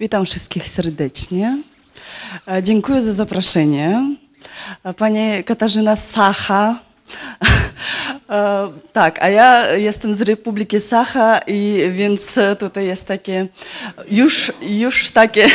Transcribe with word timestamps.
Witam 0.00 0.24
wszystkich 0.26 0.68
serdecznie. 0.68 1.58
E, 2.48 2.62
Dziękuję 2.62 3.02
za 3.02 3.14
zaproszenie. 3.14 4.16
E, 4.84 4.94
Pani 4.94 5.44
Katarzyna 5.44 5.96
Sacha. 5.96 6.74
E, 8.30 8.72
Tak, 8.92 9.22
a 9.22 9.28
ja 9.28 9.72
jestem 9.72 10.14
z 10.14 10.22
Republiki 10.22 10.80
Sacha 10.80 11.38
i 11.38 11.82
więc 11.92 12.38
tutaj 12.58 12.86
jest 12.86 13.06
takie 13.06 13.46
już, 14.10 14.52
już 14.62 15.10
takie 15.10 15.46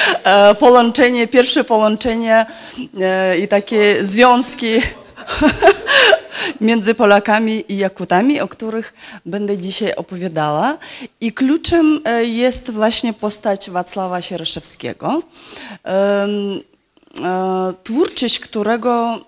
połączenie, 0.60 1.26
pierwsze 1.26 1.64
połączenie 1.64 2.46
i 3.42 3.48
takie 3.48 4.06
związki 4.06 4.72
między 6.60 6.94
Polakami 6.94 7.64
i 7.68 7.76
Jakutami, 7.76 8.40
o 8.40 8.48
których 8.48 8.94
będę 9.26 9.58
dzisiaj 9.58 9.94
opowiadała. 9.94 10.78
I 11.20 11.32
kluczem 11.32 12.00
e, 12.04 12.24
jest 12.24 12.70
właśnie 12.70 13.12
postać 13.12 13.70
Wacława 13.70 14.22
Sieraszewskiego, 14.22 15.22
e, 15.86 16.28
twórczość 17.84 18.40
którego 18.40 19.18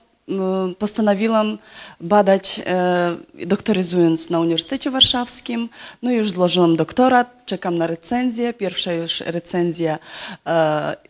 postanowiłam 0.79 1.59
badać, 2.01 2.61
e, 2.67 3.17
doktoryzując 3.47 4.31
na 4.31 4.41
Uniwersytecie 4.41 4.91
Warszawskim. 4.91 5.69
No 6.03 6.13
już 6.13 6.31
złożyłam 6.31 6.77
doktorat, 6.77 7.47
czekam 7.47 7.79
na 7.79 7.87
recenzję. 7.87 8.53
Pierwsza 8.53 8.93
już 8.93 9.21
recenzja 9.21 9.99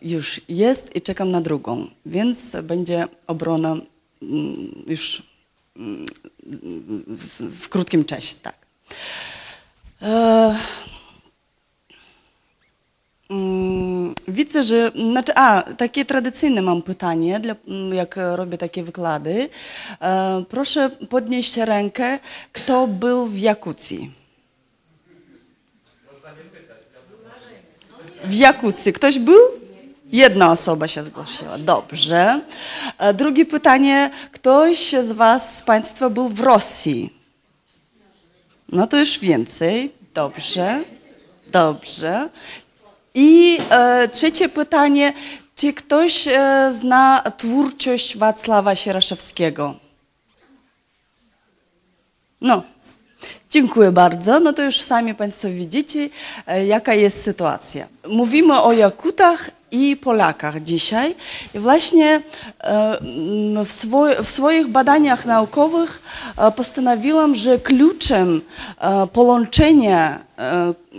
już 0.02 0.40
jest 0.48 0.96
i 0.96 1.02
czekam 1.02 1.30
na 1.30 1.40
drugą, 1.40 1.86
więc 2.06 2.56
będzie 2.62 3.08
obrona 3.26 3.76
już 4.86 5.33
w 7.60 7.68
krótkim 7.68 8.04
czasie, 8.04 8.36
tak. 8.42 8.56
E, 10.02 10.56
mm, 13.30 14.14
Widzę, 14.28 14.62
że. 14.62 14.92
Znaczy, 15.10 15.32
a, 15.34 15.62
takie 15.62 16.04
tradycyjne 16.04 16.62
mam 16.62 16.82
pytanie, 16.82 17.40
dla, 17.40 17.54
mm, 17.68 17.94
jak 17.94 18.16
robię 18.34 18.58
takie 18.58 18.82
wykłady. 18.82 19.48
E, 20.00 20.44
proszę 20.48 20.90
podnieść 20.90 21.56
rękę, 21.56 22.18
kto 22.52 22.86
był 22.86 23.26
w 23.26 23.38
Jakucji? 23.38 24.10
W 28.24 28.34
Jakucji. 28.34 28.92
Ktoś 28.92 29.18
był? 29.18 29.63
Jedna 30.14 30.50
osoba 30.50 30.88
się 30.88 31.04
zgłosiła. 31.04 31.58
Dobrze. 31.58 32.40
E, 32.98 33.14
Drugie 33.14 33.46
pytanie. 33.46 34.10
Ktoś 34.32 34.94
z 35.02 35.12
Was, 35.12 35.56
z 35.56 35.62
Państwa 35.62 36.10
był 36.10 36.28
w 36.28 36.40
Rosji? 36.40 37.12
No 38.68 38.86
to 38.86 38.98
już 38.98 39.18
więcej. 39.18 39.92
Dobrze. 40.14 40.84
Dobrze. 41.46 42.28
I 43.14 43.58
e, 43.70 44.08
trzecie 44.08 44.48
pytanie. 44.48 45.12
Czy 45.56 45.72
ktoś 45.72 46.28
e, 46.28 46.68
zna 46.72 47.22
twórczość 47.36 48.16
Wacława 48.16 48.74
Sieraszewskiego? 48.74 49.74
No, 52.40 52.62
dziękuję 53.50 53.92
bardzo. 53.92 54.40
No 54.40 54.52
to 54.52 54.62
już 54.62 54.80
sami 54.80 55.14
Państwo 55.14 55.48
widzicie, 55.48 56.08
e, 56.46 56.66
jaka 56.66 56.94
jest 56.94 57.22
sytuacja. 57.22 57.88
Mówimy 58.08 58.60
o 58.60 58.72
Jakutach 58.72 59.50
i 59.74 59.96
Polakach 59.96 60.62
dzisiaj. 60.62 61.14
I 61.54 61.58
właśnie 61.58 62.22
e, 62.60 62.98
w, 63.64 63.72
swoj, 63.72 64.12
w 64.22 64.30
swoich 64.30 64.66
badaniach 64.66 65.26
naukowych 65.26 66.02
e, 66.36 66.50
postanowiłam, 66.50 67.34
że 67.34 67.58
kluczem 67.58 68.42
e, 68.78 69.06
połączenia 69.06 70.24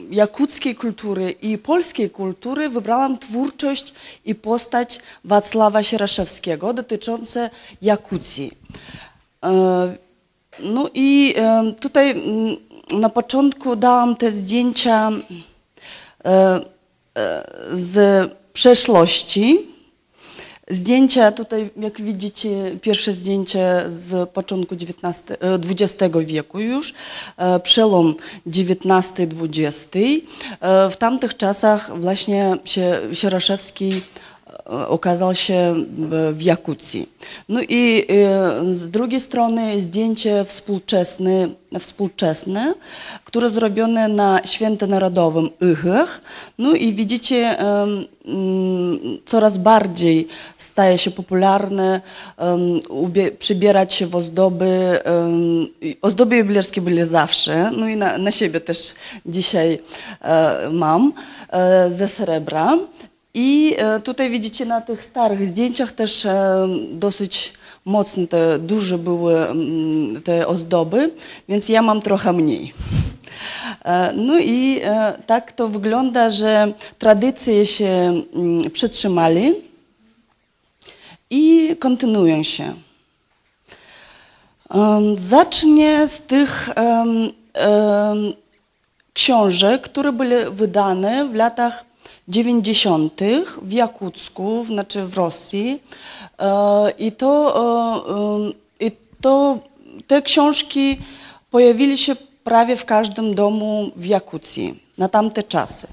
jakuckiej 0.09 0.75
kultury 0.75 1.31
i 1.31 1.57
polskiej 1.57 2.09
kultury 2.09 2.69
wybrałam 2.69 3.17
twórczość 3.17 3.94
i 4.25 4.35
postać 4.35 5.00
Wacława 5.23 5.83
Sieraszewskiego 5.83 6.73
dotyczące 6.73 7.50
Jakucji. 7.81 8.51
No 10.59 10.89
i 10.94 11.35
tutaj 11.79 12.23
na 12.91 13.09
początku 13.09 13.75
dałam 13.75 14.16
te 14.16 14.31
zdjęcia 14.31 15.11
z 17.71 18.31
przeszłości. 18.55 19.57
Zdjęcia 20.69 21.31
tutaj, 21.31 21.69
jak 21.77 22.01
widzicie, 22.01 22.49
pierwsze 22.81 23.13
zdjęcie 23.13 23.83
z 23.88 24.29
początku 24.29 24.75
XIX, 24.75 25.31
e, 25.31 25.35
XX 25.53 26.03
wieku 26.25 26.59
już, 26.59 26.94
e, 27.38 27.59
przełom 27.59 28.15
XIX-XX. 28.47 29.97
E, 30.61 30.89
W 30.89 30.97
tamtych 30.97 31.38
czasach 31.38 31.99
właśnie 31.99 32.57
się 32.65 32.99
Sieraszewski 33.13 33.91
e, 33.91 34.01
okazał 34.65 35.35
się 35.35 35.73
w- 35.97 36.33
w 36.37 36.41
Jakucji. 36.41 37.09
No 37.49 37.59
i 37.61 38.05
e, 38.09 38.75
z 38.75 38.89
drugiej 38.89 39.19
strony 39.19 39.79
zdjęcie 39.79 40.45
współczesne, 40.45 41.47
współczesne 41.79 42.73
które 43.25 43.49
zrobione 43.49 44.07
na 44.07 44.41
Święto 44.45 44.87
Narodowym 44.87 45.49
Ychach. 45.61 46.21
No 46.57 46.73
i 46.73 46.93
widzicie, 46.93 47.59
mm, 47.59 48.05
coraz 49.25 49.57
bardziej 49.57 50.27
staje 50.57 50.97
się 50.97 51.11
popularne 51.11 52.01
przybierać 53.39 53.93
się 53.93 54.07
w 54.07 54.15
ozdoby. 54.15 54.99
Ozdoby 56.01 56.35
jubilerskie 56.37 56.81
były 56.81 57.05
zawsze, 57.05 57.71
no 57.77 57.87
i 57.87 57.95
na, 57.97 58.17
siebie 58.31 58.61
też 58.61 58.93
dzisiaj 59.25 59.79
e, 60.21 60.69
mam, 60.71 61.13
e, 61.49 61.91
ze 61.91 62.07
srebra. 62.07 62.77
I 63.35 63.75
e, 63.78 64.00
tutaj 64.00 64.29
widzicie 64.29 64.66
na 64.66 64.81
tych 64.81 65.06
starych 65.06 65.46
zdjęciach 65.46 65.91
też 65.91 66.25
e, 66.25 66.68
dosyć 66.91 67.53
mocne, 67.85 68.28
te 68.28 68.59
duże 68.59 68.97
były 68.97 69.38
mm, 69.38 70.23
te 70.23 70.47
ozdoby, 70.47 71.12
więc 71.50 71.69
ja 71.69 71.81
mam 71.81 72.01
trochę 72.01 72.34
mniej. 72.34 72.74
E, 73.85 74.13
No 74.13 74.40
i 74.40 74.81
tak 75.25 75.51
to 75.51 75.68
wygląda, 75.68 76.29
że 76.29 76.74
tradycje 77.00 77.66
się 77.66 78.22
mm, 78.34 78.72
przetrzymali 78.72 79.53
i 81.29 81.75
kontynuują 81.79 82.44
się. 82.44 82.74
Zacznę 85.16 86.07
z 86.07 86.22
tych 86.22 86.69
książek, 89.13 89.81
które 89.81 90.12
były 90.12 90.51
wydane 90.51 91.25
w 91.25 91.35
latach 91.35 91.84
90. 92.28 93.22
w 93.62 93.72
Jakucku, 93.72 94.66
znaczy 94.66 95.06
w 95.06 95.18
Rosji. 95.18 95.81
E, 96.40 96.91
I 96.91 97.12
to, 97.12 97.56
e, 98.09 98.46
em, 98.46 98.53
i 98.80 98.91
to 99.22 99.59
te 100.08 100.22
książki 100.22 100.97
pojawili 101.52 101.97
się 101.97 102.16
prawie 102.44 102.75
w 102.75 102.86
każdym 102.86 103.36
domu 103.36 103.91
w 103.96 104.06
Jakucji 104.06 104.84
na 104.97 105.09
tamte 105.09 105.44
czasy. 105.44 105.88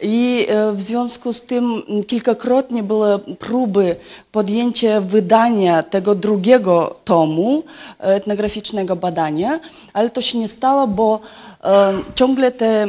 I 0.00 0.46
e, 0.48 0.72
w 0.72 0.82
związku 0.82 1.32
z 1.32 1.40
tym 1.40 1.82
kilkakrotnie 2.06 2.82
były 2.82 3.18
próby 3.18 3.96
podjęcia 4.32 5.00
wydania 5.00 5.82
tego 5.82 6.14
drugiego 6.14 6.96
tomu 7.04 7.62
e, 8.00 8.02
etnograficznego 8.02 8.96
badania, 8.96 9.60
ale 9.92 10.10
to 10.10 10.20
się 10.20 10.38
nie 10.38 10.48
stało, 10.48 10.86
bo 10.86 11.20
ciągle 12.14 12.50
te 12.50 12.66
e, 12.66 12.88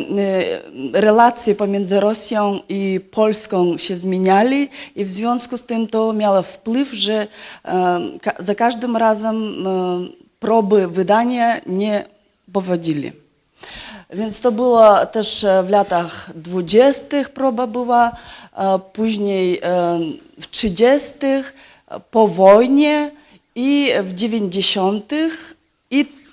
relacje 0.93 1.55
pomiędzy 1.55 1.99
Rosją 1.99 2.59
i 2.69 2.99
Polską 3.11 3.77
się 3.77 3.97
zmieniali 3.97 4.69
i 4.95 5.05
w 5.05 5.09
związku 5.09 5.57
z 5.57 5.63
tym 5.63 5.87
to 5.87 6.13
miało 6.13 6.41
wpływ, 6.41 6.93
że 6.93 7.27
za 8.39 8.55
każdym 8.55 8.97
razem 8.97 9.55
próby 10.39 10.87
wydania 10.87 11.61
nie 11.65 12.05
powodzili. 12.53 13.11
Więc 14.13 14.39
to 14.39 14.51
było 14.51 15.05
też 15.05 15.43
e, 15.43 15.63
w 15.63 15.69
latach 15.69 16.29
20. 16.35 17.23
próba 17.33 17.67
była, 17.67 18.11
później 18.93 19.61
w 20.39 20.47
30. 20.51 21.13
e, 21.25 21.43
po 22.11 22.27
wojnie 22.27 23.11
i 23.55 23.91
w 24.03 24.13
90. 24.13 25.13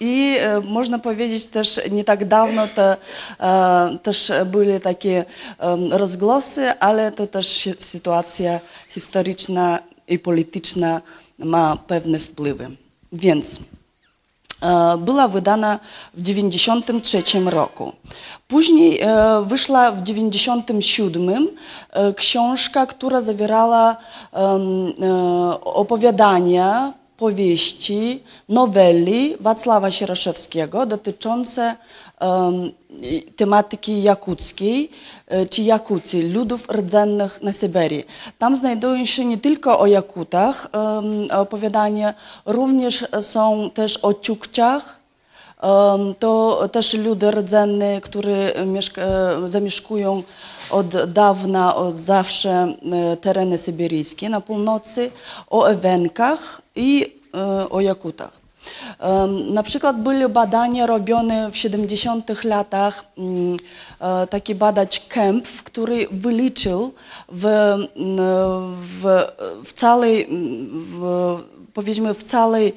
I, 0.00 0.36
e, 0.40 0.60
można 0.60 0.98
powiedzieć 0.98 1.46
też 1.46 1.80
nie 1.90 2.04
tak 2.04 2.28
dawno 2.28 2.68
to, 2.68 2.96
e, 3.40 3.98
też 4.02 4.32
były 4.46 4.80
takie 4.80 5.24
em, 5.58 5.92
rozgłosy, 5.92 6.70
ale 6.80 7.12
to 7.12 7.26
też 7.26 7.68
sytuacja 7.78 8.60
historyczna 8.88 9.78
i 10.08 10.18
polityczna 10.18 11.00
ma 11.38 11.76
pewne 11.76 12.18
wpływy. 12.18 12.70
Więc 13.12 13.58
e, 14.62 14.98
była 14.98 15.28
wydana 15.28 15.78
w 16.14 16.22
1993 16.24 17.40
roku. 17.50 17.92
Później 18.48 19.00
e, 19.00 19.42
wyszła 19.46 19.90
w 19.92 20.02
1997 20.02 21.48
e, 21.90 22.14
książka, 22.14 22.86
która 22.86 23.22
zawierała 23.22 23.96
e, 24.32 24.36
opowiadania, 25.64 26.92
powieści, 27.16 28.22
noweli 28.48 29.36
Wacława 29.40 29.90
Sieraszewskiego 29.90 30.86
dotyczące 30.86 31.76
i- 33.02 33.22
tematyki 33.36 34.02
jakuckiej 34.02 34.90
e, 35.28 35.46
czy 35.46 35.62
Jakucji, 35.62 36.22
ludów 36.32 36.68
rdzennych 36.72 37.42
na 37.42 37.52
Syberii. 37.52 38.04
Tam 38.38 38.56
znajdują 38.56 39.04
się 39.04 39.24
nie 39.24 39.38
tylko 39.38 39.78
o 39.80 39.86
Jakutach 39.86 40.68
opowiadania, 41.30 42.14
również 42.46 43.06
są 43.20 43.70
też 43.74 44.04
o 44.04 44.14
Ciukciach, 44.14 45.04
Em, 45.62 46.14
To 46.18 46.68
też 46.72 46.94
ludy 46.94 47.30
rdzenne, 47.30 48.00
które 48.00 48.52
zamieszkują 49.46 50.22
od 50.70 51.12
dawna, 51.12 51.76
od 51.76 51.96
zawsze 51.98 52.50
e, 52.92 53.16
tereny 53.16 53.58
syberyjskie 53.58 54.28
na 54.28 54.40
północy, 54.40 55.10
o 55.50 55.66
Ewenkach 55.66 56.60
i 56.76 57.12
e, 57.34 57.70
o 57.70 57.80
Jakutach. 57.80 58.44
Na 59.52 59.62
przykład 59.62 60.02
były 60.02 60.28
badania 60.28 60.86
robione 60.86 61.50
w 61.50 61.56
70 61.56 62.44
latach. 62.44 63.04
mm, 63.18 63.56
e, 64.00 64.26
Taki 64.26 64.54
badacz 64.54 65.00
Kemp, 65.08 65.48
który 65.64 66.06
wyliczył 66.10 66.94
w, 67.28 67.46
mm, 67.46 67.86
w, 68.76 69.26
w 69.64 69.72
całej, 69.72 70.24
mm, 70.24 70.68
w, 70.70 71.38
powiedzmy 71.74 72.14
w 72.14 72.22
całej, 72.22 72.74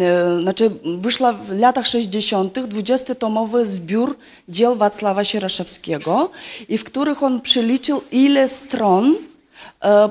e, 0.00 0.40
znaczy 0.42 0.70
wyszła 0.98 1.32
w 1.32 1.50
latach 1.50 1.86
60. 1.86 2.54
20-tomowy 2.54 3.66
zbiór 3.66 4.16
dzieł 4.48 4.76
Wacława 4.76 5.24
Sieraszewskiego 5.24 6.30
i 6.68 6.78
w 6.78 6.84
których 6.84 7.22
on 7.22 7.40
przeliczył 7.40 8.02
ile 8.10 8.48
stron 8.48 9.14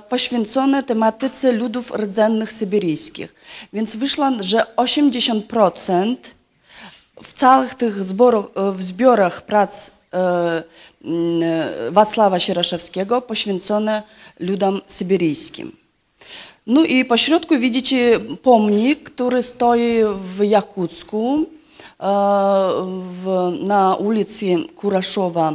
poświęcone 0.10 0.84
tematyce 0.84 1.52
ludów 1.52 1.92
rdzennych 1.92 2.54
syberyjskich. 2.54 3.36
Więc 3.74 3.96
wyszło, 3.96 4.32
że 4.40 4.66
80% 4.76 6.16
w 7.24 7.34
całych 7.34 7.76
tych 7.76 8.04
zborach, 8.04 8.46
e, 8.56 8.72
w 8.72 8.84
zbiorach 8.84 9.42
prac 9.42 9.92
e, 10.14 10.18
e, 10.18 11.92
Wacława 11.92 12.40
Sieraszewskiego 12.40 13.22
poświęcone 13.22 14.04
ludom 14.40 14.82
syberyjskim. 14.88 15.72
No 16.68 16.84
i 16.84 17.06
pośrodku 17.06 17.60
widzicie 17.60 18.20
pomnik, 18.42 19.10
który 19.10 19.42
stoi 19.42 20.00
w 20.22 20.44
Jakucku 20.44 21.46
e, 22.00 22.06
na 23.60 23.96
ulicy 23.96 24.56
Kuraszowa 24.76 25.54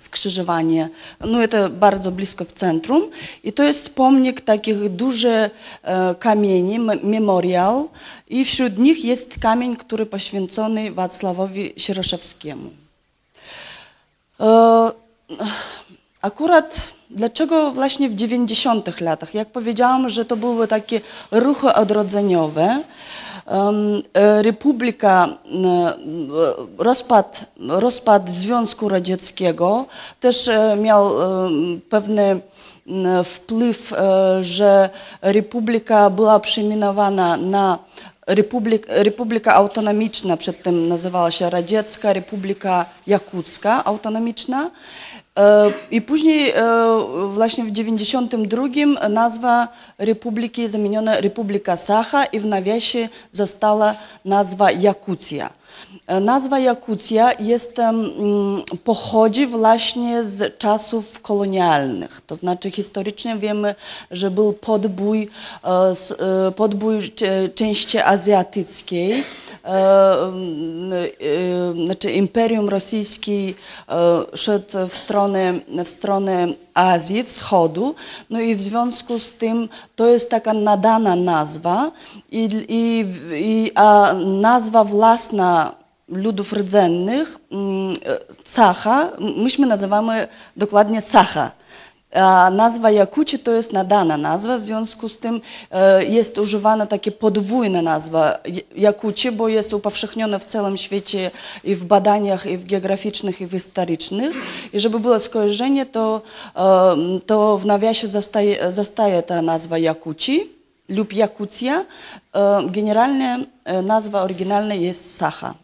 skrzyżowanie. 0.00 0.88
No 1.20 1.48
to 1.48 1.70
bardzo 1.70 2.10
blisko 2.10 2.44
w 2.44 2.52
centrum. 2.52 3.10
I 3.44 3.52
to 3.52 3.62
jest 3.62 3.94
pomnik 3.94 4.40
takich 4.40 4.88
dużych 4.88 5.50
e, 5.82 6.14
kamieni, 6.14 6.78
memorial. 7.02 7.84
I 8.28 8.44
wśród 8.44 8.78
nich 8.78 9.04
jest 9.04 9.38
kamień, 9.38 9.76
który 9.76 10.06
poświęcony 10.06 10.92
Wacławowi 10.92 11.72
Sieroszewskiemu. 11.76 12.70
E, 14.40 14.92
Akurat 16.26 16.80
dlaczego 17.10 17.72
właśnie 17.72 18.08
w 18.08 18.14
90 18.14 19.00
latach? 19.00 19.34
Jak 19.34 19.48
powiedziałam, 19.48 20.08
że 20.08 20.24
to 20.24 20.36
były 20.36 20.68
takie 20.68 21.00
ruchy 21.30 21.74
odrodzeniowe. 21.74 22.82
E, 23.46 24.42
Republika, 24.42 25.28
e, 25.28 25.94
rozpad, 26.78 27.44
rozpad 27.68 28.30
Związku 28.30 28.88
Radzieckiego 28.88 29.86
też 30.20 30.48
e, 30.48 30.76
miał 30.76 31.22
m, 31.22 31.80
wpływ, 33.24 33.92
że 34.40 34.90
Republika 35.22 36.10
była 36.10 36.40
przemianowana 36.40 37.36
na 37.36 37.78
Republik, 38.26 38.86
Republika 38.88 39.54
Autonomiczna, 39.54 40.36
przedtem 40.36 40.88
nazywała 40.88 41.30
się 41.30 41.50
Radziecka 41.50 42.12
Republika 42.12 42.86
Jakucka 43.06 43.84
Autonomiczna. 43.84 44.70
E, 45.36 45.72
I 45.90 46.02
później 46.02 46.50
e, 46.50 46.64
właśnie 47.30 47.64
w 47.64 47.70
92 47.70 48.64
nazwa 49.08 49.68
republiki 49.98 50.68
zamieniona 50.68 51.20
Republika 51.20 51.76
Sacha 51.76 52.24
i 52.24 52.40
w 52.40 52.46
nawiasie 52.46 53.08
została 53.32 53.94
nazwa 54.24 54.70
Jakucja. 54.70 55.50
E, 56.06 56.20
Nazwa 56.20 56.58
Jakucja 56.58 57.32
jest, 57.32 57.78
mm, 57.78 58.62
pochodzi 58.84 59.46
właśnie 59.46 60.24
z 60.24 60.58
czasów 60.58 61.20
kolonialnych. 61.20 62.20
To 62.26 62.34
znaczy 62.34 62.70
historycznie 62.70 63.36
wiemy, 63.36 63.74
że 64.10 64.30
był 64.30 64.52
podbój, 64.52 65.28
e, 65.64 65.68
e, 66.48 66.52
podbój 66.52 67.12
części 67.54 67.98
azjatyckiej. 67.98 69.24
Znaczy 71.84 72.10
Imperium 72.10 72.68
Rosyjskie 72.68 73.54
szedł 74.34 74.88
w 74.88 74.96
stronę, 74.96 75.54
w 75.84 75.88
stronę 75.88 76.48
Azji, 76.74 77.24
wschodu, 77.24 77.94
no 78.30 78.40
i 78.40 78.54
w 78.54 78.60
związku 78.62 79.18
z 79.18 79.32
tym 79.32 79.68
to 79.96 80.06
jest 80.06 80.30
taka 80.30 80.52
nadana 80.52 81.16
nazwa, 81.16 81.90
i, 82.32 82.48
i, 82.68 83.06
i, 83.32 83.72
a 83.74 84.12
nazwa 84.40 84.84
własna 84.84 85.74
ludów 86.08 86.52
rdzennych, 86.52 87.38
mm, 87.52 87.94
Cacha, 88.44 89.10
myśmy 89.36 89.66
nazywamy 89.66 90.28
dokładnie 90.56 91.02
Cacha. 91.02 91.50
A 92.14 92.50
nazwa 92.50 92.90
Jakuci 92.90 93.38
to 93.38 93.52
jest 93.52 93.72
nadana 93.72 94.16
nazwa, 94.16 94.56
w 94.56 94.60
związku 94.60 95.08
z 95.08 95.18
tym 95.18 95.40
e, 95.70 96.04
jest 96.04 96.38
używana 96.38 96.86
takie 96.86 97.12
podwójna 97.12 97.82
nazwa 97.82 98.38
Jakuci, 98.76 99.32
bo 99.32 99.48
jest 99.48 99.74
upowszechniona 99.74 100.38
w 100.38 100.44
całym 100.44 100.76
świecie 100.76 101.30
i 101.64 101.74
w 101.74 101.84
badaniach 101.84 102.46
i 102.46 102.58
w 102.58 102.66
geograficznych 102.66 103.40
i 103.40 103.46
w 103.46 103.50
historycznych. 103.50 104.36
I 104.72 104.80
żeby 104.80 105.00
było 105.00 105.20
skojarzenie, 105.20 105.86
to, 105.86 106.22
e, 106.56 106.96
to 107.26 107.58
w 107.58 107.66
nawiasie 107.66 108.06
zostaje, 108.06 108.72
zostaje 108.72 109.22
ta 109.22 109.42
nazwa 109.42 109.78
Jakuci 109.78 110.50
lub 110.88 111.12
Jakucja. 111.12 111.84
E, 112.34 112.66
Generalnie 112.70 113.38
nazwa 113.82 114.22
oryginalna 114.22 114.74
jest 114.74 115.16
Sacha, 115.16 115.54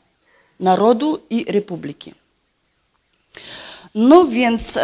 narodu 0.60 1.18
i 1.30 1.44
republiki. 1.52 2.14
No 3.94 4.24
więc 4.24 4.78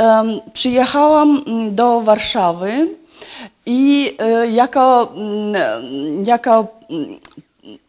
przyjechałam 0.53 1.43
mm, 1.47 1.75
do 1.75 2.01
Warszawy 2.01 2.89
i 3.67 4.15
e, 4.19 4.51
jako, 4.51 5.13
mm, 5.15 5.55
jako 6.25 6.67
mm, 6.91 7.19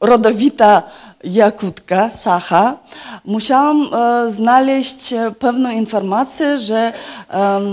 rodowita 0.02 0.84
Jakutka, 1.24 2.10
Sacha, 2.10 2.78
musiałam 3.26 3.90
e, 3.94 4.32
znaleźć 4.32 5.14
e, 5.14 5.32
pewną 5.40 5.70
informację, 5.70 6.58
że 6.58 6.94
em, 7.30 7.64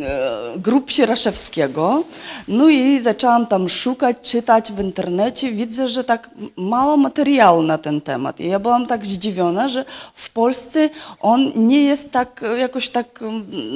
e, 0.00 0.58
grup 0.58 0.90
Sieraszewskiego, 0.90 2.04
no 2.48 2.68
i 2.68 3.00
zaczęłam 3.00 3.46
tam 3.46 3.68
szukać, 3.68 4.16
czytać 4.22 4.72
w 4.72 4.80
internecie, 4.80 5.52
widzę, 5.52 5.88
że 5.88 6.04
tak 6.04 6.30
mało 6.56 6.96
materiału 6.96 7.62
na 7.62 7.78
ten 7.78 8.00
temat. 8.00 8.40
I 8.40 8.48
ja 8.48 8.58
byłam 8.58 8.86
tak 8.86 9.06
zdziwiona, 9.06 9.68
że 9.68 9.84
w 10.14 10.30
Polsce 10.30 10.90
on 11.20 11.52
nie 11.56 11.82
jest 11.82 12.12
tak 12.12 12.42
e, 12.42 12.58
jakoś 12.58 12.88
tak 12.88 13.20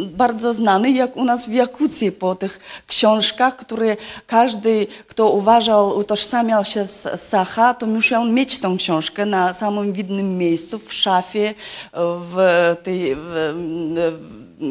bardzo 0.07 0.55
znany 0.55 0.91
jak 0.91 1.17
u 1.17 1.25
nas 1.25 1.49
w 1.49 1.53
Jakucji 1.53 2.13
po 2.13 2.35
tych 2.35 2.61
książkach, 2.87 3.57
które 3.57 3.97
każdy, 4.27 4.87
kto 5.07 5.31
uważał, 5.31 5.99
utożsamiał 5.99 6.65
się 6.65 6.87
z 6.87 7.21
Sacha, 7.21 7.75
to 7.75 7.87
musiał 7.87 8.25
mieć 8.25 8.59
tą 8.59 8.80
książkę 8.81 9.27
na 9.27 9.55
samym 9.55 9.93
widnym 9.93 10.39
miejscu, 10.39 10.79
w 10.79 10.93
szafie, 10.93 11.55
w, 11.95 12.37
tej, 12.83 13.17
w, 13.17 13.31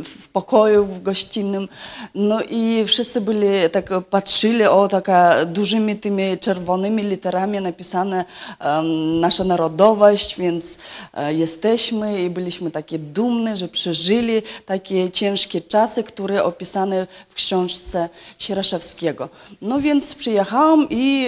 w 0.04 0.28
pokoju 0.28 0.86
w 0.86 1.02
gościnnym. 1.04 1.68
No 2.16 2.42
i 2.50 2.84
wszyscy 2.86 3.22
byli, 3.22 3.48
tak 3.72 3.90
patrzyli, 4.10 4.64
o 4.64 4.88
taka 4.88 5.46
dużymi 5.46 5.96
tymi 5.96 6.38
czerwonymi 6.38 7.04
literami 7.04 7.62
napisane 7.62 8.26
um, 8.66 9.20
nasza 9.20 9.44
narodowość, 9.44 10.38
więc 10.40 10.80
e, 11.14 11.34
jesteśmy 11.34 12.24
i 12.24 12.30
byliśmy 12.30 12.72
takie 12.72 13.00
dumne, 13.00 13.58
że 13.58 13.68
przeżyli 13.68 14.42
takie 14.66 15.10
ciężkie 15.10 15.62
czasy, 15.62 16.04
które 16.04 16.44
opisane 16.44 17.08
w 17.30 17.34
książce 17.34 18.10
Sieraszewskiego. 18.40 19.30
No 19.62 19.80
więc 19.80 20.16
przyjechałam 20.16 20.88
i 20.90 21.28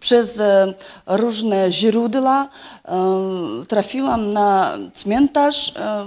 przez 0.00 0.40
e, 0.40 0.74
różne 1.06 1.70
źródła 1.70 2.48
e, 2.84 3.64
trafiłam 3.68 4.32
na 4.32 4.78
cmentarz 4.94 5.76
e, 5.76 6.06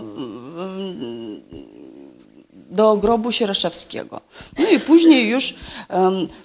do 2.53 2.97
grobu 2.97 3.31
Sieraszewskiego. 3.31 4.21
No 4.59 4.69
i 4.69 4.79
później 4.79 5.29
już 5.29 5.55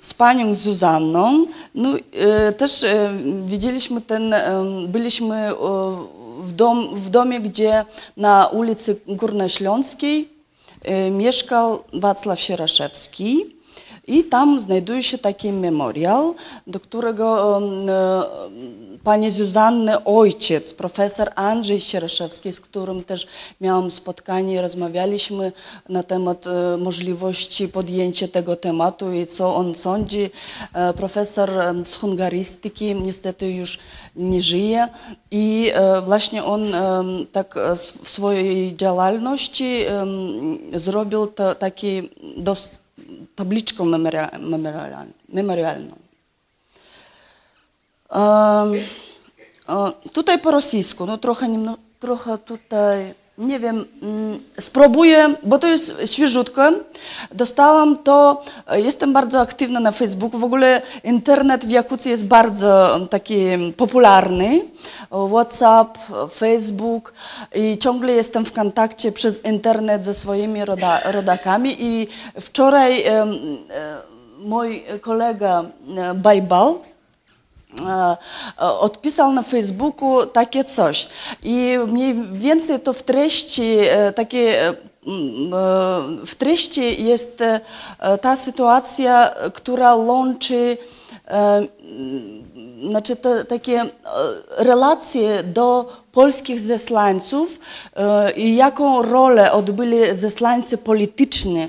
z 0.01 0.15
panią 0.15 0.55
Zuzanną, 0.55 1.47
no, 1.75 1.95
też 2.57 2.87
widzieliśmy 3.45 4.01
ten, 4.01 4.35
byliśmy 4.89 5.51
w, 6.41 6.53
dom, 6.53 6.95
w 6.95 7.11
domie, 7.11 7.41
gdzie 7.41 7.85
na 8.17 8.47
ulicy 8.47 9.01
Górnośląskiej 9.07 10.29
mieszkał 11.11 11.85
Wacław 11.93 12.41
Sieraszewski. 12.41 13.58
I 14.09 14.25
tam 14.25 14.61
znajduje 14.61 15.03
się 15.03 15.19
taki 15.19 15.53
memorial, 15.53 16.35
do 16.67 16.81
którego 16.81 17.59
e, 17.59 18.25
pani 19.05 19.31
Zuzanny 19.31 20.05
ojciec, 20.05 20.75
profesor 20.75 21.31
Andrzej 21.35 21.81
Sieraszewski, 21.81 22.53
z 22.53 22.61
którym 22.61 23.05
też 23.05 23.27
miałam 23.61 23.91
spotkanie, 23.91 24.63
rozmawialiśmy 24.63 25.53
na 25.89 26.03
temat 26.03 26.47
e, 26.47 26.77
możliwości 26.77 27.69
podjęcia 27.69 28.29
tego 28.29 28.57
tematu 28.57 29.13
i 29.13 29.27
co 29.27 29.55
on 29.55 29.75
sądzi. 29.75 30.31
E, 30.73 30.93
profesor 30.93 31.51
z 31.85 31.95
hungarystyki 31.95 32.95
niestety 32.95 33.51
już 33.51 33.79
nie 34.17 34.41
żyje 34.41 34.89
i 35.31 35.73
właśnie 36.05 36.45
on 36.45 36.73
tak 37.33 37.55
w 38.03 38.09
swojej 38.09 38.77
działalności 38.77 39.85
zrobił 40.73 41.27
to 41.27 41.55
taki 41.55 42.11
dość 42.37 42.69
tabliczką 43.39 43.85
memorialną. 45.29 45.95
Tutaj 50.13 50.39
po 50.39 50.51
rosyjsku, 50.51 51.07
no 51.07 51.19
trochę, 51.19 51.49
no, 51.49 51.79
trochę 52.01 52.39
tutaj, 52.39 53.15
nie 53.39 53.59
wiem, 53.59 53.85
mm, 54.03 54.39
spróbuję, 54.61 55.35
bo 55.43 55.59
to 55.59 55.67
jest 55.67 55.95
świeżutko. 56.05 56.73
Dostałam 57.33 57.99
to, 57.99 58.43
jestem 58.73 59.13
bardzo 59.13 59.41
aktywna 59.41 59.81
na 59.81 59.93
Facebooku. 59.93 60.41
W 60.41 60.45
ogóle 60.45 60.83
internet 61.05 61.65
w 61.65 61.71
Jakucji 61.71 62.11
jest 62.11 62.27
bardzo 62.27 63.01
taki 63.11 63.39
popularny. 63.77 64.61
WhatsApp, 65.31 65.99
Facebook 66.35 67.13
i 67.55 67.79
ciągle 67.79 68.13
jestem 68.13 68.45
w 68.45 68.53
kontakcie 68.53 69.13
przez 69.13 69.45
internet 69.45 70.05
ze 70.05 70.15
swoimi 70.15 70.65
roda, 70.65 71.01
rodakami 71.13 71.77
i 71.79 72.09
wczoraj 72.41 73.03
e, 73.03 73.27
mój 74.39 74.85
kolega 75.01 75.65
e, 75.97 76.15
Bajbal 76.15 76.69
e, 76.69 76.98
odpisał 78.59 79.33
na 79.33 79.43
Facebooku 79.43 80.27
takie 80.27 80.65
coś. 80.65 81.09
I 81.43 81.79
mniej 81.87 82.15
więcej 82.33 82.81
to 82.81 82.93
w 82.93 83.03
treści 83.03 83.77
takie 84.15 84.75
w 86.27 86.35
treści 86.39 87.05
jest 87.05 87.43
ta 88.21 88.37
sytuacja, 88.37 89.35
która 89.55 89.95
łączy 89.95 90.77
znaczy 92.87 93.17
te, 93.17 93.45
takie 93.45 93.81
e, 93.81 93.89
relacje 94.57 95.43
do 95.43 95.93
polskich 96.13 96.61
zesłańców 96.61 97.59
e, 97.97 98.33
i 98.33 98.57
jaką 98.57 99.03
rolę 99.03 99.53
odbyli 99.53 99.97
zesłańcy 100.13 100.79
polityczni 100.79 101.61
e, 101.61 101.69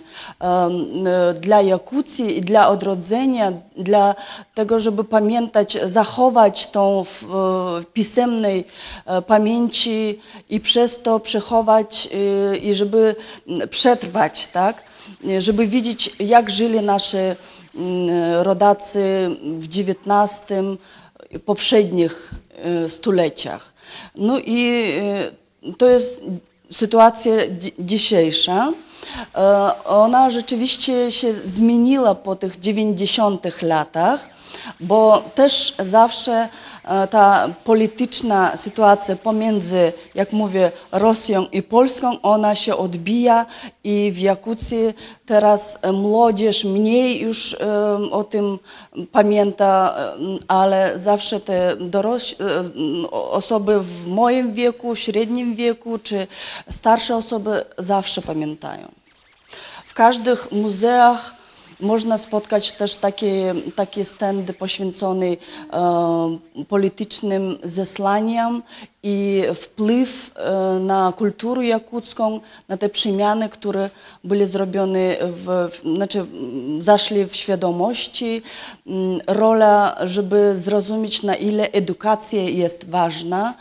dla 1.33 1.61
Jakucji 1.61 2.37
i 2.37 2.41
dla 2.41 2.69
odrodzenia, 2.69 3.53
dla 3.77 4.15
tego, 4.55 4.79
żeby 4.79 5.03
pamiętać, 5.03 5.77
zachować 5.85 6.71
tą 6.71 7.03
w 7.03 7.25
pisemnej 7.93 8.65
pamięci 9.27 10.19
i 10.49 10.59
przez 10.59 11.01
to 11.01 11.19
przechować 11.19 12.09
i 12.61 12.73
żeby 12.73 13.15
przetrwać, 13.69 14.47
tak? 14.47 14.83
żeby 15.39 15.67
widzieć, 15.67 16.15
jak 16.19 16.49
żyli 16.49 16.81
nasze 16.81 17.35
rodacy 18.43 19.29
w 19.43 19.65
XIX 19.65 20.45
poprzednich 21.45 22.31
e, 22.85 22.89
stuleciach. 22.89 23.73
No 24.15 24.39
i 24.39 24.91
e, 25.67 25.73
to 25.77 25.89
jest 25.89 26.23
sytuacja 26.69 27.33
dzisiejsza. 27.79 28.73
E, 29.35 29.83
ona 29.85 30.29
rzeczywiście 30.29 31.11
się 31.11 31.33
zmieniła 31.33 32.15
po 32.15 32.35
tych 32.35 32.59
90 32.59 33.61
latach, 33.61 34.29
bo 34.79 35.23
też 35.35 35.75
zawsze 35.85 36.49
ta 37.09 37.49
polityczna 37.63 38.57
sytuacja 38.57 39.15
pomiędzy, 39.15 39.93
jak 40.15 40.33
mówię, 40.33 40.71
Rosją 40.91 41.45
i 41.51 41.61
Polską, 41.61 42.21
ona 42.21 42.55
się 42.55 42.75
odbija 42.75 43.45
i 43.83 44.11
w 44.13 44.19
Jakucji 44.19 44.93
teraz 45.25 45.79
młodzież 45.93 46.63
mniej 46.63 47.19
już 47.21 47.57
o 48.11 48.23
tym 48.23 48.59
pamięta, 49.11 49.95
ale 50.47 50.99
zawsze 50.99 51.39
te 51.39 51.75
osoby 53.11 53.79
w 53.79 54.07
moim 54.07 54.53
wieku, 54.53 54.95
średnim 54.95 55.55
wieku 55.55 55.99
czy 56.03 56.27
starsze 56.69 57.15
osoby 57.15 57.65
zawsze 57.77 58.21
pamiętają. 58.21 58.87
W 59.85 59.93
każdych 59.93 60.51
muzeach 60.51 61.38
można 61.79 62.17
spotkać 62.17 62.71
też 62.71 62.95
takie, 62.95 63.55
takie 63.75 64.05
standy 64.05 64.53
poświęcone 64.53 65.25
e, 65.25 65.37
politycznym 66.67 67.57
zesłaniom 67.63 68.63
i 69.03 69.43
wpływ 69.55 70.31
e, 70.35 70.79
na 70.79 71.13
kulturę 71.17 71.65
jakucką, 71.65 72.39
na 72.67 72.77
te 72.77 72.89
przemiany, 72.89 73.49
które 73.49 73.89
były 74.23 74.47
zrobione, 74.47 75.17
w, 75.21 75.69
znaczy 75.95 76.25
zaszli 76.79 77.25
w 77.25 77.35
świadomości. 77.35 78.41
Mm, 78.87 79.21
rola, 79.27 79.95
żeby 80.03 80.57
zrozumieć 80.57 81.23
na 81.23 81.35
ile 81.35 81.71
edukacja 81.71 82.41
jest 82.43 82.89
ważna, 82.89 83.53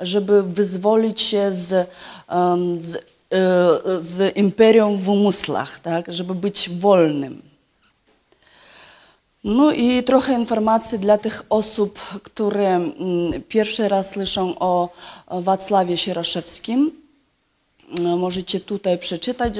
żeby 0.00 0.42
wyzwolić 0.42 1.20
się 1.20 1.52
z, 1.52 1.88
z, 2.76 2.96
e, 2.96 3.00
z 4.00 4.36
imperium 4.36 4.98
w 4.98 5.08
umysłach, 5.08 5.80
tak? 5.80 6.12
żeby 6.12 6.34
być 6.34 6.70
wolnym. 6.70 7.51
No 9.44 9.72
i 9.72 10.02
trochę 10.02 10.32
informacji 10.34 10.98
dla 10.98 11.18
tych 11.18 11.42
osób, 11.50 11.98
które 12.22 12.68
mm, 12.68 13.42
pierwszy 13.48 13.88
raz 13.88 14.10
słyszą 14.10 14.58
o 14.58 14.88
Wacławie 15.30 15.96
Sieraszewskim. 15.96 17.02
No, 18.00 18.16
możecie 18.16 18.60
tutaj 18.60 18.98
przeczytać, 18.98 19.54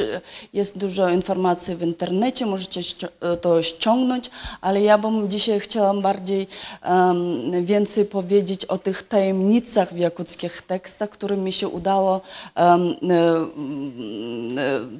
jest 0.53 0.79
dużo 0.79 1.09
informacji 1.09 1.75
w 1.75 1.83
internecie, 1.83 2.47
możecie 2.47 2.81
to 3.41 3.63
ściągnąć, 3.63 4.31
ale 4.61 4.81
ja 4.81 4.99
bym 4.99 5.31
dzisiaj 5.31 5.61
chciała 5.61 5.95
bardziej 5.95 6.47
um, 6.85 7.65
więcej 7.65 8.05
powiedzieć 8.05 8.65
o 8.65 8.79
tych 8.79 9.03
tajemnicach 9.03 9.95
w 9.95 9.99
jakuckich 9.99 10.63
tekstach, 10.63 11.11
które 11.11 11.37
mi 11.37 11.53
się 11.53 11.69
udało 11.69 12.21
um, 12.57 12.97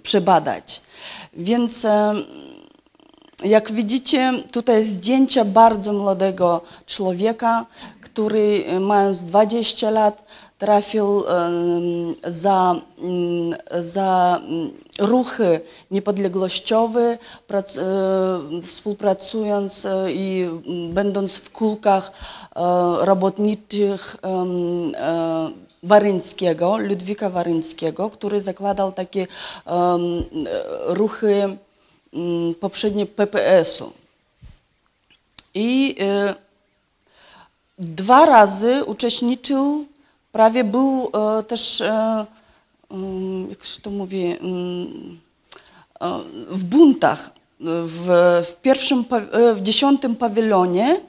przebadać. 0.03 0.81
Więc 1.35 1.85
um, 1.85 2.25
Jak 3.45 3.73
widzicie, 3.73 4.33
tutaj 4.53 4.85
zdjęcia 4.85 5.45
bardzo 5.45 5.93
młodego 5.93 6.61
człowieka, 6.87 7.67
który 8.01 8.65
e, 8.67 8.81
mając 8.81 9.21
20 9.21 9.91
lat 9.91 10.25
trafił 10.59 11.23
za, 12.25 12.75
mm, 12.99 13.55
za 13.81 14.41
mm, 14.45 14.71
ruchy 14.99 15.61
niepodległościowe, 15.91 17.19
e, 17.51 17.63
współpracując 18.63 19.87
e, 19.87 20.13
i 20.13 20.43
mm, 20.43 20.93
będąc 20.93 21.37
w 21.37 21.51
kulkach 21.51 22.13
e, 22.13 22.61
robotniczych 23.01 24.17
Waryńskiego, 25.83 26.79
Ludwika 26.79 27.31
Waryńskiego, 27.31 28.11
który 28.11 28.41
zakładał 28.41 28.93
takie 28.93 29.27
ruchy 30.87 31.57
poprzednie 32.61 33.07
PPS-u. 33.07 33.93
I 35.55 35.97
e, 36.01 36.35
dwa 37.79 38.27
razy 38.27 38.85
uczestniczył, 38.85 39.87
prawie 40.33 40.65
był 40.65 41.11
e, 41.39 41.43
też, 41.43 41.81
e, 41.81 42.27
mm, 42.91 43.51
jak 43.51 43.65
się 43.65 43.81
to 43.81 43.91
mówi, 43.91 44.25
mm, 44.25 45.21
e, 46.01 46.21
w 46.49 46.65
buntach 46.65 47.31
w, 47.61 48.07
w 48.47 48.61
pierwszym, 48.61 49.05
w 49.55 49.63
dziesiątym 49.63 50.17
pawilonie 50.17 51.01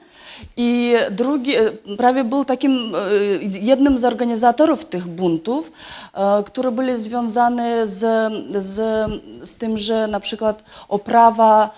i 0.56 0.94
drugi, 1.10 1.56
e, 1.56 1.72
prawie 1.96 2.24
był 2.24 2.44
takim 2.44 2.94
e, 2.94 2.98
jednym 3.42 3.98
z 3.98 4.04
organizatorów 4.04 4.84
tych 4.84 5.06
buntów, 5.06 5.72
e, 6.14 6.42
które 6.46 6.72
były 6.72 6.98
związane 6.98 7.88
z, 7.88 8.32
z, 8.64 8.76
z 9.42 9.54
tym, 9.54 9.78
że 9.78 10.06
na 10.06 10.20
przykład 10.20 10.64
oprawa 10.88 11.70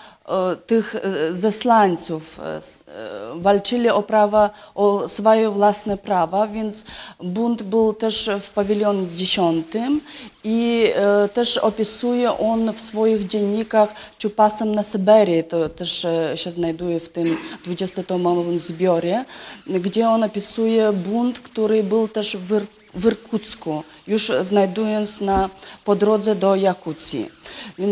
tych 0.66 0.94
e, 0.94 1.00
zesłańców 1.36 2.40
e, 2.40 2.56
s- 2.56 2.80
e, 2.88 3.40
walczyli 3.40 3.88
o 3.88 4.02
prawa, 4.02 4.50
o 4.74 5.08
swoje 5.08 5.50
własne 5.50 5.96
prawa, 5.96 6.46
więc 6.46 6.84
bunt 7.22 7.62
był 7.62 7.92
też 7.94 8.30
w 8.40 8.50
pawilonie 8.50 9.06
dziesiątym 9.14 10.00
i 10.44 10.90
też 11.34 11.56
opisuje 11.58 12.38
on 12.38 12.72
w 12.72 12.80
swoich 12.80 13.26
dziennikach 13.26 13.94
Czupasem 14.18 14.74
na 14.74 14.82
Syberii, 14.82 15.44
to 15.44 15.68
też 15.68 16.06
się 16.34 16.50
znajduje 16.50 17.00
w 17.00 17.08
tym 17.08 17.36
20-tomowym 17.66 18.60
zbiorze, 18.60 19.24
gdzie 19.66 20.08
on 20.08 20.22
opisuje 20.24 20.92
bunt, 20.92 21.40
który 21.40 21.82
był 21.82 22.08
też 22.08 22.36
w 22.36 22.66
w 22.94 23.06
Irkucku, 23.06 23.82
już 24.06 24.32
znajdując 24.42 25.20
na, 25.20 25.50
po 25.84 25.96
drodze 25.96 26.34
do 26.34 26.56
Jakucji. 26.56 27.30
E, 27.78 27.90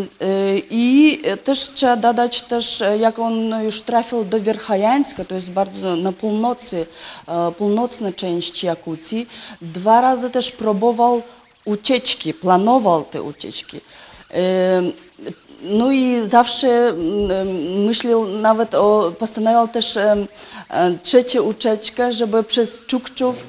I 0.71 1.23
też 1.45 1.61
trzeba 1.61 1.97
dodać 1.97 2.43
też, 2.43 2.83
jak 3.01 3.19
on 3.19 3.65
już 3.65 3.83
trafił 3.83 4.25
do 4.25 4.41
Wierchajańska, 4.41 5.25
to 5.25 5.35
jest 5.35 5.51
bardzo 5.51 5.97
na 5.97 6.13
północy, 6.13 6.87
e, 7.29 7.53
północnej 7.53 8.15
części 8.15 8.67
Jakucji, 8.67 9.29
dwa 9.63 10.01
razy 10.01 10.31
też 10.31 10.51
próbował 10.51 11.23
ucieczki, 11.65 12.35
planował 12.35 13.05
te 13.05 13.23
ucieczki. 13.23 13.81
E, 14.31 14.83
No 15.65 15.93
i 15.93 16.29
zawsze 16.29 16.69
mm, 16.89 17.85
myślał 17.87 18.27
nawet 18.29 18.75
o, 18.75 19.13
postanowił 19.19 19.73
też 19.73 19.97
e, 19.97 20.27
trzecią 21.03 21.43
ucieczkę, 21.43 22.13
żeby 22.13 22.43
przez 22.43 22.79
Czukczów 22.87 23.47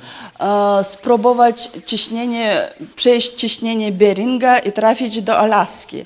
spróbować 0.83 1.69
ciśnienie, 1.85 2.67
przejść 2.95 3.33
ciśnienie 3.33 3.91
Beringa 3.91 4.59
i 4.59 4.71
trafić 4.71 5.21
do 5.21 5.37
Alaski. 5.37 6.05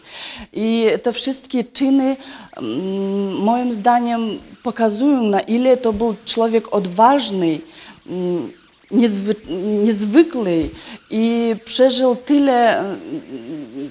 I 0.53 0.86
te 1.03 1.13
wszystkie 1.13 1.63
czyny 1.63 2.17
mm, 2.57 3.36
moim 3.36 3.74
zdaniem 3.74 4.39
pokazują, 4.63 5.24
na 5.24 5.39
ile 5.39 5.77
to 5.77 5.93
był 5.93 6.15
człowiek 6.25 6.74
odważny, 6.74 7.59
mm, 8.07 8.51
niezwy, 8.91 9.36
niezwykły 9.83 10.69
i 11.09 11.56
przeżył 11.65 12.15
tyle 12.15 12.80
mm, 12.80 12.99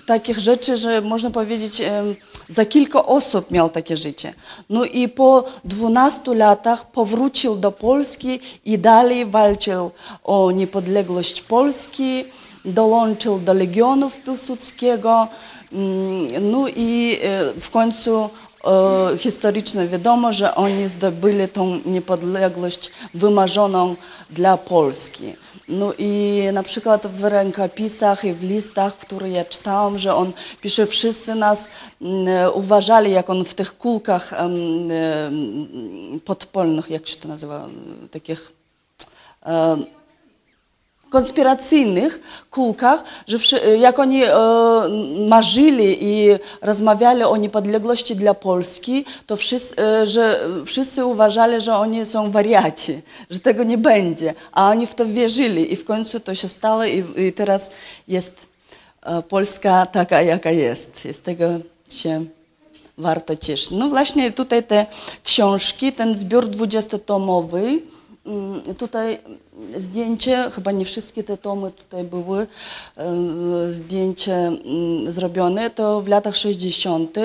takich 0.06 0.38
rzeczy, 0.38 0.76
że 0.76 1.00
można 1.00 1.30
powiedzieć, 1.30 1.82
za 2.50 2.64
kilka 2.64 3.06
osób 3.06 3.50
miał 3.50 3.70
takie 3.70 3.96
życie. 3.96 4.34
No 4.70 4.84
i 4.84 5.08
po 5.08 5.44
12 5.64 6.34
latach 6.34 6.90
powrócił 6.90 7.56
do 7.56 7.72
Polski 7.72 8.40
i 8.64 8.78
dalej 8.78 9.26
walczył 9.26 9.90
o 10.24 10.50
niepodległość 10.50 11.40
Polski, 11.40 12.24
dołączył 12.64 13.38
do 13.38 13.54
Legionów 13.54 14.16
Piłsudskiego, 14.16 15.28
mm, 15.72 16.50
no 16.52 16.68
i 16.68 17.18
e, 17.22 17.60
w 17.60 17.70
końcu 17.70 18.30
e, 18.64 19.18
historycznie 19.18 19.86
wiadomo, 19.86 20.32
że 20.32 20.54
oni 20.54 20.88
zdobyli 20.88 21.48
tą 21.48 21.80
niepodległość 21.86 22.90
wymarzoną 23.14 23.96
dla 24.30 24.56
Polski. 24.56 25.24
No 25.68 25.92
i 25.98 26.42
na 26.52 26.62
przykład 26.62 27.06
w 27.06 27.24
rękopisach 27.24 28.24
i 28.24 28.32
w 28.32 28.42
listach, 28.42 28.96
które 28.96 29.30
ja 29.30 29.44
czytałam, 29.44 29.98
że 29.98 30.14
on 30.14 30.32
pisze, 30.60 30.86
wszyscy 30.86 31.34
nas 31.34 31.68
mm, 32.02 32.26
uważali, 32.54 33.12
jak 33.12 33.30
on 33.30 33.44
w 33.44 33.54
tych 33.54 33.78
kulkach 33.78 34.34
podpolnych, 36.24 36.90
jak 36.90 37.08
się 37.08 37.16
to 37.16 37.28
nazywa, 37.28 37.68
takich 38.10 38.52
konspiracyjnych 41.10 42.20
kulkach, 42.50 43.04
że 43.26 43.76
jak 43.76 43.98
oni 43.98 44.24
e, 44.24 44.30
marzyli 45.28 45.98
i 46.00 46.28
rozmawiali 46.62 47.22
o 47.22 47.36
niepodległości 47.36 48.16
dla 48.16 48.34
Polski, 48.34 49.04
to 49.26 49.36
wszyscy, 49.36 49.82
e, 49.82 50.06
że 50.06 50.40
wszyscy 50.66 51.04
uważali, 51.04 51.60
że 51.60 51.76
oni 51.76 52.06
są 52.06 52.30
wariaci, 52.30 53.00
że 53.30 53.38
tego 53.40 53.64
nie 53.64 53.78
będzie, 53.78 54.34
a 54.52 54.70
oni 54.70 54.86
w 54.86 54.94
to 54.94 55.06
wierzyli 55.06 55.72
i 55.72 55.76
w 55.76 55.84
końcu 55.84 56.20
to 56.20 56.34
się 56.34 56.48
stało 56.48 56.84
i, 56.84 57.04
i 57.16 57.32
teraz 57.32 57.70
jest 58.08 58.46
e, 59.02 59.22
Polska 59.22 59.86
taka, 59.86 60.22
jaka 60.22 60.50
jest. 60.50 61.06
I 61.06 61.12
z 61.12 61.20
tego 61.20 61.44
się 61.88 62.24
warto 62.98 63.36
cieszyć. 63.36 63.70
No 63.70 63.88
właśnie 63.88 64.32
tutaj 64.32 64.62
te 64.62 64.86
książki, 65.24 65.92
ten 65.92 66.18
zbiór 66.18 66.46
dwudziestotomowy, 66.46 67.60
Mm, 67.60 67.97
Tutaj 68.78 69.18
zdjęcie, 69.76 70.50
chyba 70.50 70.72
nie 70.72 70.84
wszystkie 70.84 71.24
te 71.24 71.36
tomy 71.36 71.70
tutaj 71.70 72.04
były, 72.04 72.46
zdjęcie 73.70 74.34
mm, 74.34 75.12
zrobione, 75.12 75.70
to 75.70 76.00
w 76.00 76.08
latach 76.08 76.36
60. 76.36 77.16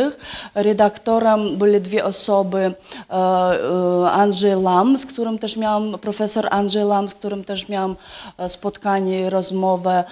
Redaktorem 0.56 1.58
były 1.58 1.80
dwie 1.80 2.06
osoby, 2.06 2.58
e, 2.58 2.74
e, 3.14 4.12
Andrzej 4.12 4.62
Lam, 4.62 4.98
z 4.98 5.06
którym 5.06 5.40
też 5.40 5.58
miałam, 5.58 6.00
profesor 6.00 6.48
Andrzej 6.52 6.84
Lam, 6.84 7.10
z 7.10 7.14
którym 7.14 7.44
też 7.44 7.70
miałam 7.70 7.96
e, 8.38 8.50
spotkanie, 8.50 9.30
rozmowę 9.30 10.04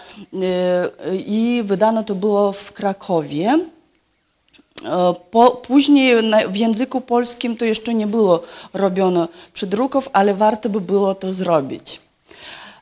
i 1.14 1.64
wydano 1.66 2.04
to 2.04 2.16
było 2.16 2.52
w 2.52 2.74
Krakowie. 2.74 3.60
E, 4.86 5.14
Po, 5.32 5.52
później 5.52 6.24
na, 6.24 6.48
w 6.48 6.56
języku 6.56 7.02
polskim 7.02 7.58
to 7.58 7.66
jeszcze 7.66 7.94
nie 7.94 8.08
było 8.08 8.42
robione 8.74 9.28
przedruków, 9.54 10.10
ale 10.14 10.34
warto 10.34 10.70
by 10.70 10.82
było 10.82 11.16
to 11.16 11.34
zrobić. 11.34 12.02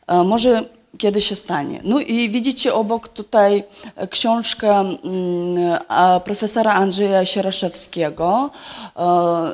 E, 0.08 0.24
Może 0.24 0.64
kiedy 0.98 1.22
się 1.22 1.36
stanie. 1.36 1.82
No 1.84 2.00
i 2.00 2.30
widzicie 2.30 2.74
obok 2.74 3.08
tutaj 3.08 3.64
e, 3.96 4.08
książkę 4.08 4.80
mm, 4.80 5.00
profesora 6.24 6.74
Andrzeja 6.74 7.26
Sieraszewskiego. 7.26 8.50
E, 8.96 9.00
e, 9.02 9.54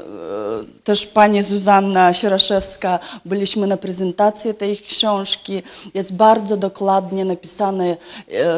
Też 0.83 1.05
pani 1.05 1.43
Zuzanna 1.43 2.13
Sieraszewska, 2.13 2.99
byliśmy 3.25 3.67
na 3.67 3.77
prezentacji 3.77 4.53
tej 4.53 4.77
książki. 4.77 5.63
Jest 5.93 6.15
bardzo 6.15 6.57
dokładnie 6.57 7.25
napisane, 7.25 7.97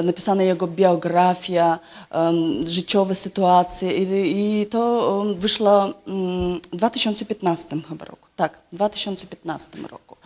napisana 0.04 0.44
jego 0.44 0.68
biografia, 0.68 1.80
życiowe 2.66 3.16
sytuacje 3.16 3.98
i, 3.98 4.66
to 4.66 5.24
wyszło 5.38 5.94
mm, 6.08 6.60
w 6.74 6.76
2015 6.76 7.78
chyba 7.90 8.06
roku. 8.06 8.28
Tak, 8.36 8.60
w 8.72 8.76
2015 8.76 9.78
roku. 9.78 10.18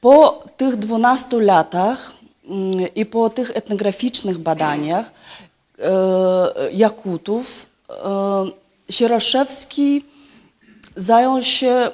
Po 0.00 0.42
tych 0.56 0.76
12 0.76 1.40
latach 1.40 2.12
mm, 2.48 2.94
i 2.94 3.06
po 3.06 3.30
tych 3.30 3.56
etnograficznych 3.56 4.38
badaniach 4.38 5.10
e, 5.78 6.72
Jakutów 6.72 7.66
e, 7.90 7.94
Sieroszewski 8.90 10.02
zajął 10.96 11.42
się 11.42 11.90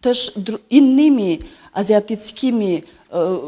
też 0.00 0.32
innymi 0.70 1.38
azjatyckimi 1.72 2.82
e, 3.12 3.38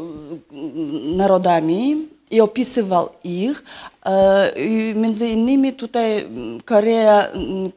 narodami 1.15 2.07
i 2.31 2.41
opisywał 2.41 3.09
ich. 3.23 3.63
Między 4.95 5.27
innymi 5.27 5.73
tutaj 5.73 6.19
mm, 6.19 6.61
Korea 6.61 7.27
mm, 7.27 7.71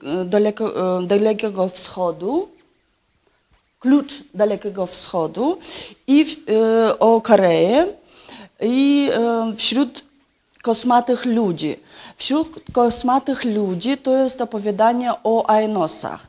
Dalekiego 1.07 1.69
Wschodu, 1.69 2.49
klucz 3.87 4.15
Dalekiego 4.35 4.87
Wschodu 4.87 5.59
i 6.07 6.25
w, 6.25 6.37
e, 6.51 6.99
o 6.99 7.21
Koreę. 7.21 7.87
I 8.61 9.11
e, 9.13 9.53
wśród 9.57 10.03
kosmatych 10.63 11.25
ludzi. 11.25 11.77
Wśród 12.17 12.49
kosmatych 12.73 13.45
ludzi 13.45 13.99
to 13.99 14.17
jest 14.17 14.41
opowiadanie 14.41 15.13
o 15.25 15.51
Ainosach. 15.51 16.27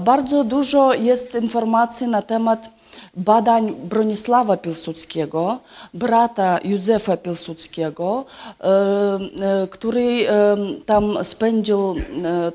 Bardzo 0.00 0.44
dużo 0.44 0.94
jest 0.94 1.34
informacji 1.34 2.08
na 2.08 2.22
temat 2.22 2.68
badań 3.16 3.74
Bronisława 3.74 4.56
Piłsudskiego, 4.56 5.58
brata 5.94 6.58
Józefa 6.64 7.16
Piłsudskiego, 7.16 8.24
e, 8.60 8.64
e, 8.64 9.66
który 9.70 10.28
e, 10.28 10.56
tam 10.86 11.24
spędził, 11.24 11.94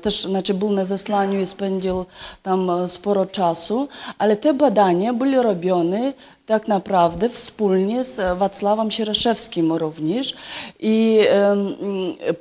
też 0.02 0.24
znaczy 0.24 0.54
był 0.54 0.72
na 0.72 0.84
zesłaniu 0.84 1.40
i 1.40 1.46
spędził 1.46 2.04
tam 2.42 2.70
sporo 2.86 3.26
czasu, 3.26 3.88
ale 4.18 4.36
te 4.36 4.54
badania 4.54 5.12
były 5.12 5.42
robione 5.42 6.12
tak 6.46 6.68
naprawdę 6.68 7.28
wspólnie 7.28 8.04
z 8.04 8.38
Wacławem 8.38 8.90
Sieraszewskim 8.90 9.72
również 9.72 10.34
i 10.80 11.20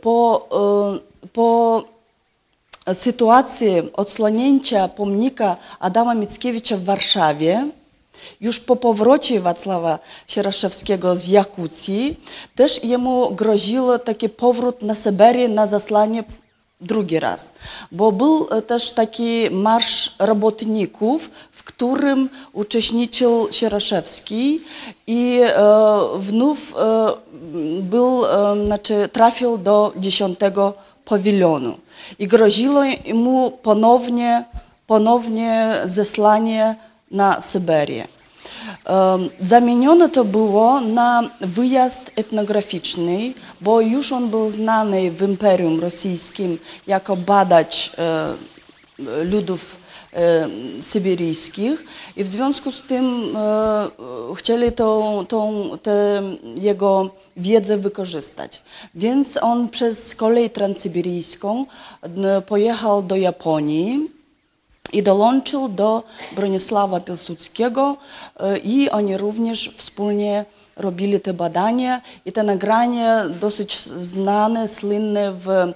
po, 0.01 0.47
po 1.33 1.83
sytuacji 2.93 3.67
odsłonięcia 3.93 4.87
pomnika 4.87 5.57
Adama 5.79 6.13
Mickiewicza 6.13 6.77
w 6.77 6.83
Warszawie, 6.83 7.69
już 8.41 8.59
po 8.59 8.75
powrocie 8.75 9.39
Wacława 9.39 9.99
Sieraszewskiego 10.27 11.17
z 11.17 11.27
Jakucji, 11.27 12.19
też 12.55 12.83
jemu 12.83 13.35
groziło 13.35 13.99
taki 13.99 14.29
powrót 14.29 14.83
na 14.83 14.95
Syberię 14.95 15.47
na 15.47 15.67
zasłanie 15.67 16.23
drugi 16.81 17.19
raz, 17.19 17.51
bo 17.91 18.11
był 18.11 18.45
też 18.67 18.91
taki 18.91 19.49
marsz 19.51 20.15
robotników, 20.19 21.29
w 21.51 21.63
którym 21.63 22.29
uczestniczył 22.53 23.47
Sieraszewski 23.51 24.61
i 25.07 25.39
e, 25.43 25.53
znów 26.21 26.75
e, 26.77 27.11
był, 27.81 28.25
e, 28.25 28.65
znaczy 28.65 29.09
trafił 29.11 29.57
do 29.57 29.93
dziesiątego 29.97 30.73
pawilionu. 31.05 31.77
I 32.19 32.27
groziło 32.27 32.83
mu 33.13 33.51
ponownie, 33.51 34.43
ponownie 34.87 35.81
zesłanie 35.85 36.75
na 37.11 37.41
Syberię. 37.41 38.07
Zamienione 39.41 40.09
to 40.09 40.25
było 40.25 40.81
na 40.81 41.29
wyjazd 41.41 42.11
etnograficzny, 42.15 43.33
bo 43.61 43.81
już 43.81 44.11
on 44.11 44.29
był 44.29 44.51
znany 44.51 45.11
w 45.11 45.21
Imperium 45.21 45.79
Rosyjskim 45.79 46.57
jako 46.87 47.15
badacz 47.15 47.91
ludów 49.31 49.75
syberyjskich 50.81 51.85
i 52.17 52.23
w 52.23 52.27
związku 52.27 52.71
z 52.71 52.83
tym 52.83 53.37
chcieli 54.35 54.71
tą, 54.71 55.25
tą, 55.25 55.69
tę 55.83 56.23
jego 56.55 57.09
wiedzę 57.37 57.77
wykorzystać. 57.77 58.61
Więc 58.95 59.37
on 59.43 59.69
przez 59.69 60.15
kolej 60.15 60.49
transsyberyjską 60.49 61.65
pojechał 62.47 63.03
do 63.03 63.15
Japonii 63.15 64.18
i 64.93 65.03
dołączył 65.03 65.69
do 65.69 66.03
Bronisława 66.31 66.99
Piłsudskiego 66.99 67.97
i 68.63 68.89
oni 68.89 69.17
również 69.17 69.69
wspólnie 69.69 70.45
robili 70.79 71.19
te 71.19 71.33
badania 71.33 72.01
i 72.25 72.31
te 72.31 72.43
nagrania 72.43 73.29
dosyć 73.29 73.79
znane, 73.81 74.67
słynne 74.67 75.33
w, 75.33 75.73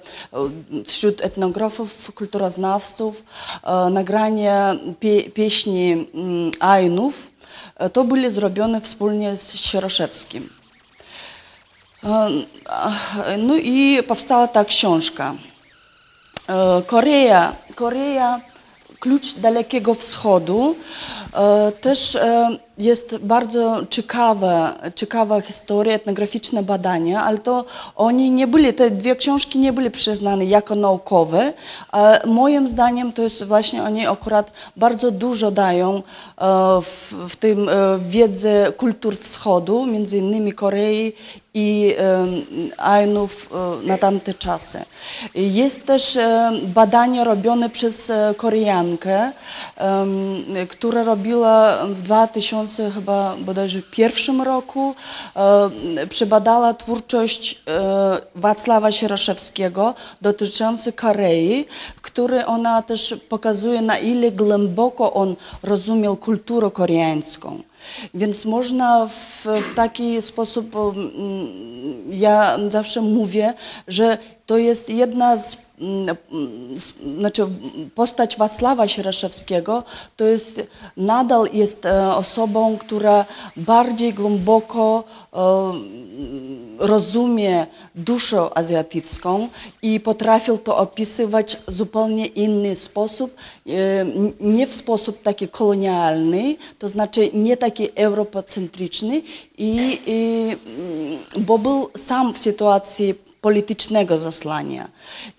wśród 0.86 1.24
etnografów, 1.24 2.12
kulturoznawców, 2.14 3.24
nagrania 3.90 4.76
pie, 5.00 5.30
pieśni 5.30 6.06
Ainów, 6.60 7.30
to 7.92 8.04
były 8.04 8.30
zrobione 8.30 8.80
wspólnie 8.80 9.36
z 9.36 9.54
Sieroszewskim. 9.54 10.48
No 13.38 13.56
i 13.56 14.02
powstała 14.08 14.48
ta 14.48 14.64
książka. 14.64 15.34
Korea, 16.86 17.52
Korea 17.74 18.40
klucz 19.00 19.34
Dalekiego 19.34 19.94
Wschodu. 19.94 20.76
Też 21.80 22.18
jest 22.78 23.16
bardzo 23.16 23.80
ciekawa, 23.90 24.74
ciekawa 24.94 25.40
historia, 25.40 25.94
etnograficzne 25.94 26.62
badania, 26.62 27.24
ale 27.24 27.38
to 27.38 27.64
oni 27.96 28.30
nie 28.30 28.46
byli, 28.46 28.74
te 28.74 28.90
dwie 28.90 29.16
książki 29.16 29.58
nie 29.58 29.72
były 29.72 29.90
przyznane 29.90 30.44
jako 30.44 30.74
naukowe. 30.74 31.52
Moim 32.26 32.68
zdaniem 32.68 33.12
to 33.12 33.22
jest 33.22 33.44
właśnie 33.44 33.82
oni 33.82 34.06
akurat 34.06 34.52
bardzo 34.76 35.10
dużo 35.10 35.50
dają 35.50 36.02
w, 36.82 37.14
w 37.28 37.36
tym 37.36 37.70
wiedzy 37.98 38.72
kultur 38.76 39.16
wschodu, 39.16 39.86
między 39.86 40.18
innymi 40.18 40.52
Korei 40.52 41.12
i 41.54 41.94
Ainów 42.78 43.50
na 43.82 43.98
tamte 43.98 44.34
czasy. 44.34 44.84
Jest 45.34 45.86
też 45.86 46.18
badanie 46.62 47.24
robione 47.24 47.70
przez 47.70 48.12
Koreankę, 48.36 49.32
która 50.68 51.02
robiła 51.02 51.86
w 51.86 52.02
2000 52.02 52.63
chyba 52.94 53.36
bodajże 53.40 53.82
pierwszym 53.82 54.42
roku, 54.42 54.94
przebadała 56.08 56.74
twórczość 56.74 57.62
Wacława 58.34 58.90
Sieraszewskiego 58.90 59.94
dotyczący 60.20 60.92
Korei, 60.92 61.64
w 61.96 62.00
której 62.00 62.44
ona 62.46 62.82
też 62.82 63.14
pokazuje 63.28 63.82
na 63.82 63.98
ile 63.98 64.30
głęboko 64.30 65.12
on 65.12 65.36
rozumiał 65.62 66.16
kulturę 66.16 66.70
koreańską. 66.70 67.62
Więc 68.14 68.44
można 68.44 69.06
w, 69.06 69.46
w 69.70 69.74
taki 69.74 70.22
sposób, 70.22 70.66
ja 72.10 72.58
zawsze 72.68 73.00
mówię, 73.00 73.54
że 73.88 74.18
to 74.46 74.58
jest 74.58 74.90
jedna 74.90 75.36
z, 75.36 75.56
z, 76.76 76.92
znaczy 77.18 77.46
postać 77.94 78.36
Wacława 78.36 78.88
Sieraszewskiego. 78.88 79.82
To 80.16 80.24
jest, 80.24 80.60
nadal 80.96 81.48
jest 81.52 81.86
osobą, 82.16 82.78
która 82.78 83.24
bardziej 83.56 84.14
głęboko 84.14 85.04
rozumie 86.78 87.66
duszę 87.94 88.58
azjatycką 88.58 89.48
i 89.82 90.00
potrafił 90.00 90.58
to 90.58 90.76
opisywać 90.76 91.56
w 91.56 91.72
zupełnie 91.72 92.26
inny 92.26 92.76
sposób, 92.76 93.36
nie 94.40 94.66
w 94.66 94.74
sposób 94.74 95.22
taki 95.22 95.48
kolonialny, 95.48 96.56
to 96.78 96.88
znaczy 96.88 97.30
nie 97.34 97.56
taki 97.56 97.88
europocentryczny, 97.94 99.22
i, 99.58 99.98
i, 100.06 100.50
bo 101.40 101.58
był 101.58 101.88
sam 101.96 102.34
w 102.34 102.38
sytuacji 102.38 103.14
politycznego 103.44 104.18
zasłania. 104.18 104.88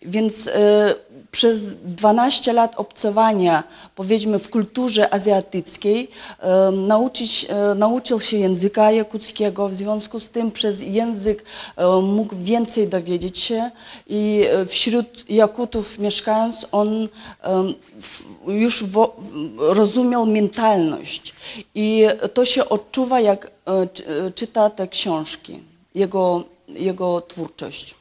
Więc 0.02 0.50
przez 1.32 1.74
12 1.74 2.54
lat 2.54 2.74
obcowania, 2.76 3.64
powiedzmy, 3.96 4.40
w 4.40 4.50
kulturze 4.50 5.14
azjatyckiej, 5.14 6.08
nauczyć, 6.72 7.48
nauczył 7.76 8.20
się 8.20 8.38
języka 8.38 8.92
jakuckiego, 8.92 9.70
w 9.70 9.76
związku 9.76 10.20
z 10.20 10.30
tym 10.30 10.52
przez 10.52 10.82
język 10.82 11.44
mógł 12.02 12.36
więcej 12.36 12.88
dowiedzieć 12.88 13.40
się 13.40 13.72
i 14.08 14.46
wśród 14.68 15.30
Jakutów 15.30 16.00
mieszkając, 16.00 16.68
on 16.72 17.08
już 18.48 18.84
rozumiał 19.58 20.26
mentalność 20.26 21.34
i 21.76 22.06
to 22.34 22.46
się 22.46 22.70
odczuwa, 22.70 23.20
jak 23.20 23.52
czyta 24.36 24.70
te 24.70 24.88
książki, 24.88 25.60
jego, 25.96 26.55
jego 26.76 27.22
twórczość. 27.22 27.96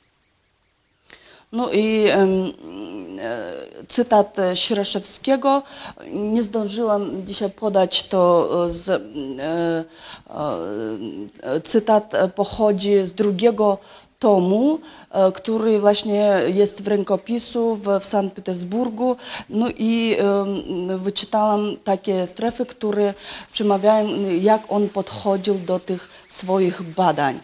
No 1.53 1.73
i 1.73 2.07
cytat 3.89 4.37
Sieraszewskiego. 4.55 5.63
Nie 6.13 6.43
zdążyłam 6.43 7.27
dzisiaj 7.27 7.51
podać 7.51 8.09
to 8.09 8.49
z, 8.71 9.03
cytat 11.65 12.13
pochodzi 12.35 13.07
z 13.07 13.13
drugiego 13.13 13.79
tomu, 14.19 14.79
który 15.35 15.81
właśnie 15.81 16.41
jest 16.47 16.83
w 16.83 16.89
rękopisu 16.89 17.77
w, 17.77 18.01
w 18.01 18.05
Sankt 18.07 18.37
Petersburgu. 18.37 19.17
No 19.51 19.67
i 19.79 20.17
wyczytałam 20.97 21.77
takie 21.85 22.27
strefy, 22.27 22.67
które 22.67 23.15
przemawiają, 23.53 24.09
jak 24.41 24.63
on 24.69 24.89
podchodził 24.89 25.55
do 25.59 25.81
tych 25.81 26.09
swoich 26.29 26.83
badań 26.83 27.41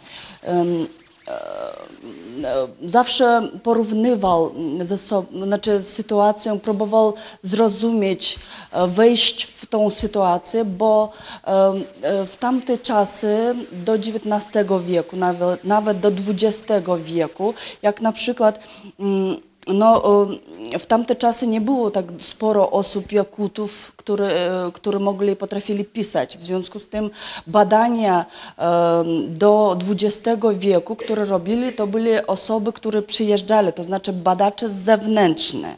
zawsze 2.86 3.48
porównywał 3.62 4.52
ze 4.84 4.98
sobą, 4.98 5.44
znaczy 5.44 5.84
sytuację, 5.84 6.58
próbował 6.62 7.14
zrozumieć, 7.42 8.38
wejść 8.88 9.44
w 9.44 9.66
tą 9.66 9.90
sytuację, 9.90 10.64
bo 10.64 11.12
w 12.26 12.36
tamte 12.38 12.78
czasy 12.78 13.54
do 13.72 13.94
XIX 13.94 14.68
wieku, 14.86 15.16
nawet, 15.16 15.64
nawet 15.64 16.00
do 16.00 16.08
XX 16.08 16.60
wieku, 17.04 17.54
jak 17.82 18.00
na 18.00 18.12
przykład 18.12 18.60
no, 19.66 20.02
e, 20.72 20.78
w 20.78 20.86
tamte 20.86 21.16
czasy 21.16 21.46
nie 21.46 21.60
było 21.60 21.90
tak 21.90 22.04
sporo 22.18 22.70
osób 22.70 23.12
Jakutów, 23.12 23.92
które, 23.96 24.26
e, 24.26 24.72
które 24.72 24.98
mogli, 24.98 25.36
potrafili 25.36 25.84
pisać. 25.84 26.38
W 26.38 26.42
związku 26.42 26.78
z 26.78 26.86
tym 26.86 27.10
badania 27.46 28.26
e, 28.58 29.04
do 29.28 29.76
XX 29.90 30.40
wieku, 30.54 30.96
które 30.96 31.24
robili, 31.24 31.72
to 31.72 31.86
były 31.86 32.26
osoby, 32.26 32.72
które 32.72 33.02
przyjeżdżali, 33.02 33.72
to 33.72 33.84
znaczy 33.84 34.12
badacze 34.12 34.70
zewnętrzne. 34.70 35.76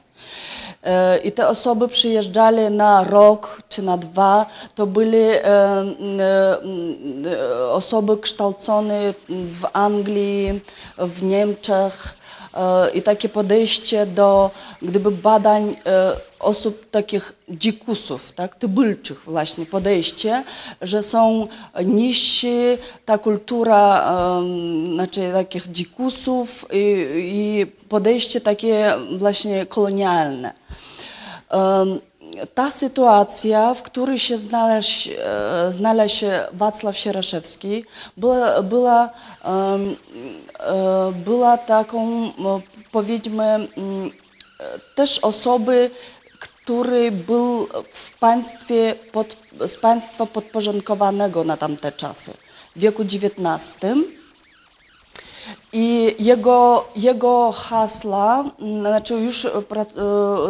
I 1.24 1.32
te 1.32 1.48
osoby 1.48 1.88
przyjeżdżali 1.88 2.70
na 2.70 3.04
rok 3.04 3.62
czy 3.68 3.82
na 3.82 3.96
dwa. 3.96 4.46
To 4.74 4.88
e, 5.02 5.82
osoby 7.70 8.18
kształcone 8.18 9.14
w 9.28 9.66
Anglii, 9.72 10.60
w 10.98 11.22
Niemczech. 11.22 12.21
E, 12.54 12.90
I 12.90 13.02
takie 13.02 13.28
podejście 13.28 14.06
do 14.06 14.50
gdyby 14.82 15.10
badań 15.10 15.76
e, 15.86 16.12
osób 16.40 16.90
takich 16.90 17.32
dzikusów, 17.48 18.32
tak, 18.32 18.54
tybylczych 18.54 19.20
właśnie 19.24 19.66
podejście, 19.66 20.44
że 20.82 21.02
są 21.02 21.48
niżsi, 21.84 22.56
ta 23.04 23.18
kultura 23.18 24.04
znaczy 24.94 25.30
takich 25.32 25.70
dzikusów 25.70 26.66
i, 26.72 27.06
i 27.16 27.66
podejście 27.88 28.40
takie 28.40 28.94
właśnie 29.18 29.66
kolonialne. 29.66 30.52
Ta 32.54 32.70
sytuacja, 32.70 33.74
w 33.74 33.82
której 33.82 34.18
się 34.18 34.38
znalazł, 34.38 35.10
e, 35.18 35.72
znalazł 35.72 36.14
się 36.14 36.46
Wacław 36.52 36.98
Sieraszewski, 36.98 37.84
była, 38.16 38.62
była, 38.62 39.10
e, 39.44 41.12
była 41.24 41.58
taką, 41.58 42.30
powiedzmy, 42.92 43.68
też 44.94 45.18
osoby, 45.18 45.90
który 46.40 47.12
był 47.12 47.68
w 47.92 48.18
państwie, 48.18 48.94
pod, 49.12 49.36
z 49.66 49.76
państwa 49.76 50.26
podporządkowanego 50.26 51.44
na 51.44 51.56
tamte 51.56 51.92
czasy, 51.92 52.30
w 52.76 52.80
wieku 52.80 53.02
XIX. 53.02 53.74
I 55.72 56.14
jego, 56.18 56.84
jego 56.96 57.52
hasła, 57.52 58.44
m, 58.60 58.80
znaczy 58.80 59.14
już 59.14 59.46
pra, 59.68 59.82
e, 59.82 59.86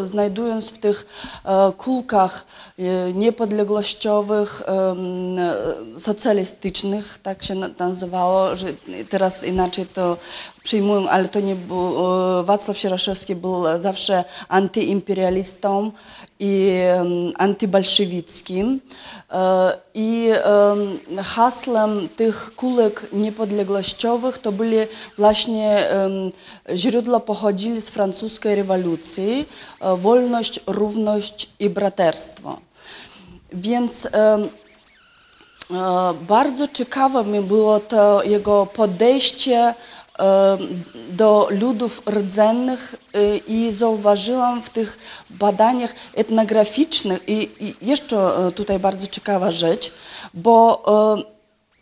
znajdując 0.06 0.70
w 0.70 0.78
tych 0.78 1.06
e, 1.44 1.72
kulkach 1.78 2.44
e, 2.78 2.82
niepodległościowych, 3.12 4.62
e, 4.68 4.94
socjalistycznych, 6.00 7.18
tak 7.22 7.42
się 7.42 7.54
na- 7.54 7.68
nazywało, 7.78 8.56
że 8.56 8.66
teraz 9.10 9.44
inaczej 9.44 9.86
to 9.86 10.16
przyjmują, 10.62 11.08
ale 11.08 11.28
to 11.28 11.40
nie 11.40 11.54
był, 11.54 11.94
e, 12.40 12.42
Wacław 12.42 12.78
Sieraszewski 12.78 13.34
był 13.36 13.64
zawsze 13.78 14.24
antyimperialistą 14.48 15.92
i 16.42 16.70
em, 16.70 17.32
antybolszewickim. 17.38 18.80
E, 19.30 19.72
I 19.94 20.28
em, 20.30 21.22
hasłem 21.22 22.08
tych 22.16 22.54
kulek 22.56 23.06
niepodległościowych 23.12 24.38
to 24.38 24.52
byli 24.52 24.76
właśnie 25.18 25.88
źródła 26.74 27.20
pochodzili 27.20 27.80
z 27.80 27.90
francuskiej 27.90 28.54
rewolucji, 28.54 29.48
e, 29.80 29.96
wolność, 29.96 30.60
równość 30.66 31.48
i 31.58 31.70
braterstwo. 31.70 32.58
Więc 33.52 34.08
E, 35.70 36.14
Bardzo 36.28 36.66
ciekawe 36.66 37.24
mi 37.24 37.40
było 37.40 37.80
to 37.80 38.22
jego 38.22 38.66
podejście 38.66 39.74
do 41.10 41.48
ludów 41.50 42.02
rdzennych 42.10 42.94
e, 43.14 43.36
i 43.36 43.72
zauważyłam 43.72 44.62
w 44.62 44.70
tych 44.70 44.98
badaniach 45.30 45.94
etnograficznych 46.14 47.28
i, 47.28 47.50
i 47.60 47.74
jeszcze 47.82 48.16
e, 48.16 48.52
tutaj 48.52 48.78
bardzo 48.78 49.06
ciekawa 49.06 49.50
rzecz, 49.50 49.92
bo 50.34 50.82
e, 51.18 51.22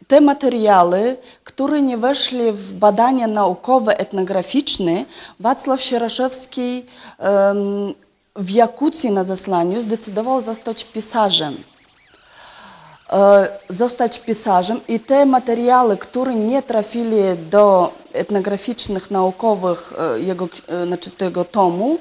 te 0.06 0.20
materiały, 0.20 1.16
które 1.44 1.82
nie 1.82 1.98
weszły 1.98 2.52
w 2.52 2.72
badania 2.72 3.26
naukowe, 3.26 3.98
etnograficzne, 3.98 5.04
Wacław 5.40 5.80
Sieraszewski 5.82 6.84
w 8.36 8.50
Jakucji 8.50 9.10
na 9.10 9.24
zesłaniu 9.24 9.82
zdecydował 9.82 10.42
zostać 10.42 10.84
pisarzem. 10.84 11.54
e, 11.54 11.69
zostać 13.68 14.18
pisarzem 14.18 14.80
i 14.88 15.00
te 15.00 15.26
materiały, 15.26 15.96
które 15.96 16.34
nie 16.34 16.62
trafili 16.62 17.22
do 17.50 17.92
etnograficznych, 18.12 19.10
naukowych 19.10 19.92
e, 19.98 20.20
jego, 20.20 20.48
e, 20.68 20.86
znaczy 20.86 21.10
tego 21.10 21.44
tomu, 21.44 21.98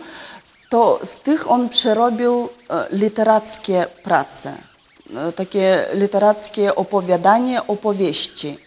to 0.69 0.99
z 1.03 1.17
tych 1.17 1.51
on 1.51 1.69
przerobił 1.69 2.49
e, 2.69 2.85
literackie 2.91 3.85
prace, 4.03 4.53
e, 5.15 5.31
takie 5.31 5.85
literackie 5.93 6.75
opowiadanie, 6.75 7.67
opowieści. 7.67 8.57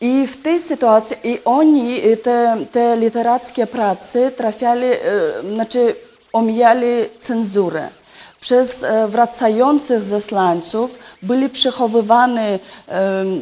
I 0.00 0.26
w 0.26 0.42
tej 0.42 0.60
sytuacji 0.60 1.16
i 1.24 1.40
oni, 1.44 2.00
te, 2.22 2.56
te 2.72 2.96
literackie 2.96 3.66
prace 3.66 4.30
trafiali, 4.30 4.86
e, 4.86 4.98
znaczy 5.54 5.96
omijali 6.32 6.86
cenzurę. 7.20 7.88
Przez 8.46 8.82
e, 8.82 9.08
wracających 9.08 10.02
zesłańców 10.02 10.98
byli 11.22 11.48
przechowywane, 11.48 12.58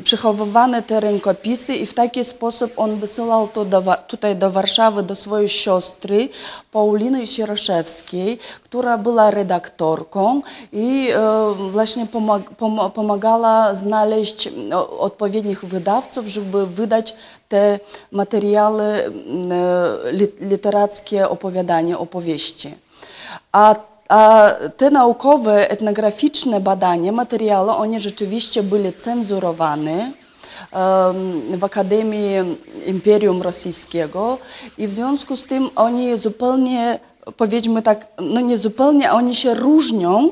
przechowywane 0.04 0.82
te 0.82 1.00
rękopisy 1.00 1.74
i 1.76 1.86
w 1.86 1.94
taki 1.94 2.24
sposób 2.24 2.72
on 2.76 2.96
wysyłał 2.96 3.48
to 3.48 3.64
do, 3.64 3.82
tutaj 4.08 4.36
do 4.36 4.50
Warszawy 4.50 5.02
do 5.02 5.14
swojej 5.14 5.48
siostry 5.48 6.28
Pauliny 6.72 7.26
Sieroszewskiej, 7.26 8.38
która 8.62 8.98
była 8.98 9.30
redaktorką 9.30 10.42
i 10.72 11.08
e, 11.10 11.54
właśnie 11.70 12.06
pomag, 12.06 12.50
pom, 12.50 12.90
pomagała 12.94 13.74
znaleźć 13.74 14.46
m, 14.46 14.54
o- 14.72 14.98
odpowiednich 14.98 15.64
wydawców, 15.64 16.26
żeby 16.26 16.66
wydać 16.66 17.14
te 17.48 17.80
materiały 18.12 18.84
e, 18.84 19.10
lit, 20.12 20.40
literackie 20.40 21.28
opowiadania, 21.28 21.98
opowieści. 21.98 22.74
A 23.52 23.74
te 24.76 24.90
naukowe, 24.90 25.70
etnograficzne 25.70 26.60
badania, 26.60 27.12
materiały, 27.12 27.70
one 27.70 28.00
rzeczywiście 28.00 28.62
byli 28.62 28.92
cenzurowane 28.92 30.12
w 31.56 31.64
Akademii 31.64 32.34
Imperium 32.86 33.42
Rosyjskiego 33.42 34.38
i 34.78 34.86
w 34.86 34.92
związku 34.92 35.36
z 35.36 35.44
tym 35.44 35.70
oni 35.76 36.18
zupełnie, 36.18 36.98
powiedzmy 37.36 37.82
tak, 37.82 38.06
no 38.20 38.40
nie 38.40 38.58
zupełnie, 38.58 39.12
oni 39.12 39.34
się 39.34 39.54
różnią 39.54 40.30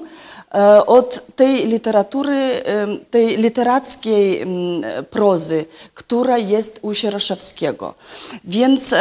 e, 0.55 0.87
od 0.87 1.27
tej 1.37 1.66
literatury, 1.66 2.62
tej 3.11 3.37
literackiej 3.37 4.47
prozy, 5.11 5.64
która 5.95 6.38
jest 6.38 6.79
u 6.83 6.95
Sieroszewskiego. 6.95 7.95
Więc 8.45 8.95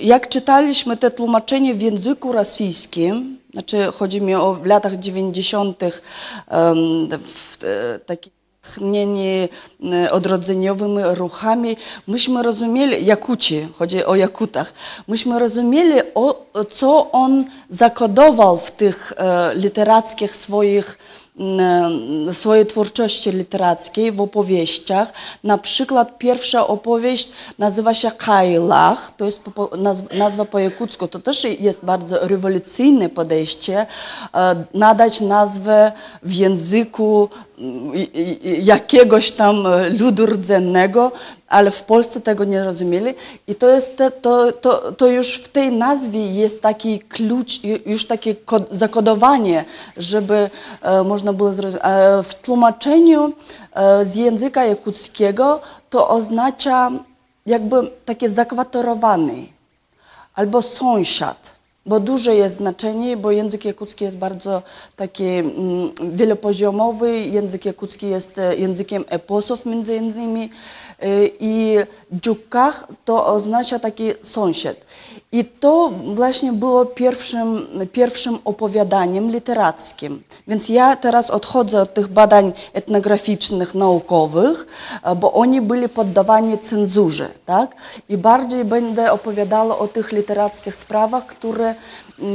Jak 0.00 0.28
czytaliśmy 0.28 0.96
te 0.96 1.10
tłumaczenie 1.10 1.74
w 1.74 1.82
języku 1.82 2.32
rosyjskim, 2.32 3.38
znaczy 3.52 3.92
chodzi 3.92 4.20
mi 4.20 4.34
o 4.34 4.54
w 4.54 4.66
latach 4.66 4.96
90. 4.98 5.82
em, 5.82 5.92
w 7.22 7.58
e, 7.64 7.98
takich 7.98 8.32
tchnieni 8.62 9.48
e, 9.92 10.10
odrodzeniowymi 10.10 11.02
ruchami, 11.14 11.76
myśmy 12.06 12.42
rozumieli, 12.42 13.06
Jakuci, 13.06 13.68
chodzi 13.78 14.04
o 14.04 14.14
Jakutach, 14.14 14.72
myśmy 15.08 15.38
rozumieli, 15.38 16.00
o, 16.14 16.44
co 16.70 17.10
on 17.12 17.44
zakodował 17.70 18.56
w 18.56 18.70
tych 18.70 19.12
e, 19.16 19.54
literackich 19.54 20.36
swoich 20.36 20.98
swojej 22.32 22.66
twórczości 22.66 23.30
literackiej 23.30 24.12
w 24.12 24.20
opowieściach. 24.20 25.12
Na 25.44 25.58
przykład 25.58 26.18
pierwsza 26.18 26.66
opowieść 26.66 27.28
nazywa 27.58 27.94
się 27.94 28.10
Kajlach, 28.10 29.12
to 29.16 29.24
jest 29.24 29.42
nazwa 30.14 30.44
po 30.44 30.58
jakucku. 30.58 31.08
To 31.08 31.18
też 31.18 31.44
jest 31.44 31.84
bardzo 31.84 32.28
rewolucyjne 32.28 33.08
podejście, 33.08 33.86
e, 34.34 34.64
nadać 34.74 35.20
nazwę 35.20 35.92
w 36.22 36.32
języku 36.32 37.28
jakiegoś 38.62 39.32
tam 39.32 39.66
e, 39.66 39.90
ludu 39.90 40.26
rdzennego, 40.26 41.12
ale 41.48 41.70
w 41.70 41.82
Polsce 41.82 42.20
tego 42.20 42.44
nie 42.44 42.64
rozumieli. 42.64 43.14
I 43.46 43.54
to, 43.54 43.68
jest 43.68 44.02
to, 44.22 44.52
to, 44.52 44.92
to 44.92 45.06
już 45.06 45.34
w 45.34 45.48
tej 45.48 45.72
nazwie 45.72 46.26
jest 46.32 46.62
taki 46.62 47.00
klucz, 47.00 47.52
ju- 47.64 47.80
już 47.86 48.06
takie 48.06 48.34
kod, 48.34 48.62
zakodowanie, 48.70 49.64
żeby 49.96 50.50
e, 50.82 51.02
można 51.02 51.32
było 51.32 51.52
zrozumieć. 51.52 51.82
W 52.24 52.34
tłumaczeniu 52.34 53.32
e, 53.74 54.06
z 54.06 54.14
języka 54.16 54.64
jakuckiego 54.64 55.60
to 55.90 56.08
oznacza 56.08 56.90
jakby 57.46 57.76
takie 58.04 58.30
zakwaterowany 58.30 59.46
albo 60.34 60.62
sąsiad. 60.62 61.61
Bo 61.86 62.00
duże 62.00 62.34
jest 62.34 62.56
znaczenie, 62.56 63.16
bo 63.16 63.30
język 63.30 63.64
jakucki 63.64 64.04
jest 64.04 64.16
bardzo 64.16 64.62
taki 64.96 65.24
mm, 65.24 65.52
wielopoziomowy. 66.12 67.20
Język 67.20 67.64
jakucki 67.64 68.08
jest 68.08 68.38
e, 68.38 68.56
językiem 68.56 69.04
eposów 69.08 69.66
między 69.66 69.96
innymi 69.96 70.50
y, 71.02 71.30
i 71.40 71.76
dziukach 72.12 72.88
to 73.04 73.26
oznacza 73.26 73.78
taki 73.78 74.10
sąsiad. 74.22 74.76
I 75.32 75.44
to 75.44 75.92
właśnie 76.14 76.52
było 76.52 76.84
pierwszym, 76.86 77.66
pierwszym 77.92 78.38
opowiadaniem 78.44 79.30
literackim. 79.30 80.22
Więc 80.48 80.68
ja 80.68 80.96
teraz 80.96 81.30
odchodzę 81.30 81.82
od 81.82 81.94
tych 81.94 82.08
badań 82.08 82.52
etnograficznych, 82.72 83.74
naukowych, 83.74 84.66
e, 85.02 85.14
bo 85.14 85.32
oni 85.32 85.60
byli 85.60 85.88
poddawani 85.88 86.58
cenzurze. 86.58 87.28
Tak? 87.46 87.76
I 88.08 88.16
bardziej 88.16 88.64
będę 88.64 89.12
opowiadała 89.12 89.78
o 89.78 89.88
tych 89.88 90.12
literackich 90.12 90.76
sprawach, 90.76 91.26
które, 91.26 91.74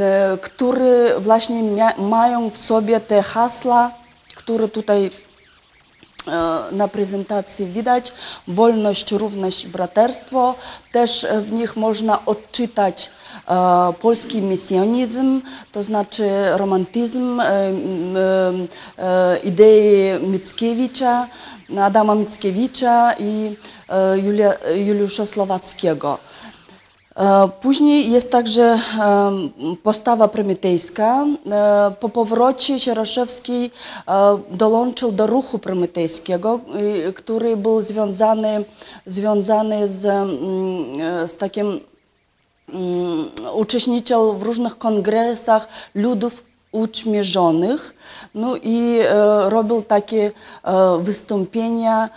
e, 0.01 0.37
które 0.41 1.19
właśnie 1.19 1.93
mają 1.97 2.49
w 2.49 2.57
sobie 2.57 2.99
te 2.99 3.21
hasła, 3.21 3.91
które 4.35 4.67
tutaj 4.67 5.11
na 6.71 6.87
prezentacji 6.87 7.65
widać. 7.65 8.13
Wolność, 8.47 9.11
równość, 9.11 9.67
braterstwo. 9.67 10.55
Też 10.91 11.23
e, 11.23 11.41
w 11.41 11.51
nich 11.51 11.75
można 11.75 12.25
odczytać 12.25 13.09
e, 13.47 13.93
polski 13.99 14.41
misjonizm, 14.41 15.41
to 15.71 15.83
znaczy 15.83 16.29
romantyzm, 16.53 17.39
e, 17.39 17.71
e, 18.97 19.37
idei 19.43 20.19
Mickiewicza, 20.19 21.27
Adama 21.81 22.15
Mickiewicza 22.15 23.13
i 23.19 23.55
e, 23.89 24.17
Juliusza 24.75 25.25
Słowackiego. 25.25 26.17
E, 27.17 27.49
Później 27.61 28.11
jest 28.11 28.31
także 28.31 28.79
postawa 29.83 30.27
prometejska. 30.27 31.25
E, 31.51 31.91
Po 31.99 32.09
powrocie 32.09 32.79
Sieraszewski 32.79 33.71
e, 34.07 34.37
dołączył 34.51 35.11
do 35.11 35.27
ruchu 35.27 35.59
prometejskiego, 35.59 36.59
y, 37.07 37.13
który 37.13 37.57
był 37.57 37.81
związany, 37.81 38.63
związany 39.05 39.87
z, 39.87 40.05
mm, 40.05 41.27
z 41.27 41.35
takim 41.35 41.79
mm, 42.73 43.25
uczestniczył 43.53 44.33
w 44.33 44.43
różnych 44.43 44.77
kongresach 44.77 45.67
ludów 45.95 46.43
ućmierzonych, 46.71 47.95
no 48.35 48.55
i 48.63 48.99
robił 49.45 49.81
takie 49.81 50.31
wystąpienia, 50.99 52.09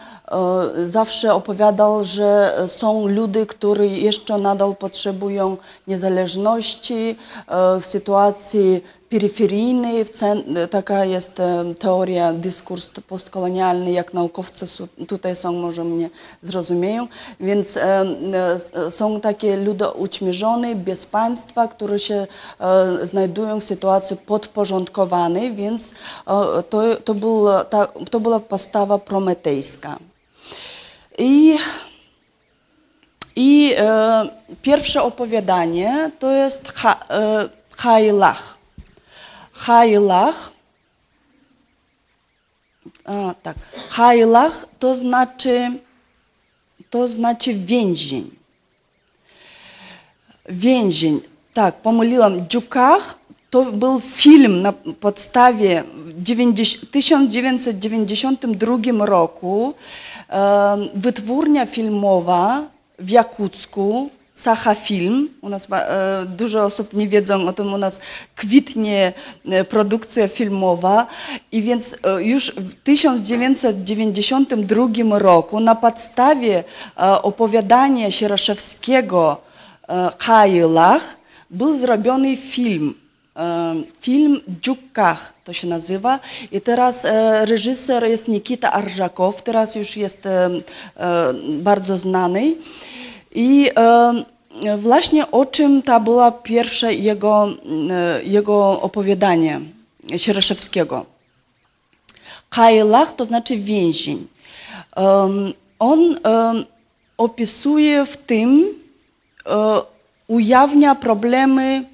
zawsze 0.86 1.34
opowiadał, 1.34 2.04
że 2.04 2.58
są 2.66 3.08
ludy, 3.08 3.46
którzy 3.46 3.86
jeszcze 3.86 4.38
nadal 4.38 4.76
potrzebują 4.76 5.56
niezależności 5.86 7.16
e, 7.48 7.80
w 7.80 7.86
sytuacji 7.86 8.82
peryferyjnej, 9.10 10.04
taka 10.70 11.04
jest 11.04 11.40
e, 11.40 11.74
teoria, 11.78 12.32
dyskurs 12.32 12.90
postkolonialny, 13.08 13.92
jak 13.92 14.14
naukowcy 14.14 14.66
tutaj 15.08 15.36
są, 15.36 15.52
może 15.52 15.84
mnie 15.84 16.10
zrozumieją, 16.42 17.08
więc 17.40 17.76
e, 17.76 18.04
e, 18.74 18.90
są 18.90 19.20
takie 19.20 19.56
ludy 19.56 19.88
ućmierzone, 19.88 20.74
bez 20.74 21.06
państwa, 21.06 21.68
które 21.68 21.98
się 21.98 22.26
e, 22.60 23.06
znajdują 23.06 23.60
w 23.60 23.64
sytuacji 23.64 24.16
podporządkowanej, 24.16 25.54
więc 25.54 25.90
e, 25.90 25.94
to, 26.62 26.96
to, 27.04 27.14
była, 27.14 27.64
ta, 27.64 27.86
to 27.86 28.20
była 28.20 28.40
postawa 28.40 28.98
prometejska. 28.98 29.98
I 31.20 31.58
i 33.36 33.74
e, 33.78 34.28
pierwsze 34.62 35.02
opowiadanie 35.02 36.10
to 36.18 36.30
jest 36.30 36.72
ha, 36.72 37.04
e, 37.10 37.48
Hailach. 37.76 38.58
Hailach. 39.52 40.52
A, 43.04 43.34
tak. 43.42 43.56
Hailach 43.90 44.66
to 44.78 44.96
znaczy, 44.96 45.72
to 46.90 47.08
znaczy 47.08 47.54
więzień. 47.54 48.30
Więzień. 50.48 51.20
Tak, 51.54 51.74
pomyliłam. 51.74 52.48
Dziukach 52.48 53.18
to 53.50 53.64
był 53.64 54.00
film 54.00 54.60
na 54.60 54.72
podstawie 54.72 55.84
w 55.96 56.22
90 56.22 56.90
1992 56.90 59.06
roku. 59.06 59.74
Wytwórnia 60.94 61.66
filmowa 61.66 62.62
w 62.98 63.10
Jakucku, 63.10 64.10
Sacha 64.40 64.74
Film. 64.74 65.28
U 65.40 65.48
nas 65.48 65.68
e, 65.72 66.26
dużo 66.26 66.64
osób 66.64 66.92
nie 66.92 67.08
wiedzą 67.08 67.48
o 67.48 67.52
tym, 67.52 67.74
u 67.74 67.78
nas 67.78 68.00
kwitnie 68.36 69.12
e, 69.50 69.64
produkcja 69.64 70.28
filmowa 70.28 71.06
i 71.52 71.62
więc 71.62 71.96
e, 72.04 72.22
już 72.22 72.50
w 72.50 72.74
1992 72.74 75.18
roku 75.18 75.60
na 75.60 75.74
podstawie 75.74 76.64
opowiadania 77.22 78.10
Sieraszewskiego 78.10 79.36
Hailach 80.18 81.16
był 81.50 81.78
zrobiony 81.78 82.36
film. 82.36 82.94
Film 84.00 84.40
Dziukkach 84.62 85.34
to 85.44 85.52
się 85.52 85.66
nazywa 85.66 86.20
i 86.52 86.60
teraz 86.60 87.06
reżyser 87.40 88.04
jest 88.04 88.28
Nikita 88.28 88.72
Arżakow, 88.72 89.42
teraz 89.42 89.74
już 89.74 89.96
jest 89.96 90.28
bardzo 91.48 91.98
znany. 91.98 92.54
I 93.34 93.70
właśnie 94.78 95.30
o 95.30 95.44
czym 95.44 95.82
to 95.82 96.00
była 96.00 96.30
pierwsze 96.30 96.94
jego, 96.94 97.48
jego 98.24 98.80
opowiadanie 98.82 99.60
Sieraszewskiego. 100.16 101.06
Kailach 102.50 103.16
to 103.16 103.24
znaczy 103.24 103.56
więzień. 103.56 104.26
On 105.78 106.16
opisuje 107.16 108.04
w 108.06 108.16
tym, 108.16 108.66
ujawnia 110.26 110.94
problemy 110.94 111.84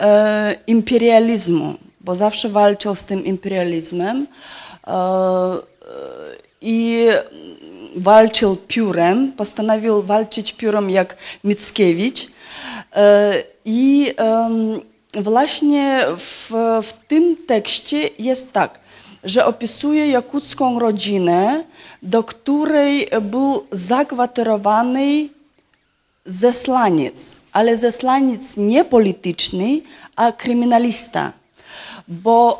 e, 0.00 0.56
imperializmu, 0.66 1.74
bo 2.00 2.16
zawsze 2.16 2.48
walczył 2.48 2.94
z 2.94 3.04
tym 3.04 3.24
imperializmem 3.24 4.26
e, 4.86 4.90
e, 4.90 5.56
i 6.60 7.06
walczył 7.96 8.56
piórem, 8.56 9.32
postanowił 9.32 10.02
walczyć 10.02 10.52
piórem 10.52 10.90
jak 10.90 11.16
Mickiewicz. 11.44 12.26
E, 12.96 13.42
I 13.64 14.14
właśnie 15.20 16.04
w, 16.16 16.50
w 16.82 16.92
tym 17.08 17.36
tekście 17.46 18.10
jest 18.18 18.52
tak, 18.52 18.78
że 19.24 19.46
opisuje 19.46 20.08
jakucką 20.08 20.78
rodzinę, 20.78 21.64
do 22.02 22.24
której 22.24 23.08
był 23.22 23.66
zakwaterowany 23.72 25.28
zesłaniec, 26.26 27.40
ale 27.52 27.76
zesłaniec 27.76 28.56
nie 28.56 28.84
polityczny, 28.84 29.80
a 30.16 30.32
kryminalista. 30.32 31.32
Bo 32.08 32.58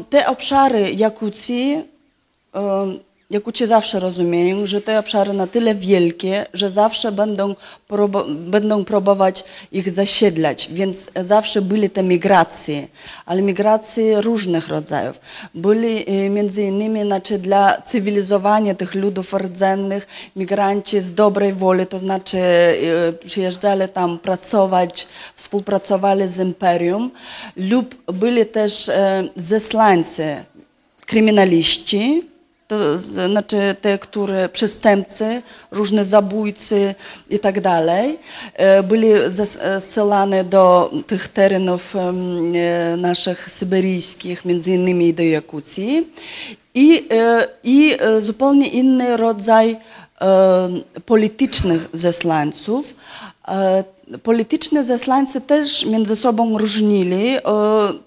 e, 0.00 0.04
te 0.10 0.26
obszary 0.26 0.92
Jakucji, 0.92 1.82
e, 2.54 2.94
Jakucie 3.30 3.66
zawsze 3.66 4.00
rozumieją, 4.00 4.66
że 4.66 4.80
te 4.80 4.98
obszary 4.98 5.32
na 5.32 5.46
tyle 5.46 5.74
wielkie, 5.74 6.46
że 6.52 6.70
zawsze 6.70 7.12
będą, 7.12 7.54
będą 8.28 8.84
próbować 8.84 9.44
ich 9.72 9.90
zasiedlać, 9.90 10.68
więc 10.72 11.10
zawsze 11.20 11.62
były 11.62 11.88
te 11.88 12.02
migracje, 12.02 12.88
ale 13.26 13.42
migracje 13.42 14.20
różnych 14.20 14.68
rodzajów. 14.68 15.20
Byli 15.54 16.10
e, 16.10 16.30
między 16.30 16.62
innymi 16.62 17.02
znaczy, 17.02 17.38
dla 17.38 17.82
cywilizowania 17.82 18.74
tych 18.74 18.94
ludów 18.94 19.34
rdzennych 19.34 20.06
migranci 20.36 21.00
z 21.00 21.14
dobrej 21.14 21.52
woli, 21.52 21.86
to 21.86 21.98
znaczy 21.98 22.38
e, 22.38 23.12
przyjeżdżali 23.12 23.88
tam 23.88 24.18
pracować, 24.18 25.08
współpracowali 25.36 26.28
z 26.28 26.38
imperium 26.38 27.10
lub 27.56 28.12
byli 28.12 28.46
też 28.46 28.88
e, 28.88 29.28
zesłańcy, 29.36 30.36
kryminaliści, 31.06 32.35
to 32.68 32.98
znaczy 32.98 33.76
te, 33.80 33.98
które 33.98 34.48
przestępcy, 34.48 35.42
różne 35.70 36.04
zabójcy 36.04 36.94
i 37.30 37.38
tak 37.38 37.60
dalej, 37.60 38.18
e, 38.54 38.82
byli 38.82 39.08
zesłane 39.78 40.44
do 40.44 40.92
tych 41.06 41.28
terenów 41.28 41.96
e, 41.96 42.12
naszych 42.96 43.50
syberyjskich, 43.50 44.44
między 44.44 44.72
innymi 44.72 45.14
do 45.14 45.22
Jakucji. 45.22 46.08
I, 46.74 47.06
e, 47.10 47.48
i 47.64 47.96
zupełnie 48.20 48.68
inny 48.68 49.16
rodzaj 49.16 49.76
politycznych 51.06 51.88
zesłańców. 51.92 52.94
E, 53.48 53.84
polityczne 54.22 54.84
zesłańcy 54.84 55.40
też 55.40 55.86
między 55.86 56.16
sobą 56.16 56.58
różnili. 56.58 57.36
E, 57.36 57.40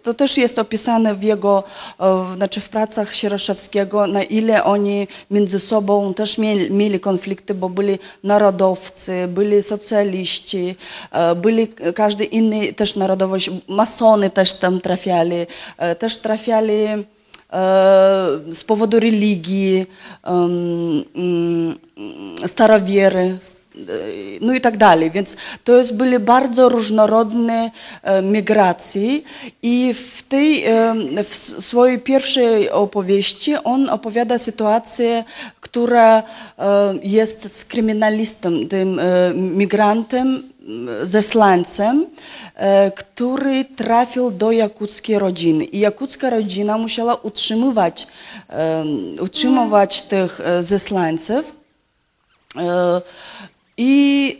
to 0.03 0.13
też 0.13 0.37
jest 0.37 0.59
opisane 0.59 1.15
w 1.15 1.23
jego, 1.23 1.63
e, 1.99 2.35
znaczy 2.35 2.61
w 2.61 2.69
pracach 2.69 3.15
Sieroszewskiego, 3.15 4.07
na 4.07 4.23
ile 4.23 4.63
oni 4.63 5.07
między 5.31 5.59
sobą 5.59 6.13
też 6.13 6.37
mieli, 6.37 6.71
mieli 6.71 6.99
konflikty, 6.99 7.53
bo 7.53 7.69
byli 7.69 7.99
narodowcy, 8.23 9.27
byli 9.27 9.63
socjaliści, 9.63 10.75
byli 11.35 11.67
każdy 11.95 12.25
inny 12.25 12.73
też 12.73 12.95
narodowość, 12.95 13.49
masony 13.67 14.29
też 14.29 14.53
tam 14.53 14.81
trafiali, 14.81 15.47
też 15.99 16.17
trafiali 16.17 16.87
z 18.51 18.63
powodu 18.63 18.99
religii, 18.99 19.85
mm, 20.23 21.75
starowiery, 22.47 23.37
s- 23.41 23.53
e, 23.75 23.81
no 24.41 24.53
i 24.53 24.61
tak 24.61 24.77
dalej. 24.77 25.11
Więc 25.11 25.37
to 25.63 25.77
jest 25.77 25.97
były 25.97 26.19
bardzo 26.19 26.69
różnorodne 26.69 27.71
e, 28.03 28.21
migracje 28.21 29.21
i 29.61 29.93
w 29.93 30.23
tej 30.23 30.63
e, 30.65 30.95
w 31.23 31.35
swojej 31.65 31.99
pierwszej 31.99 32.69
opowieści 32.69 33.55
on 33.63 33.89
opowiada 33.89 34.37
sytuację, 34.37 35.23
która 35.61 36.17
e, 36.19 36.23
jest 37.03 37.57
z 37.57 37.65
kryminalistą, 37.65 38.67
tym 38.67 38.99
e, 38.99 39.03
migrantem, 39.33 40.43
m, 40.69 40.89
zesłańcem, 41.03 42.05
e, 42.55 42.91
który 42.91 43.65
trafił 43.65 44.31
do 44.31 44.51
jakuckiej 44.51 45.19
rodziny. 45.19 45.63
I 45.63 45.79
jakucka 45.79 46.29
rodzina 46.29 46.77
musiała 46.77 47.15
utrzymywać, 47.15 48.07
utrzymywać 49.21 50.01
tych 50.01 50.39
e, 50.39 50.63
zesłańców. 50.63 51.51
E, 52.55 53.01
I 53.77 54.37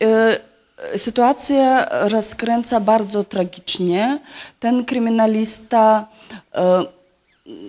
sytuacja 0.96 1.88
rozkręca 2.08 2.80
bardzo 2.80 3.24
tragicznie. 3.24 4.20
Ten 4.60 4.86
kryminalista 4.86 6.08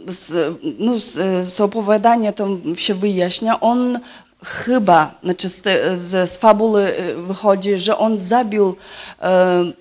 z, 0.08 0.56
no, 0.78 0.98
z, 0.98 1.46
z 1.46 1.60
opowiadania 1.60 2.32
to 2.32 2.48
się 2.76 2.94
wyjaśnia, 2.94 3.60
on 3.60 3.98
chyba, 4.44 5.14
znaczy 5.22 5.48
z, 5.48 5.62
te, 5.62 5.96
z, 5.96 6.30
z 6.30 6.36
fabuły 6.36 6.92
wychodzi, 7.16 7.78
że 7.78 7.98
on 7.98 8.18
zabił 8.18 8.76
e, 9.22 9.72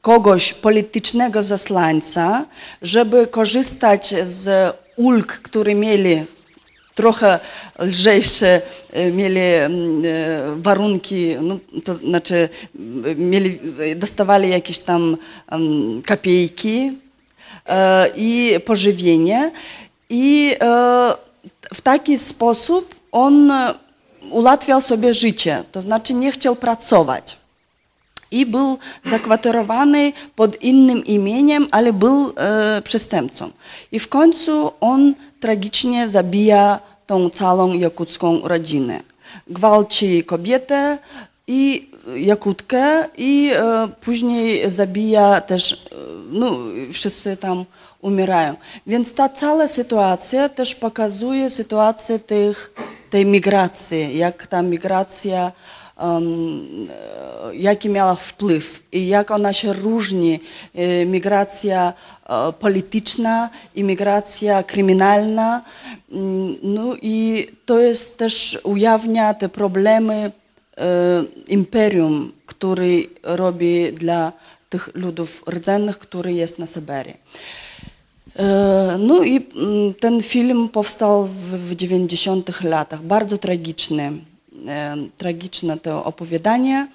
kogoś 0.00 0.54
politycznego 0.54 1.42
zaslańca, 1.42 2.44
żeby 2.82 3.26
korzystać 3.26 4.14
z 4.26 4.76
ulg, 4.96 5.26
które 5.26 5.74
mieli 5.74 6.24
trochę 6.94 7.40
lżejsze 7.78 8.62
e, 8.92 9.10
mieli 9.10 9.40
mm, 9.40 10.02
e, 10.04 10.62
warunki, 10.62 11.36
no, 11.40 11.58
to 11.84 11.94
znaczy 11.94 12.48
m, 12.78 13.30
mieli, 13.30 13.60
dostawali 13.96 14.50
jakieś 14.50 14.78
tam 14.78 15.16
e, 17.66 18.10
i 18.16 18.54
pożywienie 18.64 19.52
i 20.10 20.56
e, 20.60 21.14
w 21.74 21.80
taki 21.80 22.18
sposób 22.18 22.94
on 23.12 23.52
ułatwiał 24.30 24.80
sobie 24.80 25.12
życie, 25.12 25.64
to 25.72 25.80
znaczy 25.80 26.14
nie 26.14 26.32
chciał 26.32 26.56
pracować 26.56 27.40
i 28.30 28.46
był 28.46 28.78
zakwaterowany 29.04 30.12
pod 30.36 30.62
innym 30.62 31.04
imieniem, 31.04 31.68
ale 31.70 31.92
był 31.92 32.32
e, 32.36 32.82
przestępcą. 32.82 33.50
I 33.92 33.98
w 33.98 34.08
końcu 34.08 34.72
on 34.80 35.14
tragicznie 35.40 36.08
zabija 36.08 36.78
tą 37.06 37.30
całą 37.30 37.72
jakucką 37.72 38.40
rodzinę. 38.44 39.00
Gwałci 39.46 40.24
kobietę 40.24 40.98
i 41.46 41.90
jakutkę 42.16 43.08
i 43.16 43.50
e, 43.54 43.88
później 44.00 44.70
zabija 44.70 45.40
też, 45.40 45.72
e, 45.72 45.96
no 46.30 46.56
wszyscy 46.92 47.36
tam 47.36 47.64
um, 56.00 56.88
e, 56.90 57.52
e, 57.52 57.52
e. 57.52 57.56
Mm, 66.12 66.56
i 67.02 67.46
to 67.66 67.80
jest 67.80 68.18
też 68.18 68.58
ujawnia 68.64 69.34
te 69.34 69.48
problemy 69.48 70.14
e, 70.14 70.32
imperium, 71.48 72.32
który 72.46 73.08
robi 73.22 73.92
dla 73.92 74.32
tych 74.68 74.90
ludów 74.94 75.44
rdzennych, 75.50 75.98
który 75.98 76.32
jest 76.32 76.58
na 76.58 76.66
Syberii. 76.66 77.16
E, 78.36 78.96
No 78.98 79.22
i 79.22 79.36
mm, 79.36 79.94
ten 79.94 80.22
film 80.22 80.68
powstał 80.68 81.26
w, 81.26 81.70
w 81.70 81.74
90 81.74 82.62
latach, 82.62 83.02
bardzo 83.02 83.38
tragiczny, 83.38 84.12
e, 84.66 84.96
tragiczne 85.18 85.78
to 85.78 86.04
opowiadanie. 86.04 86.88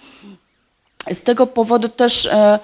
Z 1.13 1.21
tego 1.21 1.47
powodu 1.47 1.87
też 1.87 2.25
e, 2.25 2.59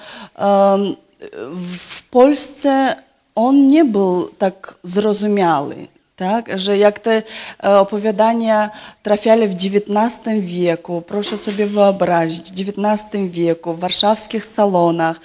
w 1.56 2.10
Polsce 2.10 2.96
on 3.36 3.68
nie 3.68 3.86
był 3.86 4.28
tak 4.38 4.76
zrozumiały. 4.84 5.88
Tak, 6.22 6.60
że 6.60 6.78
jak 6.78 7.00
te 7.00 7.24
e, 7.64 7.80
opowiadania 7.80 8.70
trafiali 9.04 9.48
w 9.48 9.54
XIX 9.54 10.40
wieku, 10.40 11.04
proszę 11.08 11.38
sobie 11.38 11.66
wyobrazić, 11.66 12.52
w 12.52 12.70
XIX 12.70 13.22
wieku 13.30 13.74
w 13.74 13.80
warszawskich 13.80 14.46
salonach 14.46 15.20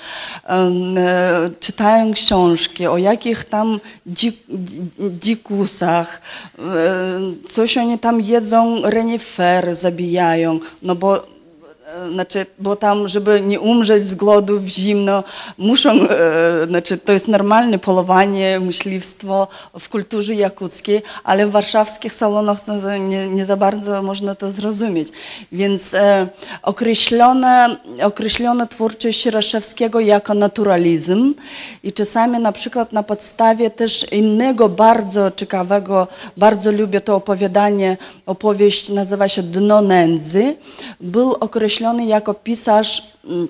e, 0.49 0.67
czytają 1.61 2.13
książki 2.13 2.87
o 2.87 2.99
jakich 2.99 3.45
tam 3.45 3.81
dzik, 4.07 4.37
dzikusach, 4.99 6.23
e, 6.59 6.63
coś 7.49 7.79
oni 7.79 7.99
tam 7.99 8.21
jedzą, 8.21 8.83
renifery 8.83 9.75
zabijają, 9.75 10.61
no 10.83 10.95
bo 10.95 11.36
znaczy, 12.13 12.47
bo 12.59 12.77
tam, 12.77 13.09
żeby 13.09 13.41
nie 13.41 13.61
umrzeć 13.61 14.05
z 14.05 14.15
głodu 14.15 14.61
w 14.61 14.69
zimno, 14.69 15.25
muszą, 15.59 15.91
e, 15.91 16.67
znaczy, 16.67 16.99
to 16.99 17.13
jest 17.13 17.29
normalne 17.29 17.79
polowanie, 17.79 18.61
myśliwstwo 18.61 19.49
w 19.81 19.89
kulturze 19.89 20.35
jakuckiej, 20.35 21.03
ale 21.25 21.47
w 21.47 21.51
warszawskich 21.51 22.13
salonach 22.13 22.59
nie, 23.01 23.29
nie 23.29 23.45
za 23.45 23.57
bardzo 23.57 24.03
można 24.03 24.35
to 24.35 24.51
zrozumieć. 24.51 25.09
Więc 25.53 25.95
e, 25.95 26.29
określone, 26.63 27.77
określono 28.03 28.67
twórczość 28.67 29.21
Sieraszewskiego 29.21 30.01
jako 30.01 30.35
naturalizm 30.35 31.35
i 31.83 31.93
czasami 31.93 32.39
na 32.39 32.53
przykład 32.53 32.93
na 32.93 33.03
podstawie 33.03 33.71
też 33.71 34.13
innego 34.13 34.69
bardzo 34.69 35.31
ciekawego, 35.31 36.09
bardzo 36.37 36.73
lubię 36.73 37.01
to 37.01 37.17
opowiadanie, 37.17 37.97
opowieść 38.27 38.89
nazywa 38.89 39.29
się 39.29 39.43
Dno 39.43 39.83
nędzy, 39.83 40.57
był 41.01 41.33
określony 41.33 41.77
jako 41.95 42.35
pisarz 42.35 43.03
mm, 43.25 43.49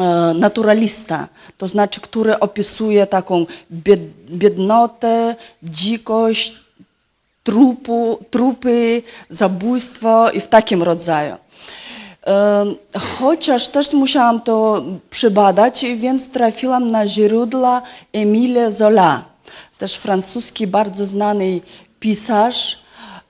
e, 0.00 0.34
naturalista, 0.34 1.28
to 1.58 1.68
znaczy, 1.68 2.00
który 2.00 2.38
opisuje 2.38 3.06
taką 3.06 3.46
bied, 3.70 4.00
biednotę, 4.30 5.36
dzikość, 5.62 6.54
trupu, 7.44 8.18
trupy, 8.30 9.02
zabójstwo 9.30 10.30
i 10.30 10.40
w 10.40 10.48
takim 10.48 10.82
rodzaju. 10.82 11.36
Em, 12.22 12.74
Chociaż 13.18 13.68
też 13.68 13.92
musiałam 13.92 14.40
to 14.40 14.84
przybadać, 15.10 15.84
więc 15.96 16.30
trafiłam 16.30 16.90
na 16.90 17.06
źródła 17.06 17.82
Emile 18.12 18.72
Zola, 18.72 19.24
też 19.78 19.94
francuski 19.94 20.66
bardzo 20.66 21.06
znany 21.06 21.60
pisarz. 22.00 22.83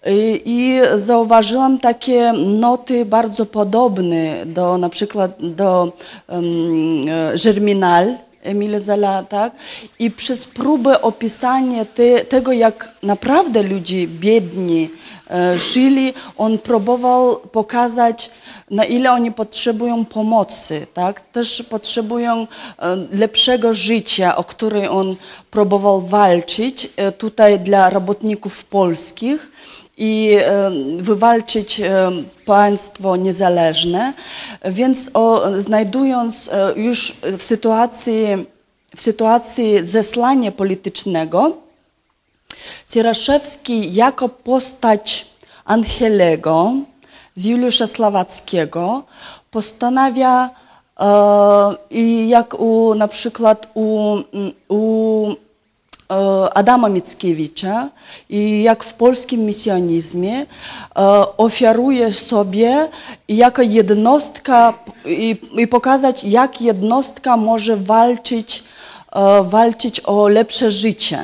I, 0.06 0.42
I 0.44 0.80
zauważyłam 0.96 1.78
takie 1.78 2.32
noty 2.32 3.04
bardzo 3.04 3.46
podobne 3.46 4.46
do 4.46 4.78
na 4.78 4.88
przykład 4.88 5.30
do 5.40 5.92
um, 6.28 7.06
Germinal 7.44 8.14
Emile 8.44 8.80
Zola, 8.80 9.22
tak? 9.22 9.52
I 9.98 10.10
przez 10.10 10.46
próbę 10.46 11.02
opisania 11.02 11.84
te, 11.84 12.24
tego, 12.24 12.52
jak 12.52 12.90
naprawdę 13.02 13.62
ludzie 13.62 14.06
biedni 14.08 14.90
e, 15.30 15.58
żyli, 15.58 16.14
on 16.38 16.58
próbował 16.58 17.36
pokazać, 17.36 18.30
na 18.70 18.84
ile 18.84 19.12
oni 19.12 19.32
potrzebują 19.32 20.04
pomocy, 20.04 20.86
tak? 20.94 21.20
Też 21.20 21.62
potrzebują 21.62 22.46
e, 22.78 22.96
lepszego 23.12 23.74
życia, 23.74 24.36
o 24.36 24.44
które 24.44 24.90
on 24.90 25.16
próbował 25.50 26.00
walczyć 26.00 26.88
e, 26.96 27.12
tutaj 27.12 27.60
dla 27.60 27.90
robotników 27.90 28.64
polskich 28.64 29.50
i 29.96 30.38
wywalczyć 30.96 31.80
państwo 32.46 33.16
niezależne. 33.16 34.12
Więc 34.64 35.10
o, 35.14 35.42
znajdując 35.58 36.50
e, 36.52 36.72
już 36.76 37.16
w 37.38 37.42
sytuacji, 37.42 38.26
w 38.96 39.00
sytuacji 39.00 39.86
zesłania 39.86 40.52
politycznego, 40.52 41.56
Sieraszewski 42.90 43.94
jako 43.94 44.28
postać 44.28 45.26
Angelego 45.64 46.72
z 47.34 47.44
Juliusza 47.44 47.86
Sławackiego 47.86 49.02
postanawia, 49.50 50.50
e, 51.00 51.06
i 51.90 52.28
jak 52.28 52.60
u, 52.60 52.94
na 52.94 53.08
przykład 53.08 53.70
u, 53.74 54.16
u 54.68 55.34
Adama 56.54 56.88
Mickiewicza 56.88 57.88
i 58.28 58.62
jak 58.62 58.84
w 58.84 58.94
polskim 58.94 59.40
misjonizmie 59.40 60.40
e, 60.40 60.46
ofiaruje 61.36 62.12
sobie 62.12 62.88
jako 63.28 63.62
jednostka 63.62 64.74
i, 65.04 65.36
i 65.56 65.66
pokazać, 65.66 66.24
jak 66.24 66.60
jednostka 66.60 67.36
może 67.36 67.76
walczyć, 67.76 68.64
e, 69.12 69.42
walczyć 69.42 70.00
o 70.00 70.28
lepsze 70.28 70.70
życie. 70.70 71.18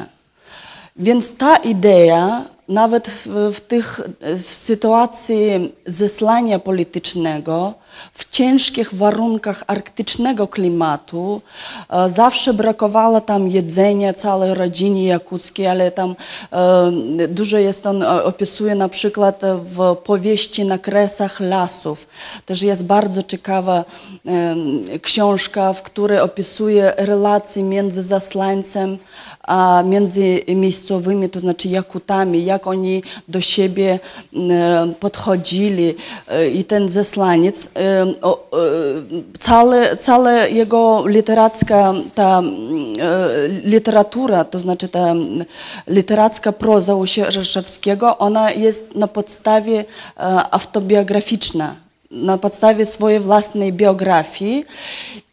Więc 0.96 1.36
ta 1.36 1.56
idea, 1.56 2.44
nawet 2.68 3.08
w, 3.08 3.26
w 3.54 3.60
tych 3.60 4.00
w 4.20 4.40
sytuacji 4.40 5.72
zesłania 5.86 6.58
politycznego, 6.58 7.74
w 8.12 8.30
ciężkich 8.30 8.94
warunkach 8.94 9.64
arktycznego 9.66 10.48
klimatu, 10.48 11.42
e, 11.90 12.10
zawsze 12.10 12.54
brakowało 12.54 13.20
tam 13.20 13.48
jedzenia 13.48 14.14
całej 14.14 14.54
rodzinie 14.54 15.06
jakuckiej, 15.06 15.66
ale 15.66 15.90
tam 15.90 16.16
e, 16.52 16.92
dużo 17.28 17.58
jest, 17.58 17.86
on 17.86 18.02
e, 18.02 18.24
opisuje 18.24 18.74
na 18.74 18.88
przykład 18.88 19.42
w 19.56 19.96
powieści 19.96 20.64
na 20.64 20.78
kresach 20.78 21.40
lasów. 21.40 22.06
Też 22.46 22.62
jest 22.62 22.84
bardzo 22.84 23.22
ciekawa 23.22 23.84
książka, 25.02 25.72
w 25.72 25.82
której 25.82 26.20
opisuje 26.20 26.92
relacje 26.96 27.62
między 27.62 28.02
zaslańcem 28.02 28.98
między 29.84 30.42
miejscowymi, 30.48 31.30
to 31.30 31.40
znaczy 31.40 31.68
Jakutami, 31.68 32.44
jak 32.44 32.66
oni 32.66 33.02
do 33.28 33.40
siebie 33.40 33.98
e, 34.34 34.92
podchodzili 35.00 35.94
e, 36.28 36.48
i 36.48 36.64
ten 36.64 36.88
zeslaniec, 36.88 37.72
e, 37.76 38.06
całe, 39.38 39.96
całe 39.96 40.50
jego 40.50 41.06
literacka 41.06 41.94
ta 42.14 42.42
literatura, 43.64 44.44
to 44.44 44.60
znaczy 44.60 44.88
ta 44.88 45.14
literacka 45.86 46.52
proza 46.52 46.94
u 46.94 47.06
ona 48.18 48.50
jest 48.50 48.94
na 48.94 49.08
podstawie 49.08 49.84
autobiograficzna, 50.50 51.74
na 52.10 52.38
podstawie 52.38 52.86
swojej 52.86 53.20
własnej 53.20 53.72
biografii 53.72 54.64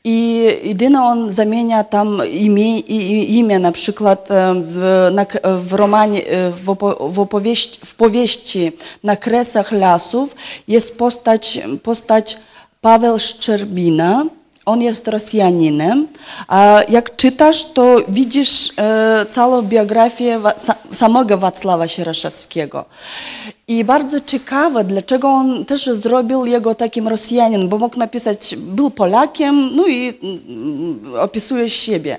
i 0.04 0.46
jedynie 0.64 1.02
on 1.02 1.32
zamienia 1.32 1.84
tam 1.84 2.22
imię, 3.28 3.60
na 3.60 3.72
przykład 3.72 4.30
na, 5.12 5.26
w 5.62 5.74
romanie, 5.74 6.22
opo, 6.68 7.10
w, 7.10 7.20
opowieści, 7.20 8.72
na 9.04 9.16
kresach 9.16 9.72
lasów 9.72 10.36
jest 10.68 10.98
postać, 10.98 11.60
postać 11.84 12.38
Paweł 12.82 13.20
Szczerbina, 13.20 14.26
on 14.68 14.82
jest 14.82 15.08
Rosjaninem, 15.08 16.08
a 16.48 16.82
jak 16.90 17.16
czytasz, 17.16 17.74
to 17.74 17.96
widzisz 18.08 18.74
e, 18.78 19.26
całą 19.30 19.62
biografię 19.62 20.40
sa, 20.58 20.76
samego 20.92 21.38
Wacława 21.38 21.88
Sieraszewskiego. 21.88 22.86
I 23.68 23.84
bardzo 23.84 24.20
ciekawe, 24.20 24.84
dlaczego 24.84 25.28
on 25.28 25.66
też 25.66 25.86
zrobił 25.86 26.46
jego 26.46 26.76
takim 26.76 27.08
Rosjaninem, 27.08 27.70
bo 27.70 27.78
mógł 27.78 28.00
napisać, 28.00 28.56
był 28.56 28.90
Polakiem, 28.90 29.76
no 29.76 29.88
i 29.88 30.14
mm, 30.24 31.00
opisuje 31.20 31.70
siebie. 31.70 32.18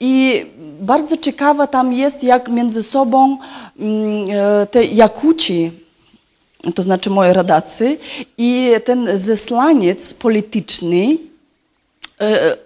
I 0.00 0.46
bardzo 0.80 1.16
ciekawe 1.16 1.68
tam 1.68 1.92
jest, 1.92 2.24
jak 2.24 2.48
między 2.48 2.82
sobą 2.82 3.38
mm, 3.78 4.26
e, 4.30 4.66
te 4.66 4.84
Jakuci, 4.84 5.70
to 6.74 6.82
znaczy 6.82 7.10
moi 7.10 7.32
rodacy, 7.32 7.98
i 8.38 8.70
ten 8.84 9.18
zeslaniec 9.18 10.14
polityczny, 10.14 11.18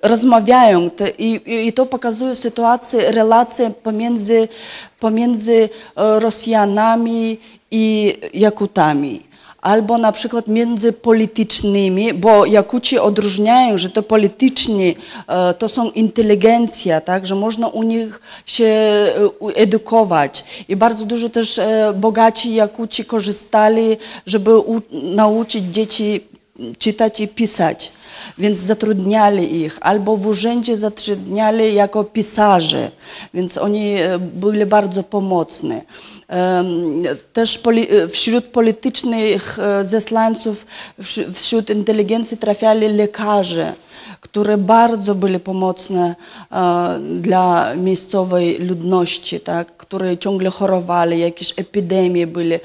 rozmawiają 0.03 0.91
te, 0.91 1.11
i, 1.11 1.67
i 1.67 1.73
to 1.73 1.87
pokazuje 1.87 2.35
sytuację, 2.35 3.13
relacje 3.13 3.71
pomiędzy, 3.71 4.49
pomiędzy 5.01 5.69
e, 5.97 6.21
Rosjanami 6.21 7.39
i 7.71 8.17
Jakutami. 8.35 9.31
Albo 9.61 9.99
na 9.99 10.13
przykład 10.13 10.49
między 10.49 10.93
politycznymi, 10.93 12.15
bo 12.15 12.47
Jakuci 12.47 12.99
odróżniają, 12.99 13.79
że 13.79 13.91
to 13.91 14.03
polityczni 14.03 14.97
e, 15.29 15.55
to 15.55 15.69
są 15.69 15.91
inteligencja, 15.91 17.01
tak, 17.01 17.27
że 17.27 17.35
można 17.35 17.69
u 17.69 17.83
nich 17.83 18.21
się 18.47 18.65
e, 18.65 19.13
edukować. 19.55 20.45
I 20.69 20.77
bardzo 20.77 21.05
dużo 21.05 21.31
też 21.31 21.59
e, 21.59 21.93
bogaci 21.97 22.55
Jakuci 22.55 23.05
korzystali, 23.05 23.97
żeby 24.27 24.51
nauczyć 24.91 25.65
dzieci 25.65 26.21
czytać 26.79 27.21
i 27.21 27.29
pisać. 27.29 27.93
Więc 28.39 28.59
zatrudniali 28.59 29.61
ich, 29.61 29.79
albo 29.81 30.17
w 30.17 30.27
urzędzie 30.27 30.77
zatrudniali 30.77 31.75
jako 31.75 32.05
pisarze, 32.05 32.91
więc 33.35 33.59
oni 33.59 33.97
byli 34.19 34.67
bardzo 34.67 35.03
pomocni. 35.03 35.81
Też 37.33 37.61
wśród 38.09 38.45
politycznych 38.45 39.59
e, 39.59 39.85
zesłańców, 39.85 40.67
wśród 41.35 41.71
inteligencji 41.71 42.37
trafiali 42.37 42.89
lekarze, 42.89 43.75
które 44.21 44.59
bardzo 44.59 45.15
byli 45.15 45.41
pomocne 45.41 46.17
e, 46.53 46.99
dla 47.21 47.75
miejscowej 47.75 48.59
ludności, 48.59 49.41
tak, 49.41 49.77
które 49.77 50.19
ciągle 50.19 50.51
chorowali, 50.51 51.21
jakieś 51.21 51.55
epidemie 51.57 52.27
były. 52.27 52.61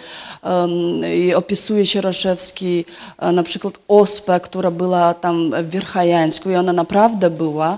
I 1.15 1.33
opisuje 1.33 1.85
Sieroszewski 1.85 2.85
e, 3.19 3.31
na 3.31 3.43
przykład 3.43 3.73
ospę, 3.87 4.39
która 4.39 4.71
była 4.71 5.13
tam 5.13 5.51
w 5.63 5.69
Wierchajańsku 5.69 6.49
i 6.49 6.55
ona 6.55 6.73
naprawdę 6.73 7.29
była. 7.29 7.77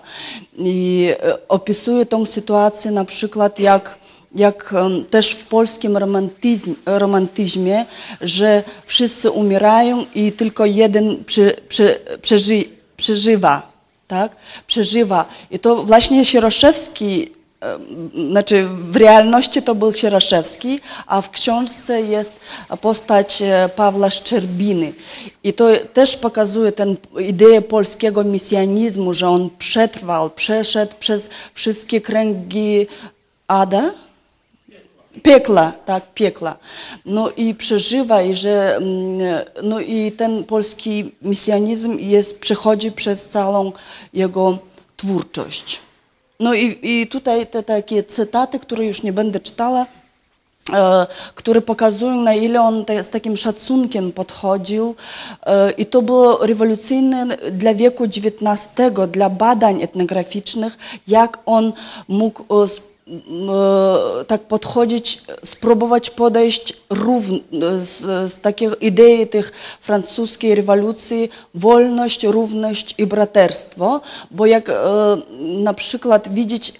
I 0.58 1.10
opisuje 1.50 2.06
tą 2.06 2.26
sytuację 2.26 2.92
na 2.92 3.06
przykład 3.06 3.60
jak 3.60 3.98
jak 4.36 4.76
też 5.10 5.32
w 5.32 5.48
polskim 5.48 5.98
romantyzm, 5.98 6.76
romantyzmie, 6.86 7.86
że 8.22 8.64
wszyscy 8.86 9.32
umierają 9.32 10.06
i 10.16 10.32
tylko 10.32 10.66
jeden 10.66 11.24
przy, 11.26 11.56
przy, 11.68 12.00
przeży, 12.22 12.64
przeżywa, 12.98 13.72
tak? 14.08 14.36
Przeżywa. 14.68 15.26
I 15.52 15.60
to 15.60 15.84
właśnie 15.84 16.26
Sieroszewski, 16.26 17.32
znaczy 18.30 18.68
w 18.68 18.96
realności 18.96 19.62
to 19.62 19.76
był 19.76 19.94
Sieroszewski, 19.94 20.80
a 21.08 21.22
w 21.22 21.30
książce 21.30 22.02
jest 22.02 22.34
postać 22.82 23.42
e, 23.42 23.70
Pawła 23.76 24.10
Szczerbiny. 24.10 24.94
I 25.44 25.54
to 25.54 25.66
też 25.94 26.18
pokazuje 26.18 26.72
tę 26.72 26.96
ideę 27.20 27.62
polskiego 27.62 28.24
misjanizmu, 28.24 29.14
że 29.14 29.30
on 29.30 29.50
przetrwał, 29.60 30.30
przeszedł 30.30 30.94
przez 31.00 31.30
wszystkie 31.54 32.02
kręgi 32.02 32.88
Ada, 33.48 33.94
piekla, 35.24 35.72
tak, 35.86 36.14
piekla. 36.14 36.56
No 37.06 37.30
i 37.30 37.56
przeżywa, 37.56 38.22
i 38.22 38.36
że 38.36 38.76
mm, 38.76 39.20
no 39.64 39.80
i 39.80 40.12
ten 40.12 40.44
polski 40.44 41.12
misjonizm 41.22 42.00
jest, 42.00 42.40
przechodzi 42.40 42.92
przez 42.92 43.26
całą 43.26 43.72
jego 44.14 44.58
twórczość. 44.98 45.82
No 46.40 46.54
i, 46.54 46.80
i 46.82 47.08
tutaj 47.08 47.48
te 47.48 47.64
takie 47.64 48.04
cytaty, 48.04 48.60
które 48.60 48.86
już 48.86 49.04
nie 49.04 49.14
będę 49.14 49.40
czytała, 49.40 49.86
e, 50.74 51.08
które 51.36 51.62
pokazują, 51.62 52.22
na 52.22 52.34
ile 52.34 52.62
on 52.62 52.86
te, 52.86 53.04
z 53.04 53.10
takim 53.10 53.38
szacunkiem 53.38 54.12
podchodził. 54.12 54.96
E, 55.46 55.72
I 55.72 55.86
to 55.86 56.02
było 56.02 56.46
rewolucyjne 56.46 57.38
dla 57.52 57.74
wieku 57.74 58.04
XIX, 58.04 58.70
dla 59.12 59.30
badań 59.30 59.82
etnograficznych, 59.82 60.78
jak 61.08 61.40
on 61.46 61.74
mógł 62.08 62.64
e, 62.64 62.68
tak 64.28 64.42
podchodzić, 64.42 65.22
spróbować 65.44 66.10
podejść 66.10 66.74
równo, 66.90 67.40
z, 67.78 68.02
z 68.32 68.40
takiej 68.40 68.70
idei 68.82 69.28
tych 69.28 69.52
francuskiej 69.82 70.56
rewolucji 70.56 71.30
wolność, 71.56 72.24
równość 72.24 72.96
i 72.98 73.06
braterstwo, 73.06 74.02
bo 74.32 74.46
jak 74.46 74.70
e, 74.70 74.74
na 75.40 75.74
przykład 75.74 76.34
widzieć, 76.34 76.74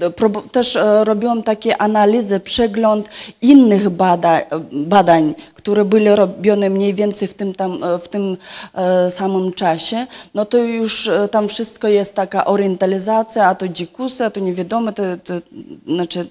e, 0.00 0.40
też 0.52 0.76
e, 0.76 1.04
robiłam 1.04 1.42
takie 1.42 1.82
analizy, 1.82 2.40
przegląd 2.40 3.08
innych 3.42 3.88
badań, 3.90 4.42
badań 4.72 5.34
które 5.54 5.84
były 5.84 6.16
robione 6.16 6.70
mniej 6.70 6.94
więcej 6.94 7.28
w 7.28 7.34
tym, 7.34 7.54
tam, 7.54 7.78
w 8.02 8.08
tym 8.08 8.36
samym 9.10 9.52
czasie, 9.52 10.06
no 10.34 10.44
to 10.44 10.58
już 10.58 11.10
tam 11.30 11.48
wszystko 11.48 11.88
jest 11.88 12.14
taka 12.14 12.44
orientalizacja, 12.44 13.46
a 13.46 13.54
to 13.54 13.68
dzikusy, 13.68 14.24
a 14.24 14.30
to 14.30 14.40
nie 14.40 14.54
wiadomo, 14.54 14.92
to, 14.92 15.02
to, 15.24 15.34
znaczy, 15.86 16.26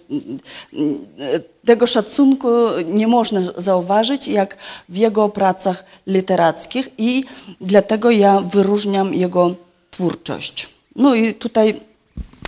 tego 1.66 1.88
szacunku 1.88 2.48
nie 2.86 3.08
można 3.08 3.42
zauważyć 3.58 4.28
jak 4.28 4.58
w 4.90 4.98
jego 4.98 5.30
pracach 5.30 5.84
literackich 6.08 6.90
i 6.98 7.24
dlatego 7.62 8.12
ja 8.12 8.42
wyróżniam 8.42 9.14
jego 9.14 9.56
twórczość. 9.92 10.70
No 10.96 11.16
i 11.16 11.34
tutaj 11.34 11.76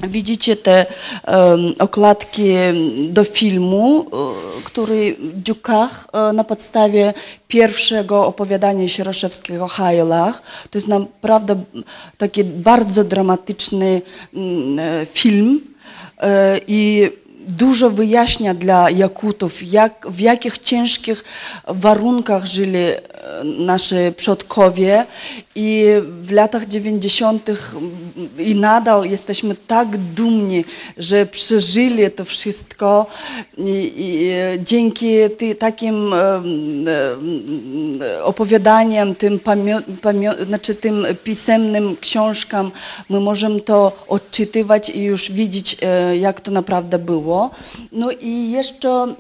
Widzicie 0.08 0.56
te 0.56 0.86
em, 0.86 1.74
okładki 1.80 2.54
do 3.08 3.24
filmu, 3.24 4.06
e, 4.06 4.62
który 4.64 5.16
Dziukach 5.44 6.08
e, 6.14 6.34
na 6.34 6.44
podstawie 6.44 7.14
pierwszego 7.48 8.26
opowiadania 8.26 8.88
Sieroszewskiego 8.88 9.68
Hajlach. 9.68 10.42
To 10.70 10.78
jest 10.78 10.88
naprawdę 10.88 11.64
taki 12.18 12.44
bardzo 12.44 13.04
dramatyczny 13.04 14.02
e, 14.78 15.06
film 15.06 15.62
i 16.68 17.10
dużo 17.48 17.90
wyjaśnia 17.90 18.54
dla 18.54 18.90
Jakutów, 18.90 19.74
jak, 19.74 20.08
w 20.10 20.20
jakich 20.20 20.58
ciężkich 20.58 21.24
warunkach 21.68 22.46
żyli 22.46 22.78
e, 22.78 23.00
nasi 23.44 23.96
przodkowie 24.18 25.06
i 25.56 25.86
w 26.22 26.32
latach 26.32 26.66
90. 26.66 27.50
i 28.38 28.56
nadal 28.56 29.06
jesteśmy 29.06 29.56
tak 29.68 29.98
dumni, 29.98 30.66
że 30.98 31.26
przeżyli 31.26 32.12
to 32.12 32.26
wszystko 32.26 33.06
i, 33.58 33.94
i 33.96 34.32
dzięki 34.64 35.08
ty, 35.38 35.56
takim 35.56 36.14
e, 36.14 36.18
e, 38.06 38.24
opowiadaniom, 38.24 39.16
tym, 39.16 39.40
pamią, 39.40 39.82
pamią, 40.02 40.32
znaczy 40.48 40.76
tym 40.76 41.06
pisemnym 41.24 41.96
książkam, 42.02 42.72
my 43.10 43.20
możemy 43.20 43.62
to 43.62 43.92
odczytywać 44.08 44.90
i 44.90 45.04
już 45.04 45.32
widzieć, 45.32 45.78
e, 45.82 46.18
jak 46.18 46.42
to 46.42 46.52
naprawdę 46.52 47.00
było. 47.00 47.31
No 47.92 48.12
i 48.12 48.52
jeszcze 48.52 48.90
mm, 48.90 49.16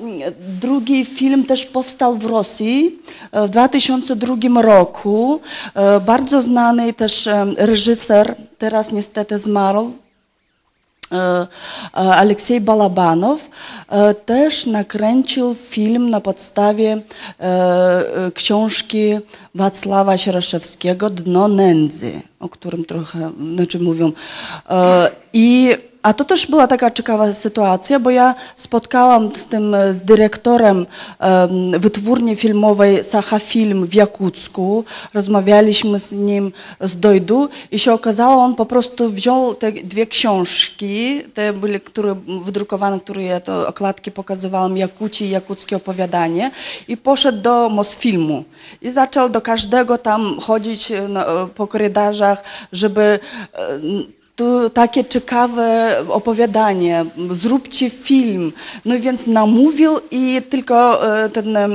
drugi 0.61 1.05
film 1.05 1.45
też 1.45 1.65
powstał 1.65 2.17
w 2.17 2.25
Rosji 2.25 2.99
e, 3.31 3.47
w 3.47 3.49
2002 3.49 4.61
roku. 4.61 5.39
E, 5.75 5.99
Bardzo 5.99 6.41
znany 6.41 6.93
też 6.93 7.29
reżyser, 7.57 8.35
teraz 8.57 8.91
niestety 8.91 9.39
zmarł, 9.39 9.91
e, 11.11 11.47
Aleksiej 11.93 12.61
Balabanow 12.61 13.49
też 14.25 14.65
nakręcił 14.65 15.55
film 15.55 16.09
na 16.09 16.21
podstawie 16.21 17.01
książki 18.33 19.01
Wacława 19.55 20.17
Sieraszewskiego 20.17 21.09
Dno 21.09 21.47
nędzy, 21.47 22.21
o 22.39 22.49
którym 22.49 22.85
trochę 22.85 23.31
znaczy 23.55 23.79
mówią. 23.79 24.11
I 25.33 25.77
a 26.03 26.13
to 26.13 26.23
też 26.23 26.47
była 26.47 26.67
taka 26.67 26.91
ciekawa 26.91 27.33
sytuacja, 27.33 27.99
bo 27.99 28.09
ja 28.09 28.35
spotkałam 28.55 29.35
z 29.35 29.45
tym, 29.45 29.75
e, 29.75 29.93
z 29.93 30.01
dyrektorem 30.01 30.85
em, 31.19 31.79
wytwórni 31.79 32.35
filmowej 32.35 33.03
Sacha 33.03 33.39
Film 33.39 33.85
w 33.85 33.93
Jakucku. 33.93 34.83
Rozmawialiśmy 35.13 35.99
z 35.99 36.11
nim 36.11 36.51
z 36.81 36.99
Dojdu 36.99 37.49
i 37.71 37.79
się 37.79 37.93
okazało, 37.93 38.43
on 38.43 38.55
po 38.55 38.65
prostu 38.65 39.09
wziął 39.09 39.55
te 39.55 39.71
dwie 39.71 40.07
książki, 40.07 41.23
te 41.33 41.53
były, 41.53 41.79
które 41.79 42.15
wydrukowane, 42.45 42.99
które 42.99 43.23
ja 43.23 43.39
to 43.39 43.67
okładki 43.67 44.11
pokazywałam, 44.11 44.77
Jakuci 44.77 45.25
i 45.25 45.29
Jakuckie 45.29 45.75
opowiadanie 45.75 46.51
i 46.87 46.97
poszedł 46.97 47.41
do 47.41 47.69
Mosfilmu 47.69 48.43
i 48.81 48.89
zaczął 48.89 49.29
do 49.29 49.41
każdego 49.41 49.97
tam 49.97 50.39
chodzić 50.39 50.91
e, 50.91 51.07
po 51.55 51.67
korytarzach, 51.67 52.43
żeby 52.71 53.19
tu 54.35 54.69
takie 54.69 55.05
ciekawe 55.05 55.95
opowiadanie, 56.09 57.05
zróbcie 57.31 57.89
film. 57.89 58.53
No 58.85 58.99
więc 58.99 59.27
namówił 59.27 59.91
i 60.11 60.41
tylko 60.49 61.07
e, 61.23 61.29
ten 61.29 61.57
e, 61.57 61.69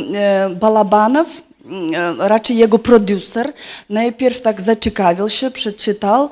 Balabanow, 0.61 1.29
e, 1.29 2.29
raczej 2.29 2.57
jego 2.57 2.79
producer, 2.79 3.53
najpierw 3.91 4.43
tak 4.43 4.61
zaciekawił 4.61 5.29
się, 5.29 5.51
przeczytał 5.51 6.31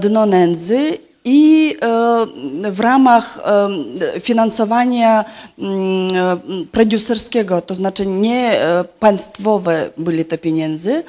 Dno 0.00 0.26
nędzy 0.26 0.98
i 1.28 1.76
e, 1.80 2.70
w 2.70 2.80
ramach 2.80 3.38
e, 3.44 4.20
finansowania 4.20 5.24
mm, 5.58 6.08
e, 6.16 6.66
producerskiego, 6.72 7.62
to 7.62 7.74
znaczy 7.74 8.06
nie 8.06 8.60
państwowe 9.00 9.90
były 9.98 10.24
te 10.24 10.38
pieniądze, 10.38 11.02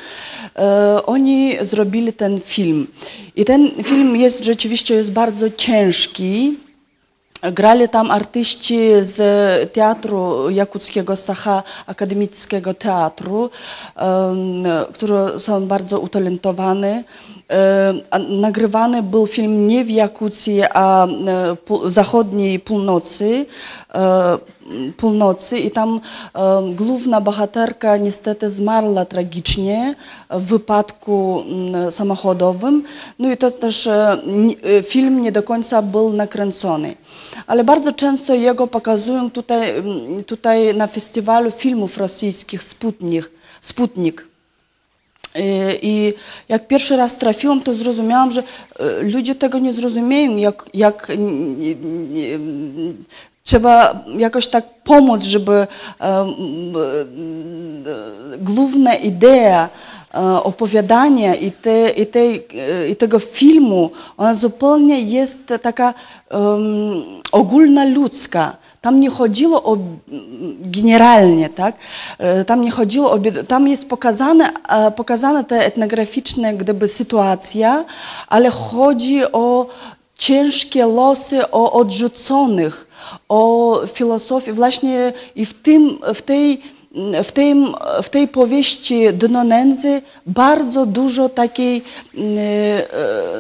oni 1.06 1.58
zrobili 1.62 2.14
ten 2.14 2.42
film. 2.42 2.88
I 3.36 3.46
ten 3.46 3.72
film 3.84 4.16
jest 4.16 4.44
rzeczywiście 4.44 4.96
jest 4.96 5.12
bardzo 5.12 5.50
ciężki. 5.50 6.58
Grali 7.44 7.90
tam 7.90 8.12
artyści 8.12 8.90
z 9.02 9.18
teatru 9.74 10.50
jakuckiego, 10.50 11.16
Sacha 11.16 11.64
Akademickiego 11.88 12.74
Teatru, 12.74 13.50
em, 13.96 14.64
którzy 14.94 15.16
są 15.38 15.68
bardzo 15.68 16.00
a 18.12 18.20
Nagrywany 18.20 19.04
był 19.04 19.28
film 19.28 19.68
nie 19.68 19.86
w 19.86 19.90
Jakucji, 19.90 20.62
a 20.74 21.06
e, 21.08 21.10
pół- 21.56 21.90
zachodniej 21.90 22.60
północy, 22.60 23.46
e, 23.89 23.89
północy 24.98 25.60
i 25.60 25.72
tam 25.72 26.00
e, 26.36 26.74
główna 26.76 27.22
bohaterka 27.22 27.98
niestety 27.98 28.50
zmarła 28.50 29.06
tragicznie 29.06 29.96
w 30.30 30.46
wypadku 30.46 31.44
mm, 31.48 31.92
samochodowym. 31.92 32.84
No 33.20 33.32
i 33.32 33.38
to 33.38 33.52
też 33.52 33.88
e, 33.88 34.18
e, 34.78 34.84
film 34.84 35.22
nie 35.22 35.32
do 35.32 35.44
końca 35.44 35.82
był 35.82 36.14
nakręcony. 36.14 36.96
Ale 37.48 37.64
bardzo 37.64 37.92
często 37.92 38.34
jego 38.34 38.68
pokazują 38.68 39.32
tutaj, 39.32 39.70
mm, 39.78 40.24
tutaj 40.24 40.76
na 40.76 40.88
festiwalu 40.88 41.52
filmów 41.52 41.98
rosyjskich 41.98 42.64
Sputnik. 42.64 43.32
Sputnik. 43.62 44.30
I- 45.82 46.14
jak 46.50 46.68
pierwszy 46.68 46.98
raz 46.98 47.18
trafiłam, 47.18 47.62
to 47.62 47.74
zrozumiałam, 47.74 48.32
że 48.32 48.44
e, 48.80 49.02
ludzie 49.02 49.36
tego 49.36 49.60
nie 49.60 49.74
zrozumieją, 49.74 50.36
jak, 50.38 50.66
jak 50.74 51.12
trzeba 53.50 54.04
jakoś 54.18 54.48
tak 54.48 54.66
pomóc, 54.84 55.24
żeby 55.24 55.52
e, 55.52 55.68
e, 56.02 56.28
główna 58.42 58.96
idea 58.96 59.70
e, 60.14 60.44
opowiadania 60.44 61.36
i, 61.36 61.52
te, 61.52 61.90
i, 61.90 62.06
i 62.92 62.96
tego 62.96 63.20
filmu, 63.20 63.92
ona 64.18 64.34
zupełnie 64.34 65.02
jest 65.02 65.54
taka 65.62 65.94
um, 66.32 67.04
ogólnoludzka. 67.32 68.56
Tam 68.82 69.00
nie 69.00 69.10
chodziło 69.10 69.64
o 69.64 69.78
generalnie, 70.62 71.50
tak? 71.50 71.76
Tam 72.48 72.62
nie 72.62 72.72
chodziło 72.72 73.12
o, 73.12 73.20
tam 73.48 73.68
jest 73.68 73.90
pokazane, 73.90 74.54
e, 74.70 74.92
pokazane 74.92 75.44
te 75.44 75.66
etnograficzne 75.66 76.54
gdyby 76.54 76.88
sytuacja, 76.88 77.86
ale 78.28 78.50
chodzi 78.50 79.24
o 79.32 79.68
ciężkie 80.20 80.86
losy, 80.86 81.52
o 81.52 81.72
odrzuconych, 81.72 82.88
o 83.30 83.82
filozofię. 83.88 84.54
Właśnie 84.54 85.14
i 85.36 85.46
w, 85.46 85.54
tym, 85.54 86.00
w, 86.14 86.22
tej, 86.22 86.62
w, 87.24 87.32
tym, 87.32 87.76
w 88.04 88.10
tej 88.10 88.28
powieści 88.28 89.14
Dno 89.14 89.44
nędzy 89.44 90.02
bardzo 90.26 90.86
dużo 90.86 91.30
takiej 91.30 91.82
mm, 92.16 92.38
e, 92.38 92.84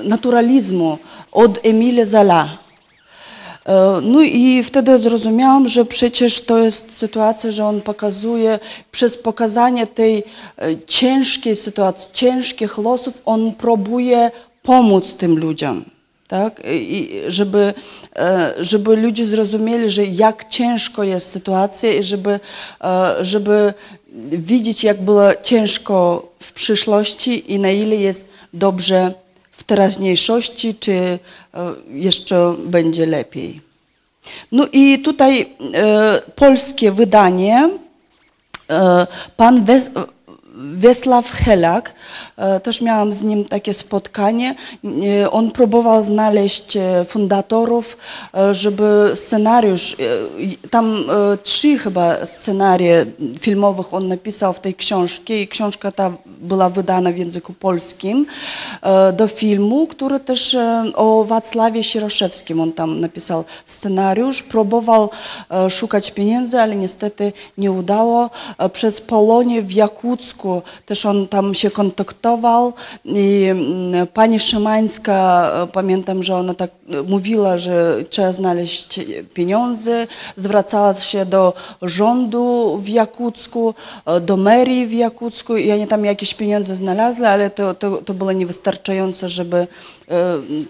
naturalizmu 0.04 0.98
od 1.32 1.66
Emile 1.66 2.06
Zola. 2.06 2.50
E, 3.66 4.02
No 4.02 4.22
i 4.22 4.64
wtedy 4.64 4.98
zrozumiałam, 4.98 5.68
że 5.68 5.86
przecież 5.86 6.46
to 6.46 6.58
jest 6.58 6.98
sytuacja, 6.98 7.52
że 7.52 7.66
on 7.66 7.82
pokazuje, 7.82 8.60
przez 8.92 9.18
pokazanie 9.18 9.88
tej 9.88 10.18
e, 10.18 10.24
ciężkiej 10.88 11.56
sytuacji, 11.56 12.10
ciężkich 12.14 12.78
losów, 12.78 13.22
on 13.26 13.54
próbuje 13.54 14.32
pomóc 14.64 15.16
tym 15.16 15.40
ludziom. 15.40 15.99
Tak? 16.30 16.62
I 16.66 17.22
żeby, 17.28 17.74
e, 18.16 18.54
żeby 18.60 18.96
ludzie 18.96 19.26
zrozumieli, 19.26 19.90
że 19.90 20.06
jak 20.06 20.50
ciężko 20.50 21.04
jest 21.04 21.32
sytuacja 21.32 21.94
i 21.94 22.04
żeby, 22.04 22.40
e, 22.82 23.16
żeby 23.22 23.74
widzieć, 24.32 24.84
jak 24.84 25.02
było 25.02 25.24
ciężko 25.44 26.28
w 26.40 26.54
przyszłości 26.54 27.54
i 27.54 27.60
na 27.60 27.72
ile 27.72 27.96
jest 27.96 28.30
dobrze 28.54 29.14
w 29.52 29.64
teraźniejszości, 29.64 30.76
czy 30.76 30.92
e, 30.94 31.20
jeszcze 31.92 32.56
będzie 32.66 33.06
lepiej. 33.06 33.62
No 34.52 34.68
i 34.72 35.00
tutaj 35.00 35.56
polskie 36.36 36.92
wydanie, 36.92 37.70
pan 39.38 39.66
Wes, 39.66 39.90
Wiesław 40.60 41.32
Helak, 41.32 41.94
e, 42.38 42.60
też 42.60 42.82
miałam 42.82 43.14
z 43.14 43.24
nim 43.24 43.46
takie 43.46 43.74
spotkanie. 43.74 44.56
E, 45.22 45.32
On 45.32 45.52
próbował 45.52 46.04
znaleźć 46.04 46.78
e, 46.78 47.06
fundatorów, 47.06 47.98
żeby 48.52 49.12
scenariusz, 49.14 49.96
tam 50.70 51.04
trzy 51.44 51.78
chyba 51.78 52.26
scenarie 52.26 53.06
filmowych 53.40 53.94
on 53.94 54.08
napisał 54.08 54.54
w 54.54 54.60
tej 54.60 54.76
książce 54.76 55.34
i 55.34 55.48
książka 55.48 55.92
ta 55.92 56.12
była 56.26 56.70
wydana 56.70 57.12
w 57.12 57.18
języku 57.18 57.54
polskim 57.54 58.26
do 59.14 59.28
filmu, 59.28 59.88
który 59.88 60.20
też 60.20 60.58
o 60.96 61.24
Wacławie 61.24 61.84
Sieroszewskim 61.84 62.62
on 62.62 62.74
tam 62.74 63.00
napisał 63.00 63.44
scenariusz. 63.66 64.44
Próbował 64.44 65.10
szukać 65.70 66.12
pieniędzy, 66.12 66.60
ale 66.60 66.76
niestety 66.76 67.34
nie 67.58 67.72
udało. 67.72 68.30
Przez 68.74 69.02
Polonię 69.02 69.62
w 69.62 69.72
Jakucku 69.72 70.49
Wiakucku 70.56 70.62
też 70.86 71.06
on 71.06 71.28
tam 71.28 71.56
się 71.56 71.72
kontaktował 71.72 72.74
i 73.06 73.44
mm, 73.44 74.08
pani 74.08 74.40
Szymańska, 74.40 75.52
e, 75.64 75.68
pamiętam, 75.68 76.24
że 76.24 76.36
ona 76.36 76.54
tak 76.54 76.72
e, 76.94 77.02
mówiła, 77.02 77.58
że 77.58 78.04
trzeba 78.10 78.34
znaleźć 78.34 79.00
pieniądze, 79.34 80.08
zwracała 80.36 80.94
się 80.94 81.26
do 81.26 81.54
rządu 81.82 82.78
w 82.82 82.88
Jakucku, 82.88 83.74
e, 84.06 84.20
do 84.20 84.38
merii 84.38 84.88
w 84.88 84.94
Jakucku 84.94 85.58
i 85.58 85.72
oni 85.72 85.88
tam 85.88 86.06
jakieś 86.06 86.34
pieniądze 86.34 86.76
znaleźli, 86.76 87.26
ale 87.26 87.50
to, 87.50 87.74
to, 87.74 87.98
to 88.06 88.14
było 88.14 88.32
niewystarczające, 88.32 89.30
żeby 89.30 89.68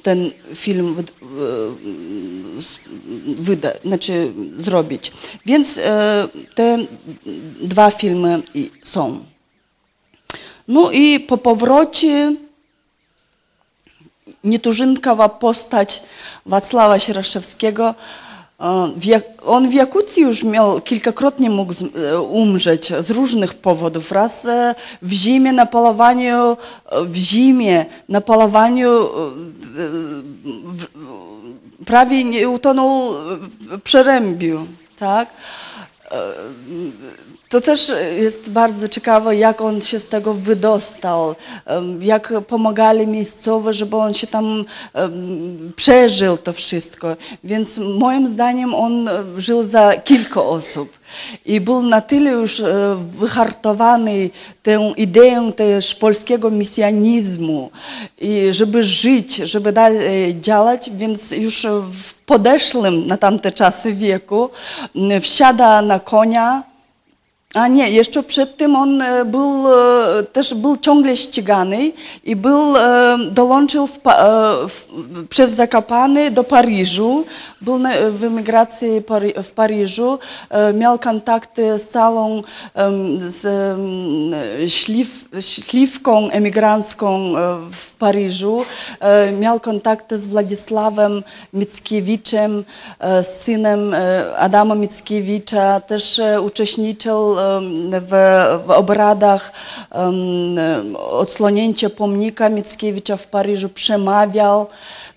ten 0.04 0.32
film 0.56 0.96
wyda, 3.40 3.70
znaczy 3.86 4.34
zrobić. 4.58 5.12
Więc 5.46 5.80
te 6.56 6.78
dwa 7.62 7.92
filmy 7.92 8.42
są. 8.84 9.20
No 10.70 10.92
i 10.92 11.20
po 11.20 11.38
powrocie 11.38 12.36
nietuzinkowa 14.44 15.30
postać 15.30 16.04
Wacława 16.46 17.00
Sieraszewskiego. 17.00 17.96
e, 18.60 19.22
On 19.46 19.70
w 19.70 19.74
Jakucji 19.74 20.24
już 20.24 20.44
miał, 20.44 20.82
kilkakrotnie 20.82 21.50
mógł 21.50 21.74
e, 21.74 22.22
umrzeć 22.22 22.94
z 23.00 23.12
różnych 23.12 23.54
powodów. 23.54 24.12
Raz 24.12 24.46
e, 24.46 24.76
w 25.02 25.12
zimie 25.12 25.54
na 25.54 25.66
polowaniu, 25.66 26.58
w 27.06 27.16
zimie 27.16 27.86
na 28.10 28.22
polowaniu 28.22 29.10
prawie 31.86 32.24
nie 32.24 32.50
utonął 32.50 33.14
w 33.60 33.82
przerębiu, 33.82 34.68
tak? 35.00 35.30
To 37.50 37.62
też 37.62 37.92
jest 38.18 38.50
bardzo 38.50 38.90
ciekawe, 38.90 39.36
jak 39.36 39.62
on 39.62 39.82
się 39.82 40.00
z 40.00 40.06
tego 40.06 40.34
wydostał, 40.34 41.36
jak 42.02 42.34
pomagali 42.48 43.08
miejscowe, 43.08 43.74
żeby 43.74 43.96
on 43.96 44.14
się 44.14 44.28
tam 44.28 44.66
przeżył 45.76 46.38
to 46.38 46.54
wszystko. 46.54 47.16
Więc 47.44 47.78
moim 47.78 48.28
zdaniem 48.28 48.76
on 48.76 49.08
e, 49.08 49.24
żył 49.38 49.64
za 49.64 49.98
kilka 49.98 50.44
osób. 50.44 51.00
I 51.46 51.62
był 51.62 51.82
na 51.82 52.02
tyle 52.02 52.32
już 52.32 52.60
e, 52.60 52.96
wyhartowany 53.18 54.30
tą 54.64 54.94
ideą 54.94 55.54
też 55.54 55.96
polskiego 55.96 56.50
misjanizmu, 56.50 57.72
i 58.22 58.48
żeby 58.52 58.84
żyć, 58.84 59.36
żeby 59.36 59.72
dalej 59.72 60.42
działać, 60.42 60.90
więc 60.92 61.32
już 61.32 61.68
w 61.92 62.14
podeszłym 62.14 63.08
na 63.08 63.18
tamte 63.18 63.52
czasy 63.52 63.94
wieku 63.94 64.50
wsiada 65.22 65.82
na 65.82 66.00
konia, 66.00 66.69
a 67.54 67.68
nie, 67.68 67.90
jeszcze 67.90 68.24
przed 68.24 68.58
tym 68.58 68.76
on 68.76 69.02
e, 69.02 69.26
był, 69.26 69.74
e, 69.74 70.24
też 70.24 70.54
był 70.54 70.78
ciągle 70.78 71.18
ścigany 71.18 71.92
i 72.24 72.36
był, 72.36 72.78
e, 72.78 73.18
dołączył 73.32 73.88
w, 73.88 74.00
w, 74.68 74.82
przez 75.30 75.52
Zakopane 75.52 76.32
do 76.32 76.44
Paryżu. 76.44 77.26
Był 77.62 77.80
na, 77.80 77.90
w 78.12 78.24
emigracji 78.24 78.90
w 79.44 79.52
Paryżu, 79.52 80.20
miał 80.74 81.00
kontakty 81.00 81.78
z 81.78 81.90
całą 81.90 82.42
z, 83.28 83.46
śliw, 84.72 85.26
śliwką 85.40 86.30
emigrancką 86.30 87.34
w 87.72 87.96
Paryżu. 87.96 88.66
Miał 89.40 89.60
kontakty 89.60 90.18
z 90.18 90.28
Władysławem 90.28 91.24
Mickiewiczem, 91.54 92.64
synem 93.24 93.96
Adama 94.38 94.76
Mickiewicza. 94.76 95.80
Też 95.80 96.22
uczestniczył 96.42 97.36
w, 98.02 98.12
w 98.66 98.70
obradach 98.72 99.52
em, 99.92 100.96
odsłonięcia 100.96 101.90
pomnika 101.90 102.50
Mickiewicza 102.50 103.18
w 103.18 103.28
Paryżu, 103.28 103.70
przemawiał, 103.70 104.68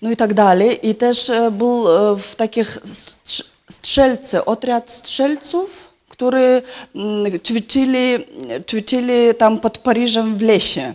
no 0.01 0.11
i 0.11 0.15
tak 0.15 0.33
dalej. 0.33 0.89
I 0.89 0.95
też 0.95 1.29
e, 1.29 1.51
był 1.51 1.89
e, 1.89 2.17
w 2.17 2.35
takich 2.35 2.77
strz- 2.83 3.45
strzelcy, 3.69 4.45
otrяд 4.45 4.89
strzelców, 4.91 5.89
którzy 6.09 6.61
mm, 6.95 7.39
ćwiczyli, 7.39 8.25
ćwiczyli 8.69 9.35
tam 9.37 9.59
pod 9.59 9.77
Paryżem 9.77 10.37
w 10.37 10.41
lesie. 10.41 10.93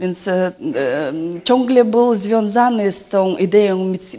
Więc 0.00 0.28
e, 0.28 0.32
e, 0.32 0.52
ciągle 1.44 1.84
był 1.84 2.14
związany 2.14 2.92
z 2.92 3.04
tą 3.04 3.36
ideą 3.36 3.78
Mic-. 3.84 4.16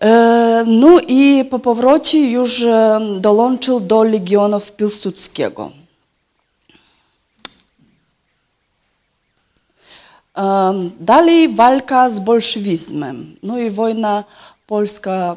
E, 0.00 0.64
No 0.66 1.00
i 1.08 1.44
po 1.50 1.58
powrocie 1.58 2.30
już 2.30 2.62
e, 2.62 3.00
dołączył 3.20 3.80
do 3.80 4.02
Legionów 4.02 4.72
Piłsudskiego. 4.72 5.70
Em, 10.34 10.90
Dalej 11.00 11.54
walka 11.54 12.10
z 12.10 12.18
bolszewizmem. 12.18 13.36
No 13.42 13.58
i 13.58 13.70
wojna 13.70 14.24
polska 14.66 15.36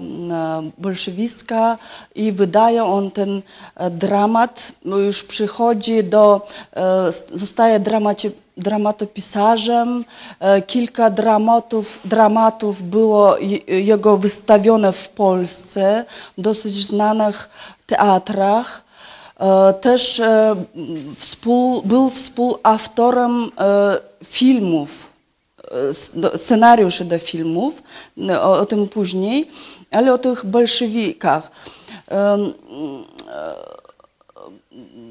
bolszewicka 0.78 1.78
i 2.16 2.32
wydaje 2.32 2.84
on 2.84 3.12
ten 3.12 3.42
e, 3.76 3.90
dramat, 3.90 4.72
już 4.86 5.24
przychodzi 5.24 6.04
do, 6.04 6.48
e, 6.76 7.12
zostaje 7.34 7.80
dramaci, 7.80 8.32
dramatopisarzem. 8.58 10.06
E, 10.40 10.62
Kilka 10.62 11.10
dramatów, 11.10 12.00
dramatów 12.06 12.82
było 12.82 13.38
je- 13.38 13.82
jego 13.86 14.18
wystawione 14.18 14.92
w 14.92 15.10
Polsce, 15.10 16.06
w 16.38 16.42
dosyć 16.42 16.74
znanych 16.88 17.50
teatrach. 17.86 18.84
Też 19.82 20.22
współ, 21.16 21.82
był 21.82 22.10
współautorem 22.10 23.52
filmów, 24.26 25.09
scenariuszy 26.36 27.06
do 27.06 27.20
filmów, 27.20 27.84
no, 28.18 28.42
o, 28.44 28.60
o 28.60 28.66
tym 28.66 28.88
później, 28.88 29.48
ale 29.92 30.14
o 30.14 30.18
tych 30.18 30.46
bolszewikach. 30.46 31.52
Em, 32.08 32.54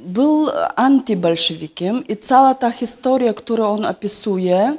Był 0.07 0.47
antybolszewikiem 0.77 2.07
i 2.09 2.17
cała 2.17 2.55
ta 2.55 2.71
historia, 2.71 3.35
którą 3.35 3.71
on 3.71 3.87
opisuje, 3.87 4.77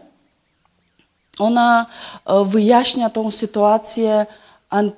ona 1.39 1.85
e, 2.25 2.45
wyjaśnia 2.45 3.09
tą 3.09 3.31
sytuację 3.31 4.25
e, 4.71 4.91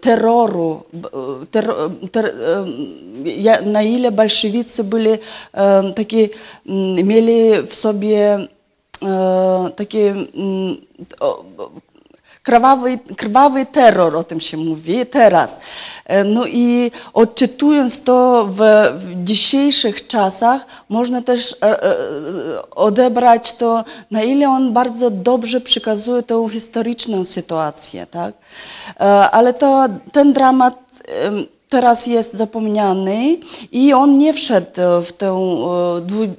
terroru, 0.00 0.82
e, 0.94 1.46
ter, 1.46 1.74
ter, 2.12 2.26
e, 2.26 3.62
na 3.62 3.82
ile 3.82 4.12
bolszewicy 4.12 4.84
byli 4.84 5.10
e, 5.52 5.92
taki, 5.94 6.28
mieli 7.04 7.62
w 7.66 7.74
sobie 7.74 8.34
e, 8.34 8.53
taki 9.76 9.98
mm, 9.98 10.76
krwawy, 12.44 12.98
krwawy 13.16 13.66
terror, 13.66 14.16
o 14.16 14.24
tym 14.24 14.40
się 14.40 14.56
mówi 14.56 15.06
teraz. 15.06 15.58
E, 16.04 16.24
No 16.24 16.46
i 16.46 16.90
odczytując 17.14 18.04
to 18.04 18.46
w, 18.50 18.60
w 18.98 19.24
dzisiejszych 19.24 20.06
czasach, 20.06 20.66
można 20.88 21.22
też 21.22 21.56
e, 21.62 21.84
e, 21.84 22.70
odebrać 22.70 23.52
to, 23.52 23.84
na 24.10 24.22
ile 24.22 24.48
on 24.48 24.72
bardzo 24.72 25.10
dobrze 25.10 25.60
przekazuje 25.60 26.22
tą 26.22 26.48
historyczną 26.48 27.24
sytuację. 27.24 28.06
Tak? 28.06 28.34
E, 29.00 29.04
Ale 29.30 29.52
to, 29.52 29.86
ten 30.12 30.32
dramat 30.32 30.84
teraz 31.68 32.06
jest 32.06 32.34
zapomniany 32.34 33.38
i 33.72 33.92
on 33.92 34.18
nie 34.18 34.32
wszedł 34.32 34.80
w 35.04 35.12
ten 35.12 35.34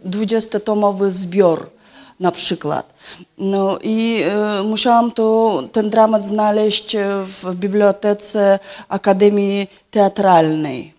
dwudziestotomowy 0.03 1.11
zbiór 1.11 1.74
na 2.19 2.31
przykład. 2.31 2.93
No 3.37 3.79
i 3.83 4.21
e, 4.23 4.63
musiałam 4.63 5.11
to, 5.11 5.63
ten 5.71 5.89
dramat 5.89 6.23
znaleźć 6.23 6.95
e, 6.95 7.05
w 7.25 7.55
bibliotece 7.55 8.59
Akademii 8.89 9.67
Teatralnej. 9.91 10.93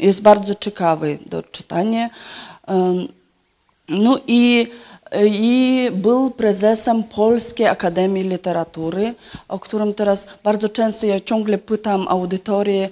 Jest 0.00 0.22
bardzo 0.22 0.54
ciekawy 0.54 1.18
do 1.26 1.42
czytania. 1.42 2.10
Em, 2.66 3.08
No 3.88 4.18
i, 4.26 4.66
i 5.26 5.90
był 5.92 6.30
prezesem 6.30 7.02
Polskiej 7.02 7.66
Akademii 7.66 8.24
Literatury, 8.24 9.14
o 9.48 9.58
którym 9.58 9.94
teraz 9.94 10.28
bardzo 10.44 10.68
często 10.68 11.06
ja 11.06 11.20
ciągle 11.20 11.58
pytam 11.58 12.08
audytorię, 12.08 12.88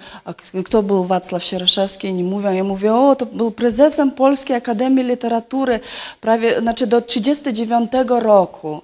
kto 0.64 0.82
był 0.82 1.04
Wacław 1.04 1.44
Sieraszewski 1.44 2.08
i 2.08 2.14
nie 2.14 2.24
mówią. 2.24 2.52
Ja 2.52 2.64
mówię, 2.64 2.94
o, 2.94 3.16
to 3.16 3.26
był 3.26 3.50
prezesem 3.50 4.10
Polskiej 4.10 4.56
Akademii 4.56 5.04
Literatury 5.04 5.80
prawie, 6.20 6.60
znaczy 6.60 6.86
do 6.86 7.00
1939 7.00 8.22
roku. 8.22 8.80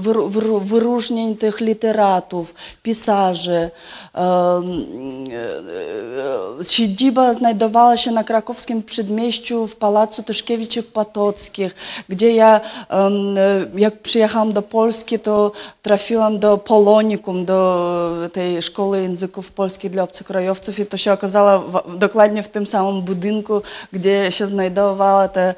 Wyru- 0.00 0.28
wyru- 0.30 0.60
wyróżnień 0.60 1.36
tych 1.36 1.60
literatów, 1.60 2.54
pisarzy. 2.82 3.70
Em, 4.14 4.24
e, 5.30 6.60
e, 6.60 6.64
Siedziba 6.64 7.34
znajdowała 7.34 7.96
się 7.96 8.10
na 8.10 8.24
krakowskim 8.24 8.82
przedmieściu 8.82 9.66
w 9.66 9.76
Pałacu 9.76 10.22
Tyszkiewiczów 10.22 10.86
Patockich, 10.86 11.74
gdzie 12.08 12.34
ja, 12.34 12.60
jak 13.76 13.98
przyjechałam 14.02 14.52
do 14.52 14.62
Polski, 14.62 15.18
to 15.18 15.52
trafiłam 15.86 16.38
do 16.38 16.58
Polonikum, 16.58 17.44
do 17.44 18.28
tej 18.32 18.62
szkoły 18.62 19.02
języków 19.02 19.52
polskich 19.52 19.90
dla 19.90 20.02
obcokrajowców 20.02 20.78
i 20.78 20.86
to 20.86 20.96
się 20.96 21.12
okazało 21.12 21.60
w, 21.60 21.98
dokładnie 21.98 22.42
w 22.42 22.48
tym 22.48 22.66
samym 22.66 23.02
budynku, 23.02 23.62
gdzie 23.92 24.32
się 24.32 24.46
znajdowała 24.46 25.28
ta 25.28 25.40
e, 25.40 25.54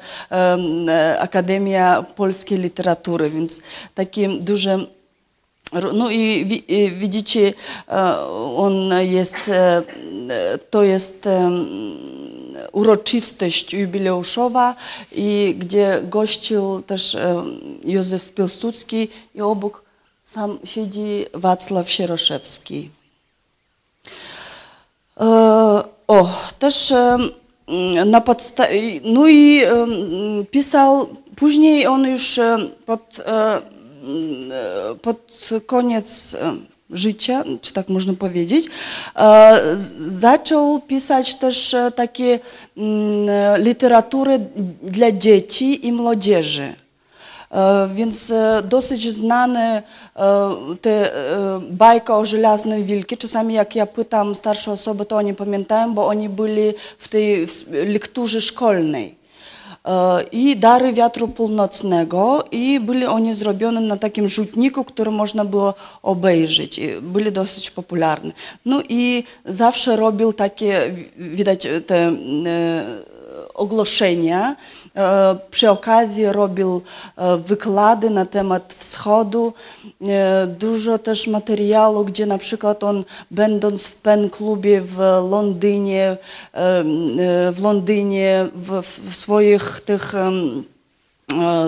Akademia 1.19 2.03
Polskiej 2.15 2.59
Literatury, 2.59 3.29
więc 3.29 3.61
takie 3.95 4.29
duże 4.29 4.79
no 5.93 6.11
i 6.11 6.63
i 6.67 6.91
widzicie, 6.91 7.53
e, 7.87 8.19
on 8.55 8.73
jest, 9.01 9.35
e, 9.47 9.83
to 10.69 10.83
jest 10.83 11.29
uroczystość 12.71 13.73
jubileuszowa, 13.73 14.75
i 15.11 15.55
gdzie 15.59 16.01
gościł 16.03 16.81
też 16.81 17.17
Józef 17.83 18.33
Piłsudski 18.33 19.07
i 19.35 19.41
obok 19.41 19.88
sam 20.31 20.59
siedzi 20.63 21.25
Wacław 21.33 21.89
Sieroszewski. 21.89 22.89
E, 25.21 25.99
O, 26.09 26.29
też 26.59 26.91
em, 26.91 27.29
na 28.09 28.21
podstawie, 28.21 29.01
no 29.03 29.27
i 29.27 29.63
em, 29.63 29.89
pisał, 30.51 31.07
później 31.35 31.87
on 31.87 32.07
już 32.07 32.39
pod, 32.85 33.19
e, 33.25 33.61
pod 35.01 35.49
koniec 35.65 36.35
e, 36.41 36.55
życia, 36.89 37.43
czy 37.61 37.73
tak 37.73 37.89
można 37.89 38.13
powiedzieć, 38.13 38.65
e, 39.15 39.61
zaczął 40.07 40.79
pisać 40.81 41.35
też 41.35 41.73
e, 41.73 41.91
takie 41.91 42.39
e, 42.77 43.59
literatury 43.59 44.39
dla 44.81 45.11
dzieci 45.11 45.87
i 45.87 45.91
młodzieży. 45.91 46.73
E, 47.51 47.87
Więc 47.93 48.31
e, 48.31 48.63
dosyć 48.63 49.13
znane 49.13 49.83
e, 50.15 50.21
te 50.81 51.11
bajka 51.71 52.17
o 52.17 52.25
żelaznym 52.25 52.85
wilku. 52.85 53.15
Czasami 53.15 53.53
jak 53.53 53.75
ja 53.75 53.85
pytam 53.85 54.35
starsze 54.35 54.71
osoby, 54.71 55.05
to 55.05 55.15
oni 55.15 55.33
pamiętają, 55.33 55.93
bo 55.93 56.07
oni 56.07 56.29
byli 56.29 56.73
w 56.97 57.07
tej 57.07 57.47
lekturze 57.71 58.41
szkolnej. 58.41 59.19
I 60.31 60.57
Dary 60.57 60.93
Wiatru 60.93 61.27
Północnego 61.27 62.43
i 62.51 62.79
byli 62.79 63.05
oni 63.05 63.33
zrobione 63.33 63.81
na 63.81 63.97
takim 63.97 64.27
rzutniku, 64.27 64.83
który 64.83 65.11
można 65.11 65.45
było 65.45 65.73
obejrzeć. 66.03 66.81
Byli 67.01 67.31
dosyć 67.31 67.71
popularne. 67.71 68.31
No 68.65 68.81
i 68.89 69.23
zawsze 69.45 69.95
robił 69.95 70.33
takie, 70.33 70.91
widać 71.17 71.67
te 71.87 71.95
e, 71.97 72.13
ogłoszenia. 73.53 74.55
Przy 75.51 75.69
okazji 75.69 76.25
robił 76.25 76.81
wykłady 77.37 78.09
na 78.09 78.25
temat 78.25 78.73
wschodu. 78.73 79.53
Dużo 80.47 80.97
też 80.97 81.27
materiału, 81.27 82.05
gdzie 82.05 82.25
na 82.25 82.37
przykład 82.37 82.83
on 82.83 83.03
będąc 83.31 83.87
w 83.87 84.01
pen 84.01 84.29
klubie 84.29 84.81
w 84.81 84.97
Londynie, 85.29 86.17
w 87.51 87.57
Londynie 87.61 88.47
w, 88.55 88.81
w 88.81 89.15
swoich 89.15 89.81
tych 89.85 90.13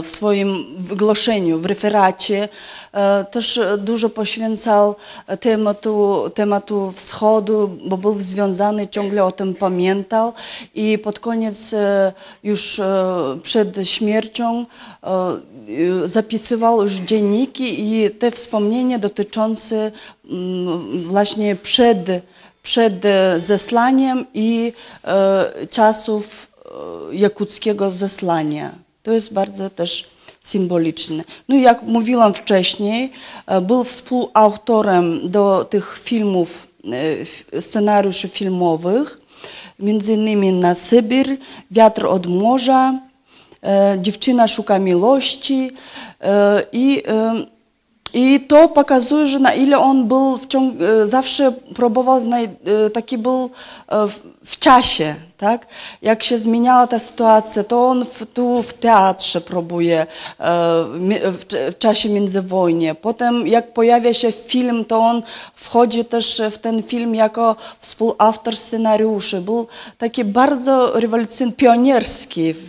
w 0.03 0.09
swoim 0.09 0.65
wygłoszeniu, 0.77 1.59
w 1.59 1.65
referacie 1.65 2.49
e, 2.93 3.25
też 3.31 3.59
dużo 3.77 4.09
poświęcał 4.09 4.95
tematu, 5.39 6.23
tematu 6.35 6.91
wschodu, 6.91 7.77
bo 7.85 7.97
był 7.97 8.19
związany, 8.19 8.87
ciągle 8.87 9.25
o 9.25 9.31
tym 9.31 9.55
pamiętał 9.55 10.33
i 10.75 10.97
pod 10.97 11.19
koniec 11.19 11.73
e, 11.73 12.13
już 12.43 12.79
e, 12.79 13.37
przed 13.43 13.89
śmiercią 13.89 14.65
zapisywał 16.05 16.81
już 16.81 16.91
dzienniki 16.91 17.93
i 17.93 18.09
te 18.09 18.31
wspomnienia 18.31 18.99
dotyczące 18.99 19.91
mm, 20.29 21.09
właśnie 21.09 21.55
przed, 21.55 21.97
przed 22.63 23.03
zeslaniem 23.37 24.25
i 24.33 24.73
czasów 25.69 26.51
jakuckiego 27.11 27.91
zesłania. 27.91 28.71
To 29.03 29.11
jest 29.11 29.33
bardzo 29.33 29.69
też 29.69 30.09
symboliczne. 30.41 31.23
No 31.49 31.55
jak 31.55 31.83
mówiłam 31.83 32.33
wcześniej, 32.33 33.11
e, 33.45 33.61
był 33.61 33.83
współautorem 33.83 35.31
do 35.31 35.65
tych 35.69 35.99
filmów, 36.03 36.67
e, 37.53 37.61
scenariuszy 37.61 38.27
filmowych, 38.27 39.21
między 39.79 40.13
innymi 40.13 40.53
na 40.53 40.75
Sybir, 40.75 41.37
Wiatr 41.71 42.05
od 42.05 42.27
morza, 42.27 42.99
e, 43.63 43.97
Dziewczyna 44.01 44.47
szuka 44.47 44.79
miłości 44.79 45.71
i 46.71 47.03
i 48.13 48.39
to 48.39 48.69
pokazuje, 48.69 49.25
że 49.25 49.39
na 49.39 49.53
ile 49.53 49.79
on 49.79 50.07
był 50.07 50.37
w 50.37 50.47
ciąg, 50.47 50.75
e, 50.81 51.07
zawsze 51.07 51.51
próbował, 51.75 52.19
taki 52.93 53.17
był 53.17 53.49
w 54.45 54.59
czasie, 54.59 55.15
tak? 55.41 55.67
Jak 56.01 56.23
się 56.23 56.37
zmieniała 56.37 56.87
ta 56.87 56.99
sytuacja, 56.99 57.63
to 57.63 57.87
on 57.87 58.05
w, 58.05 58.25
tu 58.33 58.63
w 58.63 58.73
teatrze 58.73 59.41
próbuje 59.41 60.01
e, 60.01 60.05
w, 61.31 61.45
w 61.71 61.77
czasie 61.77 62.09
międzywojnia. 62.09 62.95
Potem 62.95 63.47
jak 63.47 63.73
pojawia 63.73 64.13
się 64.13 64.31
film, 64.31 64.85
to 64.85 64.99
on 64.99 65.23
wchodzi 65.55 66.05
też 66.05 66.41
w 66.51 66.57
ten 66.57 66.83
film 66.83 67.15
jako 67.15 67.55
współautor 67.79 68.57
scenariuszy. 68.57 69.41
Był 69.41 69.67
taki 69.97 70.23
bardzo 70.23 70.99
rewolucyjny, 70.99 71.53
pionierski 71.53 72.53
w, 72.53 72.59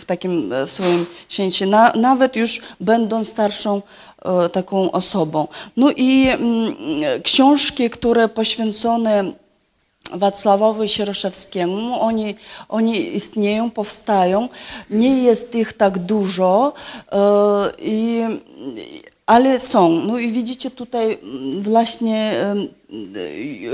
w 0.00 0.04
takim 0.04 0.52
e, 0.52 0.66
w 0.66 0.72
swoim 0.72 1.06
sensie, 1.28 1.66
na, 1.66 1.92
nawet 1.94 2.36
już 2.36 2.62
będąc 2.80 3.28
starszą 3.28 3.82
e, 4.24 4.48
taką 4.48 4.90
osobą. 4.90 5.48
No 5.76 5.90
i 5.96 6.28
mm, 6.28 6.74
książki, 7.22 7.90
które 7.90 8.28
poświęcone 8.28 9.32
Wacławowi 10.12 10.88
Sieroszewskiemu, 10.88 12.00
oni, 12.00 12.34
oni 12.68 13.16
istnieją, 13.16 13.70
powstają. 13.70 14.48
Nie 14.90 15.22
jest 15.22 15.54
ich 15.54 15.72
tak 15.72 15.98
dużo, 15.98 16.72
e, 17.12 17.18
i, 17.78 18.22
ale 19.26 19.60
są. 19.60 19.90
No 19.90 20.18
i 20.18 20.30
widzicie 20.30 20.70
tutaj 20.70 21.18
mm, 21.22 21.62
właśnie 21.62 22.32
em, 22.40 22.68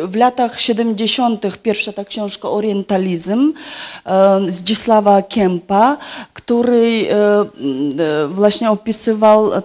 w 0.06 0.16
latach 0.16 0.60
70. 0.60 1.58
pierwsza 1.62 1.92
ta 1.92 2.04
książka 2.04 2.50
Orientalizm 2.50 3.52
Zdzisława 4.48 5.22
Kempa, 5.22 5.96
który 6.34 7.06
e, 7.10 7.40
m, 7.40 7.46
e, 8.00 8.28
właśnie 8.28 8.70
opisywał, 8.70 9.54
e, 9.54 9.60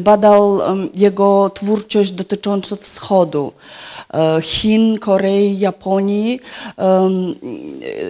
badał 0.00 0.60
jego 0.94 1.50
twórczość 1.54 2.10
dotyczącą 2.10 2.76
wschodu. 2.76 3.52
e, 4.14 4.42
Chin, 4.42 4.98
Korei, 4.98 5.58
Japonii 5.58 6.40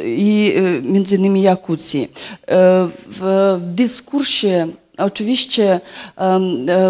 i 0.05 0.55
między 0.83 1.17
innymi 1.17 1.43
Jakucji. 1.43 2.03
E, 2.03 2.89
w 3.09 3.59
dyskursie 3.61 4.69
Oczywiście 4.99 5.73
e, 5.73 5.81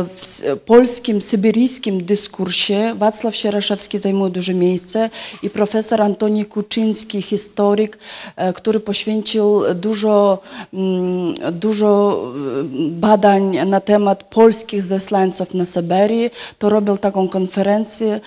w 0.04 0.60
polskim, 0.66 1.22
syberyjskim 1.22 2.04
dyskursie 2.04 2.94
Wacław 2.94 3.36
Sieraszewski 3.36 3.98
zajmuje 3.98 4.30
duże 4.30 4.54
miejsce 4.54 5.10
i 5.42 5.50
profesor 5.50 6.02
Antoni 6.02 6.44
Kuczyński, 6.44 7.22
historyk, 7.22 7.98
e, 8.36 8.52
który 8.52 8.80
poświęcił 8.80 9.62
dużo, 9.74 10.38
mm, 10.74 11.34
dużo 11.52 12.22
e, 12.60 12.64
badań 12.90 13.66
na 13.66 13.80
temat 13.80 14.24
polskich 14.24 14.82
zesłańców 14.82 15.54
na 15.54 15.64
Syberii, 15.64 16.30
to 16.58 16.68
robił 16.68 16.98
taką 16.98 17.28
konferencję, 17.28 18.20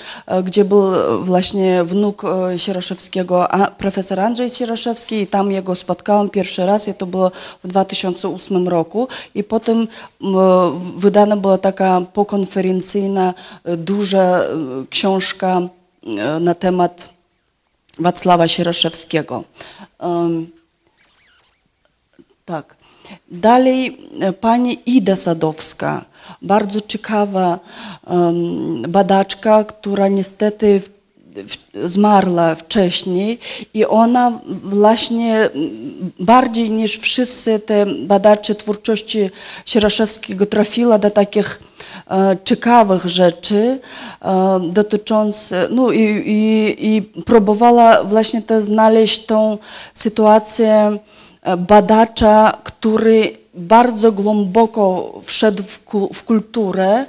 gdzie 0.44 0.66
był 0.66 0.84
właśnie 1.22 1.84
wnuk 1.84 2.24
Sieraszewskiego, 2.58 3.48
profesor 3.78 4.20
Andrzej 4.20 4.50
Sieraszewski 4.50 5.16
i 5.16 5.28
tam 5.28 5.52
jego 5.52 5.76
spotkałam 5.76 6.30
pierwszy 6.30 6.66
raz 6.66 6.88
i 6.88 6.94
to 6.94 7.06
było 7.06 7.32
w 7.64 7.68
2008 7.68 8.68
roku. 8.68 9.08
I 9.36 9.44
potem 9.44 9.67
wydana 10.98 11.38
była 11.38 11.58
taka 11.58 12.02
pokonferencyjna, 12.14 13.34
e, 13.64 13.78
duża 13.78 14.40
e, 14.40 14.48
książka 14.90 15.62
e, 16.18 16.40
na 16.40 16.56
temat 16.56 17.14
Wacława 18.00 18.48
Sieraszewskiego. 18.48 19.44
Em, 20.00 20.48
tak. 22.46 22.76
Dalej 23.32 23.98
e, 24.20 24.34
pani 24.34 24.80
Ida 24.86 25.16
Sadowska, 25.16 26.06
bardzo 26.42 26.82
ciekawa 26.82 27.60
badaczka, 28.88 29.64
która 29.64 30.08
niestety 30.08 30.80
w, 30.80 30.97
zmarła 31.86 32.56
wcześniej 32.56 33.40
i 33.74 33.86
ona 33.86 34.40
właśnie 34.64 35.50
bardziej 36.20 36.72
niż 36.72 36.98
wszyscy 36.98 37.60
te 37.60 37.86
badacze 37.86 38.56
twórczości 38.56 39.30
Sieraszewskiego 39.66 40.46
trafiła 40.46 41.00
do 41.00 41.10
takich 41.10 41.62
e, 42.12 42.38
ciekawych 42.44 43.06
rzeczy 43.06 43.80
e, 44.22 44.60
dotyczących, 44.72 45.58
no 45.70 45.92
i, 45.92 46.02
i, 46.26 46.96
i 46.96 47.02
próbowała 47.02 48.04
właśnie 48.04 48.42
to 48.42 48.62
znaleźć 48.62 49.26
tą 49.26 49.58
sytuację 49.94 50.98
e, 51.42 51.58
badacza, 51.58 52.58
który 52.64 53.38
bardzo 53.54 54.12
głęboko 54.12 55.14
wszedł 55.24 55.64
w, 55.64 55.80
w 56.14 56.24
kulturę, 56.24 57.06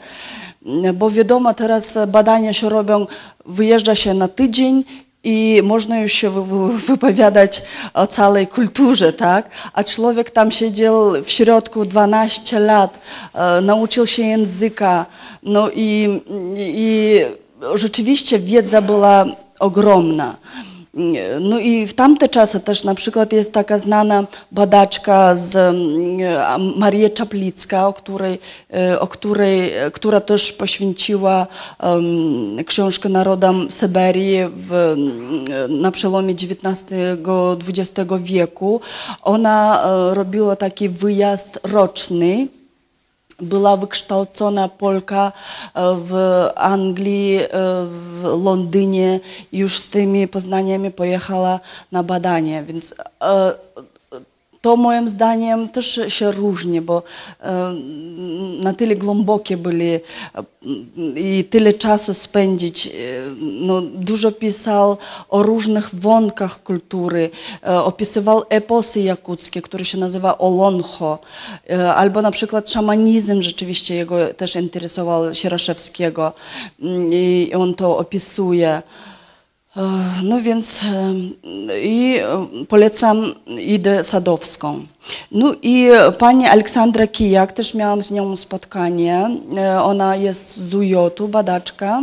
bo 0.94 1.10
wiadomo, 1.10 1.54
teraz 1.54 1.98
badania 2.08 2.52
się 2.52 2.68
robią, 2.68 3.06
wyjeżdża 3.46 3.94
się 3.94 4.14
na 4.14 4.28
tydzień 4.28 4.84
i 5.24 5.60
można 5.64 6.00
już 6.00 6.12
się 6.12 6.30
wy- 6.30 6.44
wy- 6.44 6.78
wypowiadać 6.78 7.62
o 7.94 8.06
całej 8.06 8.46
kulturze, 8.46 9.12
tak? 9.12 9.50
A 9.72 9.84
człowiek 9.84 10.30
tam 10.30 10.50
siedział 10.50 11.10
w 11.24 11.30
środku 11.30 11.84
12 11.84 12.58
lat, 12.58 12.98
e, 13.34 13.60
nauczył 13.60 14.06
się 14.06 14.22
języka, 14.22 15.06
no 15.42 15.70
i, 15.74 16.20
i 16.56 17.20
rzeczywiście 17.74 18.38
wiedza 18.38 18.82
była 18.82 19.24
ogromna. 19.60 20.36
No 21.40 21.58
i 21.58 21.86
w 21.86 21.94
tamte 21.94 22.28
czasy 22.28 22.60
też 22.60 22.84
na 22.84 22.94
przykład 22.94 23.32
jest 23.32 23.52
taka 23.52 23.78
znana 23.78 24.24
badaczka 24.52 25.36
z 25.36 25.56
mm, 25.56 26.78
Maria 26.78 27.10
Czaplicka, 27.10 27.88
o 27.88 27.92
której, 27.92 28.38
e, 28.74 29.00
o 29.00 29.06
której, 29.06 29.72
która 29.92 30.20
też 30.20 30.52
poświęciła 30.52 31.46
em, 31.80 32.64
książkę 32.64 33.08
narodom 33.08 33.70
Syberii 33.70 34.38
w, 34.56 34.72
mm, 34.72 35.80
na 35.82 35.90
przełomie 35.90 36.34
XIX-XX 36.34 38.22
wieku. 38.22 38.80
Ona 39.22 39.84
e, 39.84 40.14
robiła 40.14 40.56
taki 40.56 40.88
wyjazd 40.88 41.60
roczny 41.64 42.48
była 43.40 43.76
wykształcona 43.76 44.68
Polka 44.68 45.32
e, 45.74 45.96
w 46.02 46.14
Anglii, 46.56 47.38
e, 47.38 47.48
w 47.50 48.22
Londynie. 48.44 49.20
Już 49.52 49.78
z 49.78 49.90
tymi 49.90 50.28
poznaniami 50.28 50.90
pojechała 50.90 51.60
na 51.92 52.02
badanie, 52.02 52.62
więc 52.62 52.94
e, 53.22 53.54
to 54.68 54.76
moim 54.76 55.08
zdaniem 55.08 55.68
też 55.68 56.00
się 56.08 56.32
różni, 56.32 56.80
bo 56.80 57.02
na 58.60 58.74
tyle 58.74 58.96
głębokie 58.96 59.56
byli 59.56 59.90
e, 59.94 60.00
i 61.16 61.44
tyle 61.44 61.72
czasu 61.72 62.14
spędzić. 62.14 62.86
e, 62.86 62.90
No, 63.40 63.80
dużo 63.80 64.32
pisał 64.32 64.96
o 65.28 65.42
różnych 65.42 65.94
wątkach 65.94 66.62
kultury, 66.62 67.30
e, 67.62 67.82
opisywał 67.82 68.42
eposy 68.48 69.00
jakuckie, 69.00 69.62
które 69.62 69.84
się 69.84 69.98
nazywa 69.98 70.38
Oloncho, 70.38 71.18
e, 71.70 71.94
albo 71.94 72.22
na 72.22 72.30
przykład 72.30 72.70
szamanizm 72.70 73.42
rzeczywiście 73.42 73.94
jego 73.94 74.34
też 74.34 74.56
interesował 74.56 75.34
Sieraszewskiego 75.34 76.32
mm, 76.82 77.12
i 77.12 77.52
on 77.54 77.74
to 77.74 77.98
opisuje. 77.98 78.82
E, 79.78 79.82
No 80.22 80.40
więc 80.40 80.84
e, 80.84 81.80
i 81.80 82.18
e, 82.18 82.46
polecam 82.68 83.34
Idę 83.58 84.04
Sadowską. 84.04 84.86
No 85.32 85.54
i 85.62 85.88
pani 86.18 86.46
Aleksandra 86.46 87.06
Kijak, 87.06 87.52
też 87.52 87.74
miałam 87.74 88.02
z 88.02 88.10
nią 88.10 88.36
spotkanie. 88.36 89.30
Ona 89.82 90.16
jest 90.16 90.56
z 90.56 90.74
UJ-u, 90.74 91.28
badaczka. 91.28 92.02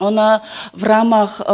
Ona 0.00 0.40
w 0.74 0.82
ramach 0.82 1.40
e, 1.40 1.44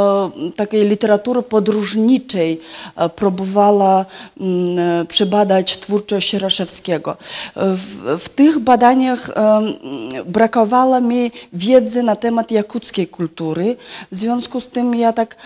takiej 0.57 0.89
literatury 0.89 1.43
podróżniczej 1.43 2.61
e, 2.97 3.09
próbowała 3.09 4.05
mm, 4.41 4.79
e, 4.79 5.05
przebadać 5.05 5.79
twórczość 5.79 6.29
Sieraszewskiego. 6.29 7.17
W, 7.57 8.17
w 8.19 8.29
tych 8.29 8.59
badaniach 8.59 9.31
brakowało 10.27 11.01
mi 11.01 11.33
wiedzy 11.53 12.03
na 12.03 12.17
temat 12.17 12.51
jakuckiej 12.51 13.09
kultury. 13.09 13.77
W 14.13 14.17
związku 14.17 14.61
z 14.61 14.67
tym 14.67 14.95
ja 14.95 15.13
tak 15.13 15.37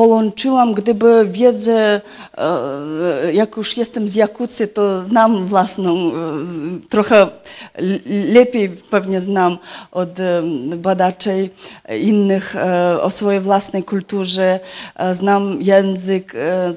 połączyłam, 0.00 0.74
gdyby 0.74 1.28
wiedzę, 1.30 2.00
e, 2.38 3.32
jak 3.32 3.56
już 3.56 3.76
jestem 3.76 4.08
z 4.08 4.14
Jakucji, 4.14 4.68
to 4.68 5.04
znam 5.04 5.46
własną, 5.46 5.96
e, 5.96 6.12
trochę 6.88 7.28
lepiej 8.32 8.68
pewnie 8.68 9.20
znam 9.20 9.58
od 9.92 10.20
e, 10.20 10.42
badaczy 10.76 11.48
innych 12.00 12.56
o 13.02 13.10
swojej 13.10 13.40
własnej 13.40 13.82
kulturze, 13.82 14.60
znam 15.12 15.62
język, 15.62 16.34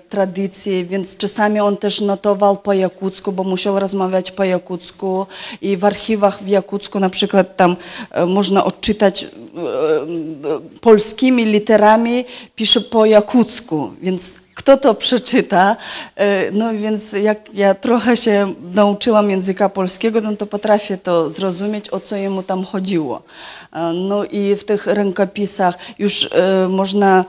tradycje, 0.09 0.86
więc 0.86 1.17
czasami 1.17 1.59
on 1.59 1.78
też 1.78 2.01
notował 2.01 2.55
po 2.55 2.74
jakucku, 2.74 3.32
bo 3.32 3.43
musiał 3.43 3.80
rozmawiać 3.80 4.32
po 4.32 4.43
jakucku 4.43 5.26
i 5.61 5.78
w 5.78 5.86
archiwach 5.86 6.43
w 6.43 6.47
Jakucku 6.47 6.99
na 6.99 7.09
przykład 7.09 7.55
tam 7.55 7.76
można 8.28 8.65
odczytać 8.65 9.26
polskimi 10.82 11.45
literami, 11.45 12.26
pisze 12.55 12.82
po 12.82 13.05
jakucku, 13.14 13.91
więc 14.01 14.43
kto 14.55 14.78
to 14.78 14.93
przeczyta, 14.93 15.76
e, 16.16 16.51
no 16.51 16.74
więc 16.74 17.14
jak 17.14 17.53
ja 17.53 17.76
trochę 17.76 18.18
się 18.18 18.53
nauczyłam 18.74 19.30
języka 19.30 19.70
polskiego, 19.70 20.22
no 20.22 20.36
to 20.36 20.45
potrafię 20.45 20.97
to 20.97 21.30
zrozumieć, 21.30 21.89
o 21.89 21.99
co 21.99 22.16
jemu 22.16 22.43
tam 22.43 22.64
chodziło. 22.64 23.22
E, 23.74 23.93
No 23.93 24.26
i 24.26 24.55
w 24.55 24.64
tych 24.64 24.88
rękopisach 24.88 25.78
już 25.99 26.30
e, 26.32 26.68
można 26.70 27.26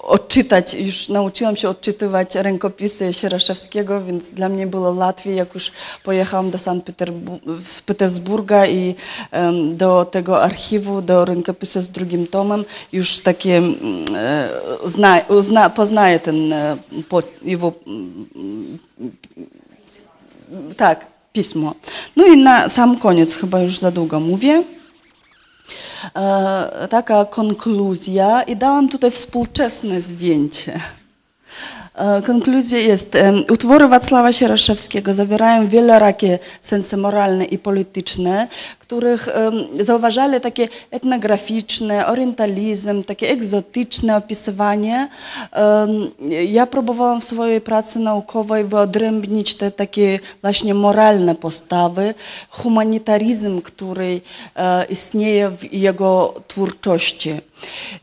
odczytać, 0.00 0.74
już 0.74 1.08
nauczyłam 1.08 1.56
się 1.56 1.68
odczytywać 1.68 2.34
rękopisy 2.34 3.12
Sieraszewskiego, 3.12 4.04
więc 4.04 4.30
dla 4.30 4.48
mnie 4.48 4.66
było 4.66 4.92
łatwiej, 4.92 5.36
jak 5.36 5.54
już 5.54 5.72
pojechałam 6.04 6.50
do 6.50 6.58
Sankt 6.58 6.92
Petersburga 7.86 8.66
i 8.66 8.94
do 9.72 10.04
tego 10.04 10.42
archiwu, 10.42 11.02
do 11.02 11.24
rękopisu 11.24 11.82
z 11.82 11.88
drugim 11.88 12.26
tomem, 12.26 12.64
już 12.92 13.20
takie 13.20 13.56
mm, 13.56 14.04
e, 14.16 14.48
zna, 14.86 15.20
uzna, 15.28 15.70
poznaję 15.70 16.20
ten 16.20 16.52
e, 16.52 16.76
jego 17.42 17.72
mm, 17.86 18.78
tak, 20.76 21.06
pismo. 21.32 21.74
No 22.16 22.26
i 22.26 22.36
na 22.36 22.68
sam 22.68 22.98
koniec, 22.98 23.34
chyba 23.34 23.60
już 23.60 23.78
za 23.78 23.90
długo 23.90 24.20
mówię. 24.20 24.62
E, 26.16 26.88
taka 26.90 27.24
konkluzja 27.24 28.42
i 28.42 28.56
dałam 28.56 28.88
tutaj 28.88 29.10
współczesne 29.10 30.00
zdjęcie. 30.00 30.80
E, 31.98 32.22
Konkluzja 32.22 32.78
jest, 32.78 33.16
utwory 33.52 33.88
Wacława 33.88 34.32
Sieraszewskiego 34.32 35.14
zawierają 35.14 35.68
wielorakie 35.68 36.38
sensy 36.60 36.96
moralne 36.96 37.44
i 37.44 37.58
polityczne, 37.58 38.48
których 38.78 39.28
zauważali 39.80 40.40
takie 40.40 40.68
etnograficzne, 40.90 42.06
orientalizm, 42.06 43.04
takie 43.04 43.30
egzotyczne 43.30 44.16
opisywanie. 44.16 45.08
Ja 46.46 46.66
próbowałam 46.66 47.20
w 47.20 47.24
swojej 47.24 47.60
pracy 47.60 47.98
naukowej 47.98 48.64
wyodrębnić 48.64 49.54
te 49.54 49.70
takie 49.70 50.20
właśnie 50.42 50.74
moralne 50.74 51.34
postawy, 51.34 52.14
humanitaryzm, 52.50 53.60
który 53.62 54.20
e, 54.56 54.84
istnieje 54.84 55.50
w 55.50 55.72
jego 55.72 56.34
twórczości. 56.48 57.34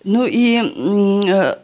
No 0.05 0.27
i 0.27 0.55
mm, 0.55 1.21
e, 1.29 1.55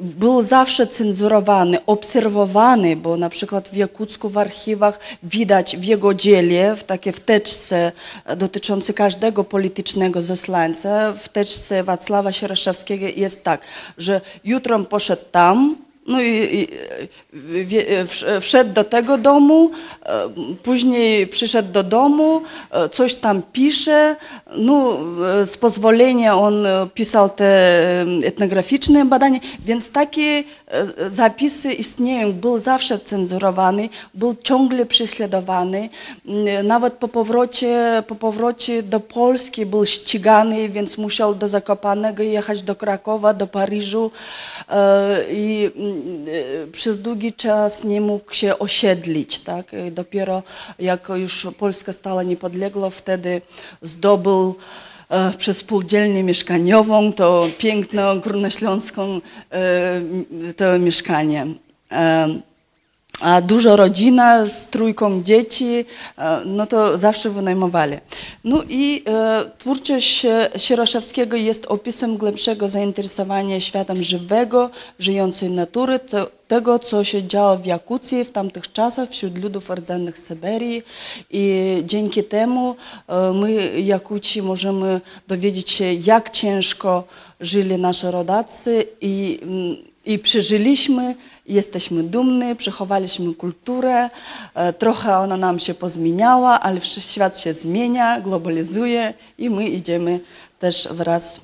był 0.00 0.42
zawsze 0.42 0.86
cenzurowany, 0.86 1.78
obserwowany, 1.86 2.96
bo 2.96 3.16
na 3.16 3.28
przykład 3.28 3.68
w 3.68 3.76
Jakucku 3.76 4.28
w 4.28 4.38
archiwach 4.38 4.98
widać 5.22 5.76
w 5.76 5.84
jego 5.84 6.14
dziele, 6.14 6.76
w 6.76 6.84
takiej 6.84 7.12
wteczce 7.12 7.92
dotyczącej 8.36 8.94
każdego 8.94 9.44
politycznego 9.44 10.22
zesłańca, 10.22 11.12
w 11.12 11.28
teczce 11.28 11.84
Wacława 11.84 12.32
Sieraszewskiego 12.32 13.06
jest 13.16 13.44
tak, 13.44 13.60
że 13.98 14.20
jutro 14.44 14.78
poszedł 14.84 15.22
tam, 15.32 15.76
no 16.06 16.22
i, 16.22 16.68
wszedł 18.40 18.72
do 18.72 18.84
tego 18.84 19.18
domu, 19.18 19.70
e, 20.06 20.28
później 20.62 21.26
przyszedł 21.26 21.72
do 21.72 21.82
domu, 21.82 22.42
e, 22.70 22.88
coś 22.88 23.14
tam 23.14 23.42
pisze. 23.52 24.16
No, 24.56 24.98
e, 25.42 25.46
z 25.46 25.56
pozwolenia 25.56 26.36
on 26.36 26.66
pisał 26.94 27.30
te 27.30 27.46
etnograficzne 28.24 29.04
badania, 29.04 29.40
więc 29.64 29.92
takie 29.92 30.44
zapisy 31.10 31.72
istnieją. 31.72 32.32
Był 32.32 32.60
zawsze 32.60 32.98
cenzurowany, 32.98 33.88
był 34.14 34.34
ciągle 34.44 34.86
prześladowany. 34.86 35.88
Mm, 36.26 36.66
Nawet 36.66 36.94
po 36.94 37.08
powrocie, 37.08 38.02
po 38.06 38.14
powrocie 38.14 38.82
do 38.82 39.00
Polski 39.00 39.66
był 39.66 39.84
ścigany, 39.84 40.68
więc 40.68 40.98
musiał 40.98 41.34
do 41.34 41.48
Zakopanego 41.48 42.22
jechać 42.22 42.62
do 42.62 42.74
Krakowa, 42.74 43.34
do 43.34 43.46
Paryżu 43.46 44.10
e, 44.68 45.24
i 45.32 45.70
mm, 45.76 46.26
e, 46.64 46.66
przez 46.72 47.02
długi 47.02 47.32
czas 47.32 47.84
nie 47.84 48.00
mógł 48.00 48.34
się 48.34 48.58
osiedlić. 48.58 49.38
Tak? 49.38 49.66
Dopiero 49.92 50.42
jak 50.78 51.08
już 51.14 51.48
Polska 51.58 51.92
stała 51.92 52.22
niepodległa, 52.22 52.90
wtedy 52.90 53.42
zdobył 53.82 54.54
e, 54.54 54.95
przez 55.38 55.56
spółdzielnię 55.56 56.22
mieszkaniową 56.22 57.12
to 57.12 57.48
piękną 57.58 58.20
górnośląską 58.20 59.20
e, 59.50 60.00
to 60.56 60.78
mieszkanie. 60.78 61.46
A 63.20 63.40
dużo 63.40 63.76
rodzina 63.76 64.46
z 64.46 64.68
trójką 64.68 65.22
dzieci, 65.22 65.84
e, 66.18 66.40
no 66.44 66.66
to 66.66 66.98
zawsze 66.98 67.30
wynajmowali. 67.30 67.96
No 68.44 68.62
i 68.68 69.02
e, 69.06 69.44
twórczość 69.58 70.24
e, 70.24 70.50
Sieroszewskiego 70.56 71.36
jest 71.36 71.66
opisem 71.66 72.16
głębszego 72.16 72.68
zainteresowania 72.68 73.60
światem 73.60 74.02
żywego, 74.02 74.70
żyjącej 74.98 75.50
natury, 75.50 75.98
to, 75.98 76.30
tego, 76.48 76.78
co 76.78 77.04
się 77.04 77.22
działo 77.24 77.56
w 77.56 77.66
Jakucji 77.66 78.24
w 78.24 78.32
tamtych 78.32 78.72
czasach 78.72 79.08
wśród 79.08 79.38
ludów 79.42 79.70
rdzennych 79.70 80.18
Syberii 80.18 80.82
i 81.30 81.76
dzięki 81.84 82.24
temu 82.24 82.76
e, 83.08 83.32
my, 83.32 83.80
Jakuci, 83.80 84.42
możemy 84.42 85.00
dowiedzieć 85.28 85.70
się, 85.70 85.92
jak 85.92 86.30
ciężko 86.30 87.04
żyli 87.40 87.78
nasi 87.78 88.06
rodacy 88.06 88.86
i, 89.00 89.38
mm, 89.42 89.76
i 90.06 90.18
przeżyliśmy, 90.18 91.14
jesteśmy 91.46 92.02
dumni, 92.02 92.56
przechowaliśmy 92.56 93.34
kulturę, 93.34 94.10
e, 94.54 94.72
trochę 94.72 95.16
ona 95.16 95.36
nam 95.36 95.58
się 95.58 95.74
pozmieniała, 95.74 96.60
ale 96.60 96.80
świat 96.80 97.40
się 97.40 97.54
zmienia, 97.54 98.20
globalizuje 98.20 99.14
i 99.38 99.50
my 99.50 99.68
idziemy 99.68 100.20
też 100.58 100.88
wraz 100.90 101.40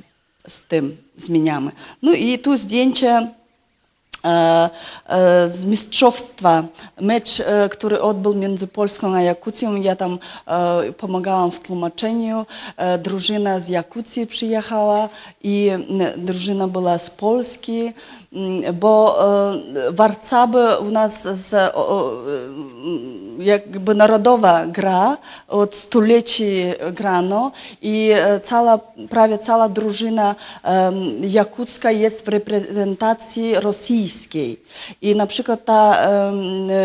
z 0.48 0.60
tym, 0.60 0.96
zmieniamy. 1.16 1.72
No 2.02 2.12
i 2.12 2.38
tu 2.38 2.56
zdjęcie 2.56 3.28
e, 4.24 4.70
e, 5.06 5.48
z 5.48 5.64
mistrzostwa, 5.64 6.64
mecz, 7.00 7.42
który 7.70 8.00
odbył 8.00 8.34
między 8.34 8.66
Polską 8.66 9.14
a 9.14 9.22
Jakucją. 9.22 9.76
Ja 9.76 9.96
tam 9.96 10.18
pomagałam 10.98 11.50
w 11.50 11.60
tłumaczeniu. 11.60 12.46
Drużyna 12.98 13.60
z 13.60 13.68
Jakucji 13.68 14.26
przyjechała 14.26 15.08
i 15.42 15.70
drużyna 16.16 16.68
była 16.68 16.98
z 16.98 17.10
Polski, 17.10 17.92
bo 18.74 19.18
e, 19.18 19.92
warcaby 19.92 20.78
u 20.78 20.90
nas 20.90 21.22
z, 21.22 21.54
o, 21.74 21.88
o, 21.88 22.12
m, 22.26 23.42
jakby 23.42 23.94
narodowa 23.94 24.66
gra, 24.66 25.18
od 25.48 25.74
stuleci 25.74 26.64
grano 26.92 27.52
i 27.82 28.10
e, 28.14 28.40
cała, 28.40 28.78
prawie 29.10 29.38
cała 29.38 29.68
drużyna 29.68 30.34
jakucka 31.20 31.90
jest 31.90 32.24
w 32.24 32.28
reprezentacji 32.28 33.54
rosyjskiej. 33.54 34.60
I 35.02 35.16
na 35.16 35.26
przykład 35.26 35.64
ta 35.64 36.08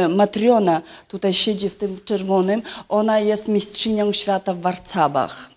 Matriona, 0.10 0.82
tutaj 1.08 1.34
siedzi 1.34 1.70
w 1.70 1.76
tym 1.76 2.00
czerwonym, 2.06 2.62
ona 2.89 3.20
jest 3.20 3.48
mistrzynią 3.48 4.14
świata 4.14 4.54
w 4.54 4.62
warcabach. 4.62 5.57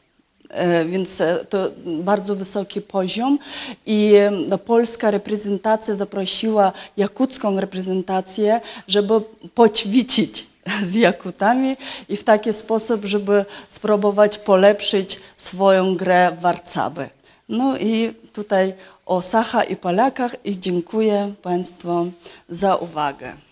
E, 0.51 0.85
Więc 0.85 1.21
e, 1.21 1.45
to 1.49 1.71
bardzo 1.87 2.37
wysoki 2.37 2.81
poziom 2.81 3.39
i 3.87 4.15
e, 4.51 4.59
polska 4.59 5.11
reprezentacja 5.11 5.95
zaprosiła 5.95 6.73
jakucką 6.97 7.61
reprezentację, 7.61 8.61
żeby 8.89 9.15
poćwiczyć 9.55 10.47
z 10.91 10.95
Jakutami 10.95 11.77
i 12.09 12.17
w 12.17 12.25
taki 12.25 12.53
sposób, 12.53 13.05
żeby 13.05 13.45
spróbować 13.69 14.39
polepszyć 14.39 15.21
swoją 15.37 15.97
grę 15.97 16.37
warcaby. 16.41 17.09
No 17.49 17.79
i 17.79 18.15
tutaj 18.33 18.73
o 19.07 19.23
Sacha 19.23 19.65
i 19.65 19.77
Polakach 19.77 20.37
i 20.45 20.59
dziękuję 20.59 21.33
Państwu 21.43 22.13
za 22.49 22.77
uwagę. 22.77 23.50